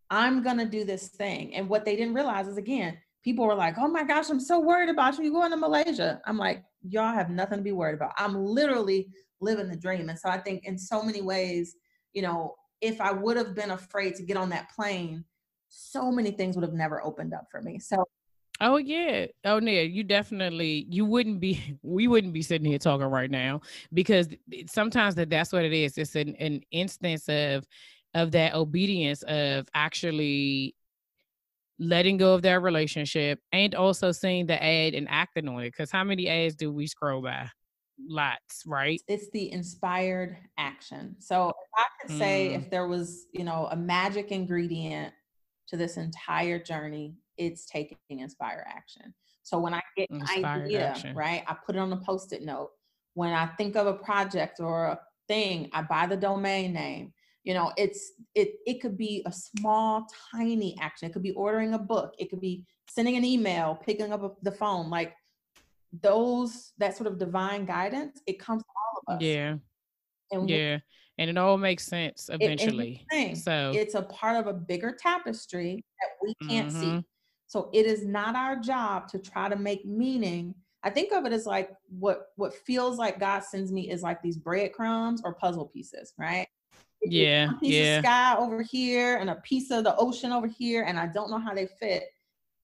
I'm 0.08 0.42
gonna 0.42 0.66
do 0.66 0.84
this 0.84 1.08
thing. 1.08 1.54
And 1.54 1.68
what 1.68 1.84
they 1.84 1.96
didn't 1.96 2.14
realize 2.14 2.48
is 2.48 2.56
again, 2.56 2.98
people 3.22 3.46
were 3.46 3.54
like, 3.54 3.76
"Oh 3.78 3.88
my 3.88 4.04
gosh, 4.04 4.30
I'm 4.30 4.40
so 4.40 4.60
worried 4.60 4.88
about 4.88 5.18
you. 5.18 5.24
You 5.24 5.32
going 5.32 5.50
to 5.50 5.56
Malaysia?" 5.56 6.20
I'm 6.26 6.38
like, 6.38 6.64
y'all 6.82 7.14
have 7.14 7.30
nothing 7.30 7.58
to 7.58 7.64
be 7.64 7.72
worried 7.72 7.94
about. 7.94 8.12
I'm 8.16 8.34
literally 8.44 9.08
living 9.40 9.68
the 9.68 9.76
dream. 9.76 10.08
And 10.08 10.18
so 10.18 10.28
I 10.28 10.38
think 10.38 10.64
in 10.64 10.78
so 10.78 11.02
many 11.02 11.22
ways, 11.22 11.76
you 12.12 12.22
know, 12.22 12.54
if 12.80 13.00
I 13.00 13.12
would 13.12 13.36
have 13.36 13.54
been 13.54 13.70
afraid 13.70 14.14
to 14.16 14.22
get 14.22 14.36
on 14.36 14.50
that 14.50 14.70
plane, 14.74 15.24
so 15.68 16.10
many 16.10 16.30
things 16.32 16.56
would 16.56 16.64
have 16.64 16.74
never 16.74 17.02
opened 17.04 17.32
up 17.32 17.46
for 17.50 17.62
me. 17.62 17.78
So 17.78 18.04
Oh 18.62 18.76
yeah. 18.76 19.26
Oh 19.44 19.60
yeah, 19.60 19.80
you 19.80 20.04
definitely 20.04 20.86
you 20.88 21.04
wouldn't 21.04 21.40
be 21.40 21.76
we 21.82 22.06
wouldn't 22.06 22.32
be 22.32 22.42
sitting 22.42 22.66
here 22.66 22.78
talking 22.78 23.06
right 23.06 23.30
now 23.30 23.60
because 23.92 24.28
sometimes 24.66 25.16
that 25.16 25.28
that's 25.28 25.52
what 25.52 25.64
it 25.64 25.72
is. 25.72 25.98
It's 25.98 26.14
an, 26.14 26.36
an 26.36 26.62
instance 26.70 27.28
of 27.28 27.64
of 28.14 28.30
that 28.32 28.54
obedience 28.54 29.22
of 29.24 29.66
actually 29.74 30.76
letting 31.80 32.18
go 32.18 32.34
of 32.34 32.42
that 32.42 32.62
relationship 32.62 33.40
and 33.50 33.74
also 33.74 34.12
seeing 34.12 34.46
the 34.46 34.62
ad 34.62 34.94
and 34.94 35.08
acting 35.10 35.48
on 35.48 35.60
it. 35.60 35.72
Because 35.72 35.90
how 35.90 36.04
many 36.04 36.28
ads 36.28 36.54
do 36.54 36.70
we 36.70 36.86
scroll 36.86 37.20
by? 37.20 37.48
Lots, 37.98 38.62
right? 38.64 39.00
It's 39.08 39.28
the 39.30 39.50
inspired 39.50 40.36
action. 40.56 41.16
So 41.18 41.48
if 41.48 41.54
I 41.76 41.84
could 42.00 42.18
say 42.18 42.50
mm. 42.50 42.62
if 42.62 42.70
there 42.70 42.86
was, 42.86 43.26
you 43.32 43.42
know, 43.42 43.68
a 43.72 43.76
magic 43.76 44.30
ingredient 44.30 45.12
to 45.68 45.76
this 45.76 45.96
entire 45.96 46.62
journey, 46.62 47.16
it's 47.46 47.66
taking 47.66 47.96
inspire 48.08 48.64
action. 48.68 49.14
So 49.42 49.58
when 49.58 49.74
I 49.74 49.82
get 49.96 50.10
an 50.10 50.22
idea, 50.22 50.88
action. 50.88 51.16
right, 51.16 51.42
I 51.46 51.56
put 51.66 51.76
it 51.76 51.78
on 51.78 51.92
a 51.92 51.96
post-it 51.96 52.42
note. 52.42 52.70
When 53.14 53.32
I 53.32 53.46
think 53.58 53.76
of 53.76 53.86
a 53.86 53.94
project 53.94 54.60
or 54.60 54.86
a 54.86 55.00
thing, 55.28 55.68
I 55.72 55.82
buy 55.82 56.06
the 56.06 56.16
domain 56.16 56.72
name. 56.72 57.12
You 57.44 57.54
know, 57.54 57.72
it's 57.76 58.12
it 58.34 58.54
it 58.66 58.80
could 58.80 58.96
be 58.96 59.22
a 59.26 59.32
small, 59.32 60.06
tiny 60.30 60.76
action. 60.80 61.08
It 61.08 61.12
could 61.12 61.24
be 61.24 61.32
ordering 61.32 61.74
a 61.74 61.78
book. 61.78 62.14
It 62.18 62.30
could 62.30 62.40
be 62.40 62.64
sending 62.88 63.16
an 63.16 63.24
email, 63.24 63.74
picking 63.84 64.12
up 64.12 64.22
a, 64.22 64.30
the 64.42 64.52
phone. 64.52 64.90
Like 64.90 65.14
those, 66.00 66.72
that 66.78 66.96
sort 66.96 67.08
of 67.08 67.18
divine 67.18 67.66
guidance, 67.66 68.20
it 68.26 68.38
comes 68.38 68.62
to 68.62 68.68
all 68.68 69.02
of 69.06 69.16
us. 69.16 69.22
Yeah. 69.22 69.56
And 70.30 70.48
yeah. 70.48 70.78
and 71.18 71.28
it 71.28 71.36
all 71.36 71.58
makes 71.58 71.84
sense 71.84 72.30
eventually. 72.32 73.04
It, 73.10 73.36
so 73.36 73.72
it's 73.74 73.94
a 73.94 74.02
part 74.02 74.36
of 74.36 74.46
a 74.46 74.54
bigger 74.54 74.96
tapestry 74.98 75.84
that 76.00 76.10
we 76.22 76.48
can't 76.48 76.68
mm-hmm. 76.70 76.98
see. 76.98 77.04
So 77.52 77.68
it 77.74 77.84
is 77.84 78.06
not 78.06 78.34
our 78.34 78.56
job 78.56 79.08
to 79.08 79.18
try 79.18 79.50
to 79.50 79.56
make 79.56 79.84
meaning. 79.84 80.54
I 80.84 80.88
think 80.88 81.12
of 81.12 81.26
it 81.26 81.34
as 81.34 81.44
like 81.44 81.68
what 81.90 82.28
what 82.36 82.54
feels 82.54 82.96
like 82.96 83.20
God 83.20 83.44
sends 83.44 83.70
me 83.70 83.90
is 83.90 84.02
like 84.02 84.22
these 84.22 84.38
breadcrumbs 84.38 85.20
or 85.22 85.34
puzzle 85.34 85.66
pieces, 85.66 86.14
right? 86.16 86.48
Yeah, 87.02 87.50
piece 87.60 87.74
yeah. 87.74 87.98
of 87.98 88.04
sky 88.06 88.36
over 88.38 88.62
here 88.62 89.18
and 89.18 89.28
a 89.28 89.34
piece 89.34 89.70
of 89.70 89.84
the 89.84 89.94
ocean 89.96 90.32
over 90.32 90.46
here, 90.46 90.84
and 90.84 90.98
I 90.98 91.08
don't 91.08 91.30
know 91.30 91.38
how 91.38 91.52
they 91.52 91.66
fit. 91.66 92.04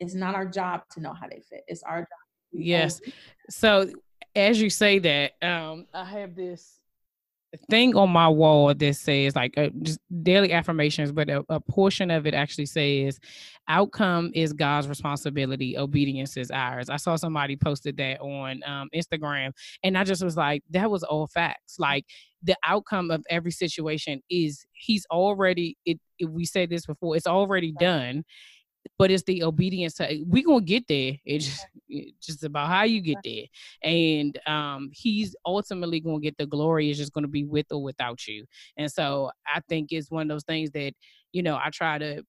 It's 0.01 0.15
not 0.15 0.35
our 0.35 0.47
job 0.47 0.85
to 0.93 1.01
know 1.01 1.13
how 1.13 1.29
they 1.29 1.43
fit. 1.51 1.65
It's 1.69 1.83
our 1.83 1.99
job. 1.99 2.09
Yes. 2.53 3.03
So 3.51 3.91
as 4.35 4.59
you 4.59 4.71
say 4.71 5.01
that, 5.01 5.33
um, 5.43 5.85
I 5.93 6.07
have 6.07 6.35
this 6.35 6.81
thing 7.71 7.97
on 7.97 8.11
my 8.11 8.29
wall 8.29 8.75
that 8.75 8.97
says 8.97 9.35
like 9.35 9.57
uh, 9.57 9.71
just 9.83 9.99
daily 10.23 10.53
affirmations, 10.53 11.13
but 11.13 11.31
a, 11.31 11.45
a, 11.49 11.61
portion 11.61 12.11
of 12.11 12.27
it 12.27 12.35
actually 12.35 12.67
says, 12.67 13.19
"Outcome 13.69 14.31
is 14.35 14.53
God's 14.53 14.89
responsibility, 14.89 15.77
obedience 15.79 16.37
is 16.37 16.51
ours." 16.51 16.91
I 16.91 16.97
saw 16.97 17.17
somebody 17.17 17.57
posted 17.57 17.97
that 17.97 18.21
on 18.21 18.63
um, 18.67 18.89
Instagram, 18.95 19.53
and 19.83 19.97
I 19.97 20.05
just 20.05 20.23
was 20.23 20.37
like, 20.37 20.63
"That 20.71 20.91
was 20.91 21.03
all 21.03 21.27
facts." 21.27 21.79
Like 21.79 22.05
the 22.43 22.57
outcome 22.65 23.11
of 23.11 23.25
every 23.31 23.53
situation 23.53 24.21
is 24.31 24.67
He's 24.73 25.07
already. 25.11 25.77
It, 25.87 25.99
it 26.19 26.27
we 26.27 26.45
said 26.45 26.71
this 26.71 26.87
before. 26.87 27.17
It's 27.17 27.27
already 27.27 27.73
done 27.79 28.25
but 28.99 29.11
it's 29.11 29.23
the 29.25 29.43
obedience 29.45 29.95
to 29.95 30.25
we 30.27 30.43
gonna 30.43 30.61
get 30.61 30.87
there. 30.89 31.15
It's 31.25 31.47
just, 31.47 31.67
it's 31.89 32.27
just 32.27 32.45
about 32.45 32.69
how 32.69 32.83
you 32.83 33.01
get 33.01 33.19
there. 33.25 33.45
And 33.83 34.39
um 34.47 34.91
he's 34.93 35.35
ultimately 35.47 36.01
gonna 36.01 36.21
get 36.21 36.37
the 36.37 36.47
glory. 36.47 36.91
Is 36.91 36.99
just 36.99 37.13
gonna 37.13 37.29
be 37.29 37.45
with 37.45 37.67
or 37.71 37.83
without 37.83 38.27
you. 38.27 38.45
And 38.77 38.91
so 38.91 39.31
i 39.47 39.61
think 39.69 39.93
it's 39.93 40.11
one 40.11 40.23
of 40.23 40.29
those 40.29 40.45
things 40.45 40.71
that 40.73 40.93
you 41.33 41.43
know 41.43 41.57
i 41.57 41.71
try 41.71 41.99
to 41.99 42.23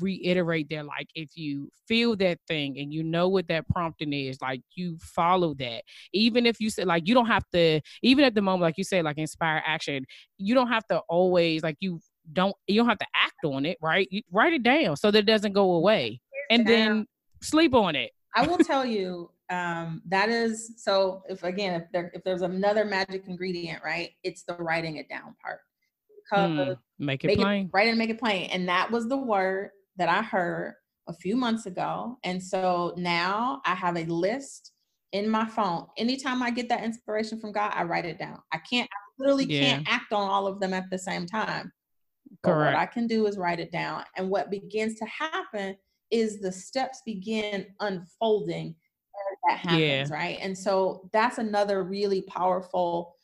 reiterate 0.00 0.68
that 0.70 0.84
like 0.84 1.08
if 1.14 1.30
you 1.36 1.70
feel 1.88 2.14
that 2.16 2.38
thing 2.46 2.78
and 2.78 2.92
you 2.92 3.02
know 3.02 3.28
what 3.28 3.48
that 3.48 3.66
prompting 3.68 4.12
is 4.12 4.40
like 4.40 4.60
you 4.74 4.98
follow 5.00 5.54
that. 5.54 5.82
Even 6.12 6.46
if 6.46 6.60
you 6.60 6.70
say 6.70 6.84
like 6.84 7.08
you 7.08 7.14
don't 7.14 7.26
have 7.26 7.44
to 7.54 7.80
even 8.02 8.24
at 8.24 8.34
the 8.34 8.42
moment 8.42 8.62
like 8.62 8.78
you 8.78 8.84
say 8.84 9.02
like 9.02 9.18
inspire 9.18 9.62
action 9.64 10.04
you 10.38 10.54
don't 10.54 10.68
have 10.68 10.86
to 10.88 10.98
always 11.08 11.62
like 11.62 11.76
you 11.80 11.98
don't 12.32 12.54
you 12.66 12.76
don't 12.76 12.88
have 12.88 12.98
to 12.98 13.06
act 13.14 13.44
on 13.44 13.66
it, 13.66 13.78
right? 13.80 14.08
You 14.10 14.22
write 14.30 14.52
it 14.52 14.62
down 14.62 14.96
so 14.96 15.10
that 15.10 15.18
it 15.18 15.26
doesn't 15.26 15.52
go 15.52 15.72
away, 15.72 16.20
and 16.50 16.66
then 16.66 17.06
sleep 17.42 17.74
on 17.74 17.96
it. 17.96 18.12
I 18.34 18.46
will 18.46 18.58
tell 18.64 18.84
you 18.84 19.30
um, 19.50 20.02
that 20.08 20.28
is 20.28 20.74
so. 20.76 21.22
If 21.28 21.42
again, 21.42 21.80
if 21.80 21.88
there 21.92 22.10
if 22.14 22.22
there's 22.24 22.42
another 22.42 22.84
magic 22.84 23.24
ingredient, 23.26 23.82
right? 23.84 24.10
It's 24.22 24.42
the 24.42 24.54
writing 24.54 24.96
it 24.96 25.08
down 25.08 25.34
part. 25.42 25.60
Mm, 26.32 26.76
make 26.98 27.24
it 27.24 27.28
make 27.28 27.38
plain. 27.38 27.66
It, 27.66 27.70
write 27.72 27.88
it 27.88 27.90
and 27.90 27.98
make 27.98 28.10
it 28.10 28.20
plain. 28.20 28.50
And 28.50 28.68
that 28.68 28.90
was 28.90 29.08
the 29.08 29.16
word 29.16 29.70
that 29.96 30.08
I 30.08 30.22
heard 30.22 30.74
a 31.08 31.12
few 31.12 31.36
months 31.36 31.66
ago. 31.66 32.18
And 32.24 32.42
so 32.42 32.94
now 32.96 33.60
I 33.64 33.74
have 33.74 33.96
a 33.96 34.04
list 34.04 34.72
in 35.12 35.28
my 35.28 35.44
phone. 35.44 35.86
Anytime 35.96 36.42
I 36.42 36.50
get 36.50 36.68
that 36.68 36.84
inspiration 36.84 37.40
from 37.40 37.52
God, 37.52 37.72
I 37.74 37.82
write 37.82 38.06
it 38.06 38.18
down. 38.18 38.38
I 38.52 38.58
can't, 38.58 38.88
I 38.90 38.98
literally 39.18 39.46
yeah. 39.46 39.60
can't 39.60 39.88
act 39.88 40.12
on 40.12 40.28
all 40.28 40.46
of 40.46 40.60
them 40.60 40.72
at 40.72 40.88
the 40.90 40.98
same 40.98 41.26
time. 41.26 41.72
Correct. 42.42 42.74
what 42.74 42.80
I 42.80 42.86
can 42.86 43.06
do 43.06 43.26
is 43.26 43.36
write 43.36 43.60
it 43.60 43.70
down. 43.70 44.04
And 44.16 44.30
what 44.30 44.50
begins 44.50 44.94
to 44.96 45.04
happen 45.06 45.76
is 46.10 46.40
the 46.40 46.52
steps 46.52 47.02
begin 47.04 47.66
unfolding 47.80 48.74
that 49.46 49.58
happens, 49.58 49.80
yeah. 49.80 50.06
right? 50.10 50.38
And 50.40 50.56
so 50.56 51.08
that's 51.12 51.38
another 51.38 51.82
really 51.84 52.22
powerful 52.22 53.14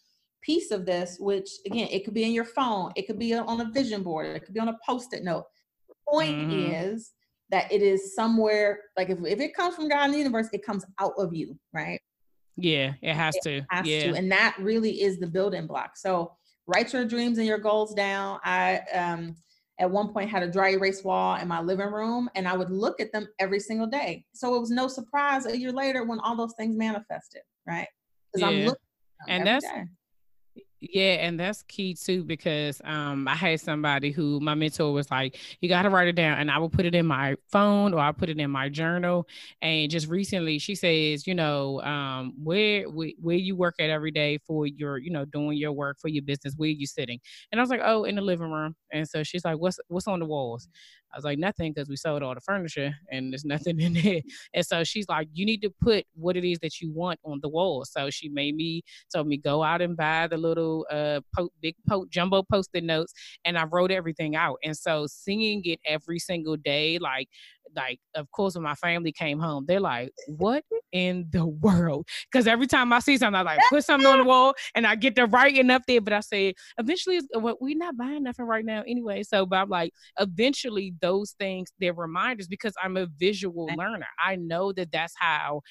piece 0.43 0.71
of 0.71 0.87
this, 0.87 1.17
which 1.19 1.49
again, 1.67 1.89
it 1.91 2.05
could 2.05 2.14
be 2.14 2.25
in 2.25 2.33
your 2.33 2.45
phone, 2.45 2.93
it 2.97 3.07
could 3.07 3.19
be 3.19 3.35
on 3.35 3.61
a 3.61 3.71
vision 3.71 4.03
board, 4.03 4.37
it 4.37 4.45
could 4.45 4.55
be 4.55 4.61
on 4.61 4.69
a 4.69 4.79
post-it 4.87 5.25
note. 5.25 5.45
The 5.89 5.95
point 6.09 6.37
mm-hmm. 6.37 6.73
is 6.73 7.12
that 7.51 7.71
it 7.73 7.83
is 7.83 8.14
somewhere, 8.14 8.81
like 8.97 9.11
if, 9.11 9.19
if 9.25 9.41
it 9.41 9.55
comes 9.55 9.75
from 9.75 9.89
God 9.89 10.07
in 10.07 10.12
the 10.12 10.19
universe, 10.19 10.49
it 10.53 10.64
comes 10.64 10.85
out 11.01 11.12
of 11.19 11.35
you, 11.35 11.59
right? 11.73 12.01
Yeah, 12.57 12.95
it 13.03 13.14
has 13.14 13.37
it 13.37 13.43
to. 13.43 13.67
Has 13.71 13.87
yeah. 13.87 14.12
to. 14.12 14.14
And 14.14 14.31
that 14.33 14.57
really 14.59 15.03
is 15.03 15.19
the 15.19 15.27
building 15.27 15.67
block. 15.67 15.97
So 15.97 16.33
write 16.67 16.93
your 16.93 17.05
dreams 17.05 17.39
and 17.39 17.47
your 17.47 17.59
goals 17.59 17.95
down. 17.95 18.39
I 18.45 18.81
um, 18.93 19.37
at 19.79 19.91
one 19.91 20.12
point 20.12 20.31
had 20.31 20.43
a 20.43 20.51
dry 20.51 20.71
erase 20.71 21.05
wall 21.05 21.37
in 21.37 21.49
my 21.49 21.61
living 21.61 21.93
room 21.93 22.31
and 22.35 22.49
I 22.49 22.57
would 22.57 22.71
look 22.71 23.01
at 23.01 23.12
them 23.12 23.29
every 23.39 23.61
single 23.61 23.87
day. 23.87 24.25
So 24.33 24.55
it 24.55 24.61
was 24.61 24.71
no 24.71 24.89
surprise 24.89 25.47
a 25.47 25.57
year 25.57 25.73
later 25.73 26.05
when 26.05 26.19
all 26.21 26.37
those 26.37 26.55
things 26.59 26.77
manifested, 26.77 27.43
right? 27.67 27.89
Because 28.33 28.51
yeah. 28.51 28.59
I'm 28.59 28.64
looking 28.67 28.81
and 29.29 29.47
that's 29.47 29.64
day. 29.64 29.85
Yeah, 30.93 31.14
and 31.26 31.41
that's 31.41 31.62
key 31.62 31.95
too 31.95 32.22
because 32.22 32.82
um 32.84 33.26
I 33.26 33.34
had 33.34 33.61
somebody 33.61 34.11
who 34.11 34.41
my 34.41 34.55
mentor 34.55 34.93
was 34.93 35.11
like, 35.11 35.39
you 35.61 35.68
got 35.70 35.82
to 35.82 35.91
write 35.91 36.07
it 36.09 36.14
down, 36.16 36.39
and 36.39 36.51
I 36.51 36.59
will 36.59 36.68
put 36.68 36.84
it 36.84 36.95
in 36.95 37.07
my 37.07 37.34
phone 37.51 37.95
or 37.95 37.99
I 38.01 38.12
put 38.12 38.28
it 38.28 38.39
in 38.39 38.51
my 38.51 38.68
journal. 38.68 39.26
And 39.62 39.91
just 39.91 40.07
recently, 40.09 40.59
she 40.59 40.74
says, 40.74 41.26
you 41.26 41.34
know, 41.34 41.80
um, 41.82 42.34
where 42.43 42.84
where 42.84 43.37
you 43.37 43.57
work 43.57 43.76
at 43.80 43.89
every 43.89 44.11
day 44.11 44.39
for 44.47 44.66
your, 44.66 44.99
you 44.99 45.11
know, 45.11 45.24
doing 45.24 45.57
your 45.57 45.72
work 45.72 45.97
for 45.99 46.09
your 46.09 46.22
business, 46.22 46.55
where 46.57 46.68
you 46.68 46.87
sitting? 46.87 47.20
And 47.51 47.59
I 47.61 47.62
was 47.62 47.70
like, 47.70 47.80
oh, 47.82 48.05
in 48.05 48.14
the 48.16 48.22
living 48.22 48.51
room. 48.51 48.76
And 48.93 49.09
so 49.09 49.22
she's 49.22 49.45
like, 49.45 49.57
what's 49.59 49.78
what's 49.89 50.07
on 50.07 50.20
the 50.20 50.26
walls? 50.26 50.68
I 51.17 51.19
was 51.19 51.25
like, 51.25 51.39
nothing, 51.39 51.73
because 51.73 51.89
we 51.89 51.97
sold 51.97 52.23
all 52.23 52.35
the 52.35 52.43
furniture 52.43 52.95
and 53.11 53.33
there's 53.33 53.45
nothing 53.57 53.81
in 53.81 53.95
there. 53.95 54.21
And 54.53 54.67
so 54.67 54.85
she's 54.85 55.09
like, 55.09 55.29
you 55.33 55.47
need 55.47 55.62
to 55.62 55.71
put 55.81 56.05
what 56.14 56.37
it 56.37 56.45
is 56.45 56.59
that 56.59 56.79
you 56.79 56.93
want 56.93 57.19
on 57.25 57.41
the 57.41 57.49
wall. 57.49 57.87
So 57.87 58.11
she 58.11 58.29
made 58.29 58.55
me, 58.55 58.83
told 59.14 59.27
me, 59.27 59.39
go 59.39 59.62
out 59.62 59.81
and 59.81 59.97
buy 59.97 60.27
the 60.27 60.37
little 60.37 60.87
uh 60.91 61.21
po- 61.35 61.49
big 61.62 61.75
po- 61.89 62.05
jumbo 62.11 62.43
post-it 62.43 62.85
notes, 62.85 63.14
and 63.47 63.57
I 63.57 63.64
wrote 63.64 63.91
everything 63.91 64.37
out. 64.37 64.59
And 64.62 64.77
so 64.77 65.07
singing 65.09 65.62
it 65.64 65.81
every 65.87 66.19
single 66.19 66.57
day, 66.57 66.99
like 66.99 67.29
like 67.75 67.99
of 68.14 68.31
course 68.31 68.55
when 68.55 68.64
my 68.64 68.75
family 68.75 69.12
came 69.12 69.39
home 69.39 69.64
they're 69.67 69.81
like 69.81 70.12
what 70.29 70.64
in 70.93 71.27
the 71.31 71.47
world? 71.47 72.07
Because 72.31 72.47
every 72.47 72.67
time 72.67 72.93
i 72.93 73.01
see 73.01 73.19
something 73.19 73.39
i 73.39 73.43
like 73.43 73.61
put 73.69 73.85
something 73.85 74.07
on 74.07 74.19
the 74.19 74.25
wall 74.25 74.55
and 74.75 74.87
i 74.87 74.95
get 74.95 75.14
the 75.14 75.27
writing 75.27 75.71
up 75.71 75.83
there 75.87 76.01
but 76.01 76.12
i 76.12 76.21
say 76.21 76.55
eventually 76.79 77.21
well, 77.35 77.57
we're 77.61 77.77
not 77.77 77.97
buying 77.97 78.23
nothing 78.23 78.47
right 78.47 78.64
now 78.64 78.83
anyway. 78.87 79.23
So 79.23 79.47
but 79.47 79.57
i'm 79.57 79.69
like 79.69 79.93
eventually 80.19 80.95
those 81.01 81.33
things 81.33 81.71
they're 81.79 81.93
reminders 81.93 82.49
because 82.49 82.75
i'm 82.83 82.97
a 82.97 83.07
visual 83.19 83.67
learner. 83.77 84.07
I 84.25 84.37
know 84.37 84.73
that 84.73 84.93
that's 84.93 85.14
how 85.17 85.62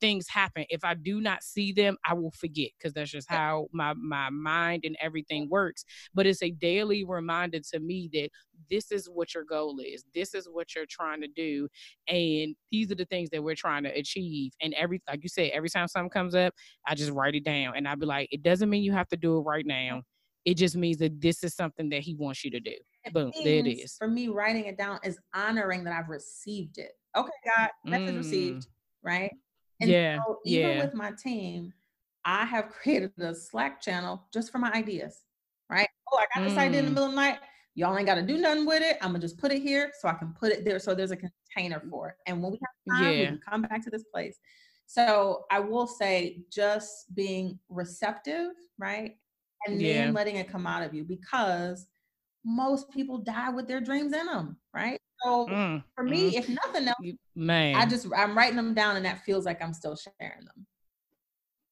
things 0.00 0.28
happen. 0.28 0.64
If 0.68 0.84
I 0.84 0.94
do 0.94 1.20
not 1.20 1.42
see 1.42 1.72
them, 1.72 1.96
I 2.04 2.14
will 2.14 2.30
forget 2.30 2.70
because 2.78 2.92
that's 2.92 3.10
just 3.10 3.30
how 3.30 3.68
my 3.72 3.94
my 3.94 4.30
mind 4.30 4.84
and 4.84 4.96
everything 5.00 5.48
works. 5.48 5.84
But 6.14 6.26
it's 6.26 6.42
a 6.42 6.50
daily 6.50 7.04
reminder 7.04 7.60
to 7.72 7.80
me 7.80 8.08
that 8.12 8.30
this 8.70 8.92
is 8.92 9.06
what 9.06 9.34
your 9.34 9.44
goal 9.44 9.78
is. 9.84 10.04
This 10.14 10.34
is 10.34 10.48
what 10.50 10.74
you're 10.74 10.86
trying 10.88 11.20
to 11.22 11.28
do, 11.28 11.68
and 12.08 12.54
these 12.70 12.90
are 12.90 12.96
the 12.96 13.06
things 13.06 13.30
that 13.30 13.42
we're 13.42 13.54
trying 13.54 13.84
to 13.84 13.90
achieve. 13.90 14.52
And 14.60 14.74
every 14.74 15.02
like 15.08 15.22
you 15.22 15.28
said, 15.28 15.50
every 15.52 15.70
time 15.70 15.88
something 15.88 16.10
comes 16.10 16.34
up, 16.34 16.54
I 16.86 16.94
just 16.94 17.12
write 17.12 17.34
it 17.34 17.44
down, 17.44 17.74
and 17.76 17.88
I'll 17.88 17.96
be 17.96 18.06
like, 18.06 18.28
it 18.32 18.42
doesn't 18.42 18.70
mean 18.70 18.82
you 18.82 18.92
have 18.92 19.08
to 19.08 19.16
do 19.16 19.38
it 19.38 19.42
right 19.42 19.66
now. 19.66 20.02
It 20.44 20.54
just 20.54 20.76
means 20.76 20.96
that 20.98 21.20
this 21.20 21.44
is 21.44 21.54
something 21.54 21.90
that 21.90 22.00
he 22.00 22.14
wants 22.14 22.44
you 22.44 22.50
to 22.52 22.60
do. 22.60 22.74
It 23.04 23.12
Boom, 23.12 23.30
there 23.44 23.58
it 23.58 23.66
is. 23.66 23.96
For 23.98 24.08
me, 24.08 24.28
writing 24.28 24.66
it 24.66 24.78
down 24.78 24.98
is 25.04 25.18
honoring 25.34 25.84
that 25.84 25.92
I've 25.92 26.08
received 26.08 26.78
it. 26.78 26.92
Okay, 27.16 27.30
God, 27.44 27.68
message 27.84 28.14
mm. 28.14 28.18
received, 28.18 28.66
right? 29.02 29.32
And 29.80 29.90
yeah. 29.90 30.18
So 30.24 30.38
even 30.44 30.70
yeah. 30.70 30.84
with 30.84 30.94
my 30.94 31.12
team, 31.12 31.72
I 32.24 32.44
have 32.44 32.68
created 32.68 33.12
a 33.18 33.34
Slack 33.34 33.80
channel 33.80 34.22
just 34.32 34.52
for 34.52 34.58
my 34.58 34.70
ideas, 34.72 35.20
right? 35.68 35.88
Oh, 36.12 36.18
I 36.18 36.26
got 36.34 36.46
this 36.46 36.56
mm. 36.56 36.58
idea 36.58 36.80
in 36.80 36.86
the 36.86 36.90
mm. 36.90 36.94
middle 36.94 37.04
of 37.06 37.12
the 37.12 37.16
night. 37.16 37.38
Y'all 37.74 37.96
ain't 37.96 38.06
got 38.06 38.16
to 38.16 38.22
do 38.22 38.36
nothing 38.36 38.66
with 38.66 38.82
it. 38.82 38.98
I'm 39.00 39.10
gonna 39.10 39.20
just 39.20 39.38
put 39.38 39.52
it 39.52 39.62
here 39.62 39.92
so 40.00 40.08
I 40.08 40.14
can 40.14 40.34
put 40.38 40.52
it 40.52 40.64
there. 40.64 40.78
So 40.78 40.94
there's 40.94 41.12
a 41.12 41.16
container 41.16 41.80
for 41.88 42.08
it. 42.10 42.16
And 42.26 42.42
when 42.42 42.52
we 42.52 42.58
have 42.58 42.98
time, 42.98 43.12
yeah. 43.12 43.20
we 43.20 43.26
can 43.26 43.40
come 43.48 43.62
back 43.62 43.82
to 43.84 43.90
this 43.90 44.04
place. 44.12 44.38
So 44.86 45.44
I 45.50 45.60
will 45.60 45.86
say 45.86 46.42
just 46.50 47.14
being 47.14 47.58
receptive, 47.68 48.50
right? 48.76 49.16
And 49.66 49.80
yeah. 49.80 50.06
then 50.06 50.14
letting 50.14 50.36
it 50.36 50.48
come 50.48 50.66
out 50.66 50.82
of 50.82 50.92
you 50.92 51.04
because 51.04 51.86
most 52.44 52.90
people 52.90 53.18
die 53.18 53.50
with 53.50 53.68
their 53.68 53.80
dreams 53.80 54.12
in 54.12 54.26
them, 54.26 54.56
right? 54.74 54.99
So 55.22 55.46
mm, 55.46 55.84
for 55.94 56.04
me, 56.04 56.32
mm. 56.32 56.38
if 56.38 56.48
nothing 56.48 56.88
else, 56.88 57.16
man, 57.34 57.74
I 57.74 57.86
just 57.86 58.06
I'm 58.16 58.36
writing 58.36 58.56
them 58.56 58.74
down, 58.74 58.96
and 58.96 59.04
that 59.04 59.24
feels 59.24 59.44
like 59.44 59.62
I'm 59.62 59.74
still 59.74 59.96
sharing 59.96 60.44
them. 60.44 60.66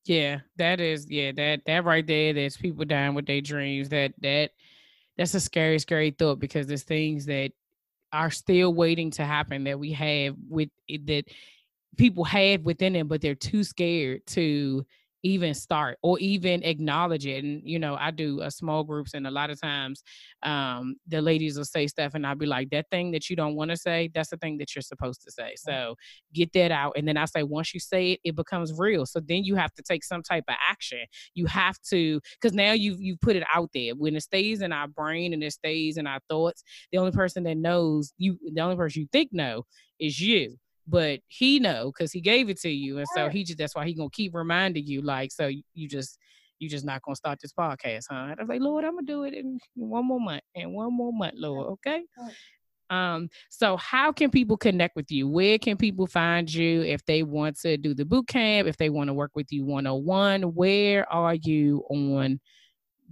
Yeah, 0.04 0.40
that 0.56 0.80
is 0.80 1.06
yeah 1.08 1.32
that 1.32 1.60
that 1.66 1.84
right 1.84 2.06
there. 2.06 2.32
There's 2.32 2.56
people 2.56 2.84
dying 2.84 3.14
with 3.14 3.26
their 3.26 3.40
dreams. 3.40 3.88
That 3.88 4.12
that 4.22 4.50
that's 5.16 5.34
a 5.34 5.40
scary, 5.40 5.78
scary 5.78 6.10
thought 6.10 6.38
because 6.38 6.66
there's 6.66 6.84
things 6.84 7.26
that 7.26 7.52
are 8.12 8.30
still 8.30 8.72
waiting 8.72 9.10
to 9.12 9.24
happen 9.24 9.64
that 9.64 9.78
we 9.78 9.92
have 9.92 10.34
with 10.48 10.70
that 10.88 11.24
people 11.96 12.24
have 12.24 12.62
within 12.62 12.92
them, 12.92 13.08
but 13.08 13.20
they're 13.20 13.34
too 13.34 13.64
scared 13.64 14.24
to 14.28 14.86
even 15.22 15.52
start 15.54 15.98
or 16.02 16.18
even 16.20 16.62
acknowledge 16.62 17.26
it 17.26 17.42
and 17.44 17.62
you 17.64 17.78
know 17.78 17.96
i 17.98 18.10
do 18.10 18.40
a 18.40 18.46
uh, 18.46 18.50
small 18.50 18.84
groups 18.84 19.14
and 19.14 19.26
a 19.26 19.30
lot 19.30 19.50
of 19.50 19.60
times 19.60 20.02
um 20.44 20.94
the 21.08 21.20
ladies 21.20 21.56
will 21.56 21.64
say 21.64 21.86
stuff 21.86 22.14
and 22.14 22.26
i'll 22.26 22.34
be 22.34 22.46
like 22.46 22.70
that 22.70 22.86
thing 22.90 23.10
that 23.10 23.28
you 23.28 23.36
don't 23.36 23.56
want 23.56 23.70
to 23.70 23.76
say 23.76 24.08
that's 24.14 24.30
the 24.30 24.36
thing 24.36 24.58
that 24.58 24.74
you're 24.74 24.82
supposed 24.82 25.22
to 25.22 25.30
say. 25.30 25.54
So 25.56 25.96
get 26.32 26.52
that 26.52 26.70
out 26.70 26.92
and 26.96 27.06
then 27.06 27.16
i 27.16 27.24
say 27.24 27.42
once 27.42 27.74
you 27.74 27.80
say 27.80 28.12
it 28.12 28.20
it 28.28 28.36
becomes 28.36 28.72
real. 28.76 29.06
So 29.06 29.20
then 29.20 29.44
you 29.44 29.56
have 29.56 29.72
to 29.74 29.82
take 29.82 30.04
some 30.04 30.22
type 30.22 30.44
of 30.48 30.54
action. 30.68 31.00
You 31.34 31.46
have 31.46 31.76
to 31.90 32.20
because 32.40 32.54
now 32.54 32.72
you've 32.72 33.00
you 33.00 33.16
put 33.20 33.36
it 33.36 33.44
out 33.52 33.70
there. 33.74 33.92
When 33.94 34.14
it 34.16 34.22
stays 34.22 34.60
in 34.60 34.72
our 34.72 34.86
brain 34.86 35.32
and 35.32 35.42
it 35.42 35.52
stays 35.52 35.96
in 35.96 36.06
our 36.06 36.20
thoughts 36.28 36.62
the 36.92 36.98
only 36.98 37.12
person 37.12 37.44
that 37.44 37.56
knows 37.56 38.12
you 38.18 38.38
the 38.52 38.60
only 38.60 38.76
person 38.76 39.02
you 39.02 39.08
think 39.12 39.30
know 39.32 39.64
is 39.98 40.20
you 40.20 40.56
but 40.88 41.20
he 41.28 41.60
know 41.60 41.92
because 41.92 42.10
he 42.12 42.20
gave 42.20 42.48
it 42.48 42.58
to 42.60 42.70
you 42.70 42.98
and 42.98 43.06
so 43.14 43.28
he 43.28 43.44
just 43.44 43.58
that's 43.58 43.76
why 43.76 43.86
he 43.86 43.94
gonna 43.94 44.08
keep 44.10 44.34
reminding 44.34 44.86
you 44.86 45.02
like 45.02 45.30
so 45.30 45.50
you 45.74 45.88
just 45.88 46.18
you 46.58 46.68
just 46.68 46.84
not 46.84 47.00
gonna 47.02 47.14
start 47.14 47.38
this 47.40 47.52
podcast 47.52 48.06
huh? 48.10 48.16
I 48.16 48.34
was 48.38 48.48
like 48.48 48.60
lord 48.60 48.84
i'm 48.84 48.94
gonna 48.94 49.06
do 49.06 49.22
it 49.24 49.34
in 49.34 49.58
one 49.74 50.06
more 50.06 50.20
month 50.20 50.42
and 50.54 50.72
one 50.72 50.96
more 50.96 51.12
month 51.12 51.34
lord 51.36 51.66
okay? 51.72 52.04
Um 52.90 53.28
so 53.50 53.76
how 53.76 54.12
can 54.12 54.30
people 54.30 54.56
connect 54.56 54.96
with 54.96 55.10
you? 55.10 55.28
Where 55.28 55.58
can 55.58 55.76
people 55.76 56.06
find 56.06 56.50
you 56.50 56.80
if 56.82 57.04
they 57.04 57.22
want 57.22 57.60
to 57.60 57.76
do 57.76 57.92
the 57.92 58.06
boot 58.06 58.28
camp 58.28 58.66
if 58.66 58.78
they 58.78 58.88
want 58.88 59.08
to 59.08 59.14
work 59.14 59.32
with 59.34 59.52
you 59.52 59.66
one-on-one? 59.66 60.54
Where 60.54 61.06
are 61.12 61.34
you 61.34 61.84
on 61.90 62.40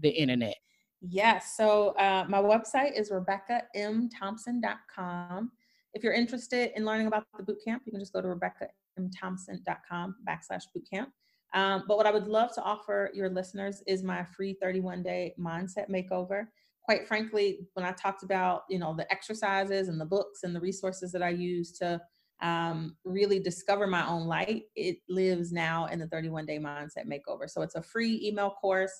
the 0.00 0.08
internet? 0.08 0.56
Yes 1.02 1.58
so 1.58 1.90
uh, 1.90 2.24
my 2.26 2.38
website 2.38 2.98
is 2.98 3.10
rebeccamthompson.com 3.10 5.50
if 5.96 6.04
you're 6.04 6.12
interested 6.12 6.72
in 6.76 6.84
learning 6.84 7.06
about 7.06 7.24
the 7.38 7.42
bootcamp, 7.42 7.80
you 7.86 7.90
can 7.90 8.00
just 8.00 8.12
go 8.12 8.20
to 8.20 8.28
rebeccamthompson.com 8.28 10.16
backslash 10.28 10.64
bootcamp. 10.76 11.06
Um, 11.54 11.84
but 11.88 11.96
what 11.96 12.06
I 12.06 12.10
would 12.10 12.28
love 12.28 12.54
to 12.56 12.62
offer 12.62 13.10
your 13.14 13.30
listeners 13.30 13.82
is 13.86 14.02
my 14.02 14.22
free 14.22 14.58
31 14.60 15.02
day 15.02 15.34
mindset 15.40 15.88
makeover. 15.88 16.48
Quite 16.82 17.08
frankly, 17.08 17.60
when 17.72 17.86
I 17.86 17.92
talked 17.92 18.24
about, 18.24 18.64
you 18.68 18.78
know, 18.78 18.94
the 18.94 19.10
exercises 19.10 19.88
and 19.88 19.98
the 19.98 20.04
books 20.04 20.40
and 20.42 20.54
the 20.54 20.60
resources 20.60 21.12
that 21.12 21.22
I 21.22 21.30
use 21.30 21.72
to 21.78 21.98
um, 22.42 22.94
really 23.06 23.38
discover 23.38 23.86
my 23.86 24.06
own 24.06 24.26
light, 24.26 24.64
it 24.74 24.98
lives 25.08 25.50
now 25.50 25.86
in 25.86 25.98
the 25.98 26.08
31 26.08 26.44
day 26.44 26.58
mindset 26.58 27.06
makeover. 27.06 27.48
So 27.48 27.62
it's 27.62 27.74
a 27.74 27.82
free 27.82 28.20
email 28.22 28.50
course. 28.50 28.92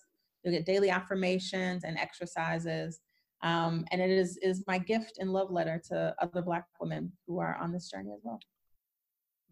You'll 0.42 0.54
get 0.54 0.64
daily 0.64 0.88
affirmations 0.88 1.84
and 1.84 1.98
exercises. 1.98 3.00
Um, 3.46 3.84
and 3.92 4.00
it 4.00 4.10
is 4.10 4.38
is 4.42 4.64
my 4.66 4.76
gift 4.76 5.18
and 5.20 5.32
love 5.32 5.52
letter 5.52 5.80
to 5.90 6.12
other 6.20 6.42
Black 6.42 6.64
women 6.80 7.12
who 7.28 7.38
are 7.38 7.56
on 7.62 7.70
this 7.70 7.88
journey 7.88 8.10
as 8.12 8.20
well. 8.24 8.40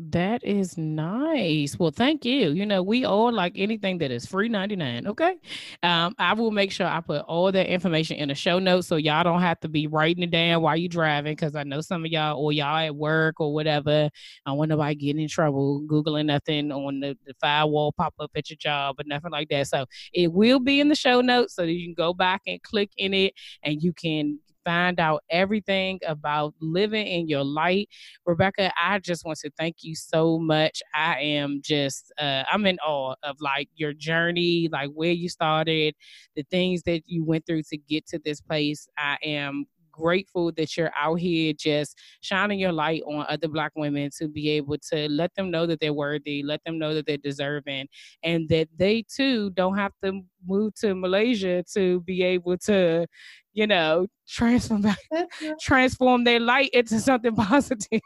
That 0.00 0.42
is 0.42 0.76
nice. 0.76 1.78
Well, 1.78 1.92
thank 1.92 2.24
you. 2.24 2.50
You 2.50 2.66
know, 2.66 2.82
we 2.82 3.04
all 3.04 3.32
like 3.32 3.52
anything 3.54 3.98
that 3.98 4.10
is 4.10 4.26
free 4.26 4.48
99. 4.48 5.06
Okay. 5.06 5.36
Um, 5.84 6.16
I 6.18 6.32
will 6.32 6.50
make 6.50 6.72
sure 6.72 6.88
I 6.88 7.00
put 7.00 7.22
all 7.22 7.52
that 7.52 7.68
information 7.68 8.16
in 8.16 8.28
the 8.28 8.34
show 8.34 8.58
notes 8.58 8.88
so 8.88 8.96
y'all 8.96 9.22
don't 9.22 9.40
have 9.40 9.60
to 9.60 9.68
be 9.68 9.86
writing 9.86 10.24
it 10.24 10.32
down 10.32 10.62
while 10.62 10.76
you're 10.76 10.88
driving. 10.88 11.36
Cause 11.36 11.54
I 11.54 11.62
know 11.62 11.80
some 11.80 12.04
of 12.04 12.10
y'all 12.10 12.42
or 12.42 12.52
y'all 12.52 12.76
at 12.76 12.96
work 12.96 13.36
or 13.38 13.54
whatever. 13.54 14.10
I 14.44 14.52
want 14.52 14.70
nobody 14.70 14.96
getting 14.96 15.22
in 15.22 15.28
trouble, 15.28 15.82
Googling 15.86 16.26
nothing 16.26 16.72
on 16.72 16.98
the, 16.98 17.16
the 17.24 17.34
firewall 17.40 17.92
pop 17.92 18.14
up 18.18 18.32
at 18.34 18.50
your 18.50 18.56
job 18.56 18.96
or 18.98 19.04
nothing 19.06 19.30
like 19.30 19.48
that. 19.50 19.68
So 19.68 19.86
it 20.12 20.32
will 20.32 20.58
be 20.58 20.80
in 20.80 20.88
the 20.88 20.96
show 20.96 21.20
notes 21.20 21.54
so 21.54 21.62
that 21.62 21.72
you 21.72 21.86
can 21.86 21.94
go 21.94 22.12
back 22.12 22.42
and 22.48 22.60
click 22.64 22.90
in 22.96 23.14
it 23.14 23.34
and 23.62 23.80
you 23.80 23.92
can 23.92 24.40
find 24.64 24.98
out 25.00 25.22
everything 25.30 26.00
about 26.06 26.54
living 26.60 27.06
in 27.06 27.28
your 27.28 27.44
light. 27.44 27.88
Rebecca, 28.26 28.72
I 28.80 28.98
just 28.98 29.24
want 29.24 29.38
to 29.40 29.50
thank 29.58 29.76
you 29.82 29.94
so 29.94 30.38
much. 30.38 30.82
I 30.94 31.20
am 31.20 31.60
just, 31.62 32.12
uh, 32.18 32.44
I'm 32.50 32.66
in 32.66 32.78
awe 32.80 33.14
of 33.22 33.36
like 33.40 33.68
your 33.74 33.92
journey, 33.92 34.68
like 34.72 34.90
where 34.90 35.12
you 35.12 35.28
started, 35.28 35.94
the 36.36 36.44
things 36.50 36.82
that 36.84 37.02
you 37.06 37.24
went 37.24 37.46
through 37.46 37.62
to 37.70 37.76
get 37.76 38.06
to 38.08 38.18
this 38.24 38.40
place. 38.40 38.86
I 38.96 39.18
am 39.22 39.66
grateful 39.94 40.50
that 40.52 40.76
you're 40.76 40.90
out 40.96 41.14
here 41.14 41.52
just 41.56 41.96
shining 42.20 42.58
your 42.58 42.72
light 42.72 43.00
on 43.06 43.24
other 43.28 43.46
black 43.48 43.70
women 43.76 44.10
to 44.18 44.26
be 44.28 44.50
able 44.50 44.76
to 44.76 45.08
let 45.08 45.32
them 45.36 45.50
know 45.50 45.66
that 45.66 45.78
they're 45.80 45.92
worthy, 45.92 46.42
let 46.42 46.62
them 46.64 46.78
know 46.78 46.94
that 46.94 47.06
they're 47.06 47.16
deserving, 47.16 47.86
and 48.22 48.48
that 48.48 48.68
they 48.76 49.04
too 49.14 49.50
don't 49.50 49.76
have 49.76 49.92
to 50.02 50.20
move 50.46 50.74
to 50.74 50.94
Malaysia 50.94 51.62
to 51.72 52.00
be 52.00 52.22
able 52.22 52.58
to, 52.58 53.06
you 53.54 53.66
know, 53.68 54.06
transform 54.28 54.84
transform 55.60 56.24
their 56.24 56.40
light 56.40 56.70
into 56.72 56.98
something 56.98 57.34
positive. 57.36 58.00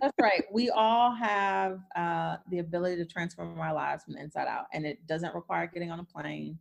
That's 0.00 0.16
right. 0.20 0.44
We 0.50 0.70
all 0.70 1.14
have 1.14 1.78
uh, 1.94 2.36
the 2.50 2.58
ability 2.58 2.96
to 2.96 3.04
transform 3.04 3.60
our 3.60 3.74
lives 3.74 4.04
from 4.04 4.14
the 4.14 4.20
inside 4.20 4.48
out, 4.48 4.64
and 4.72 4.84
it 4.84 5.06
doesn't 5.06 5.34
require 5.34 5.70
getting 5.72 5.90
on 5.90 6.00
a 6.00 6.04
plane. 6.04 6.58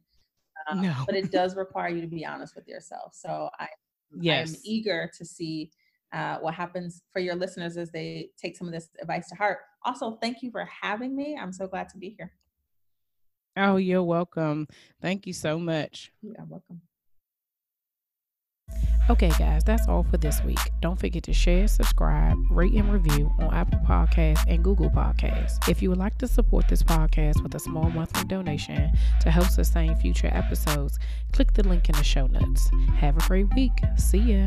Um, 0.70 0.82
no. 0.82 0.94
But 1.06 1.16
it 1.16 1.32
does 1.32 1.56
require 1.56 1.90
you 1.90 2.02
to 2.02 2.08
be 2.08 2.26
honest 2.26 2.56
with 2.56 2.68
yourself. 2.68 3.14
So 3.16 3.50
I, 3.60 3.68
yes. 4.20 4.50
I'm 4.50 4.62
eager 4.66 5.10
to 5.18 5.26
see 5.26 5.72
uh, 6.12 6.38
what 6.40 6.54
happens 6.54 7.02
for 7.14 7.20
your 7.20 7.36
listeners 7.36 7.78
as 7.78 7.92
they 7.92 8.30
take 8.38 8.58
some 8.58 8.68
of 8.68 8.74
this 8.74 8.90
advice 9.02 9.30
to 9.30 9.36
heart. 9.36 9.60
Also, 9.86 10.18
thank 10.22 10.44
you 10.44 10.52
for 10.52 10.66
having 10.66 11.16
me. 11.16 11.38
I'm 11.40 11.54
so 11.54 11.66
glad 11.66 11.88
to 11.90 11.98
be 11.98 12.16
here. 12.18 12.34
Oh, 13.56 13.78
you're 13.78 14.04
welcome. 14.04 14.68
Thank 15.02 15.26
you 15.26 15.34
so 15.34 15.58
much. 15.58 16.12
You're 16.22 16.46
welcome. 16.48 16.82
Okay, 19.10 19.32
guys, 19.40 19.64
that's 19.64 19.88
all 19.88 20.04
for 20.04 20.18
this 20.18 20.44
week. 20.44 20.60
Don't 20.82 21.00
forget 21.00 21.24
to 21.24 21.34
share, 21.34 21.68
subscribe, 21.68 22.38
rate, 22.52 22.74
and 22.74 22.94
review 22.94 23.34
on 23.40 23.52
Apple 23.52 23.80
Podcasts 23.80 24.46
and 24.48 24.64
Google 24.64 24.92
Podcasts. 24.92 25.68
If 25.68 25.82
you 25.82 25.90
would 25.90 25.98
like 25.98 26.20
to 26.20 26.28
support 26.28 26.68
this 26.68 26.84
podcast 26.84 27.42
with 27.42 27.56
a 27.56 27.60
small 27.60 27.90
monthly 27.90 28.24
donation 28.26 28.92
to 29.22 29.32
help 29.32 29.48
sustain 29.48 29.96
future 29.96 30.30
episodes, 30.32 31.00
click 31.32 31.54
the 31.54 31.68
link 31.68 31.90
in 31.90 31.96
the 31.96 32.04
show 32.04 32.28
notes. 32.28 32.70
Have 32.98 33.18
a 33.18 33.28
great 33.28 33.52
week. 33.56 33.72
See 33.98 34.20
ya. 34.20 34.46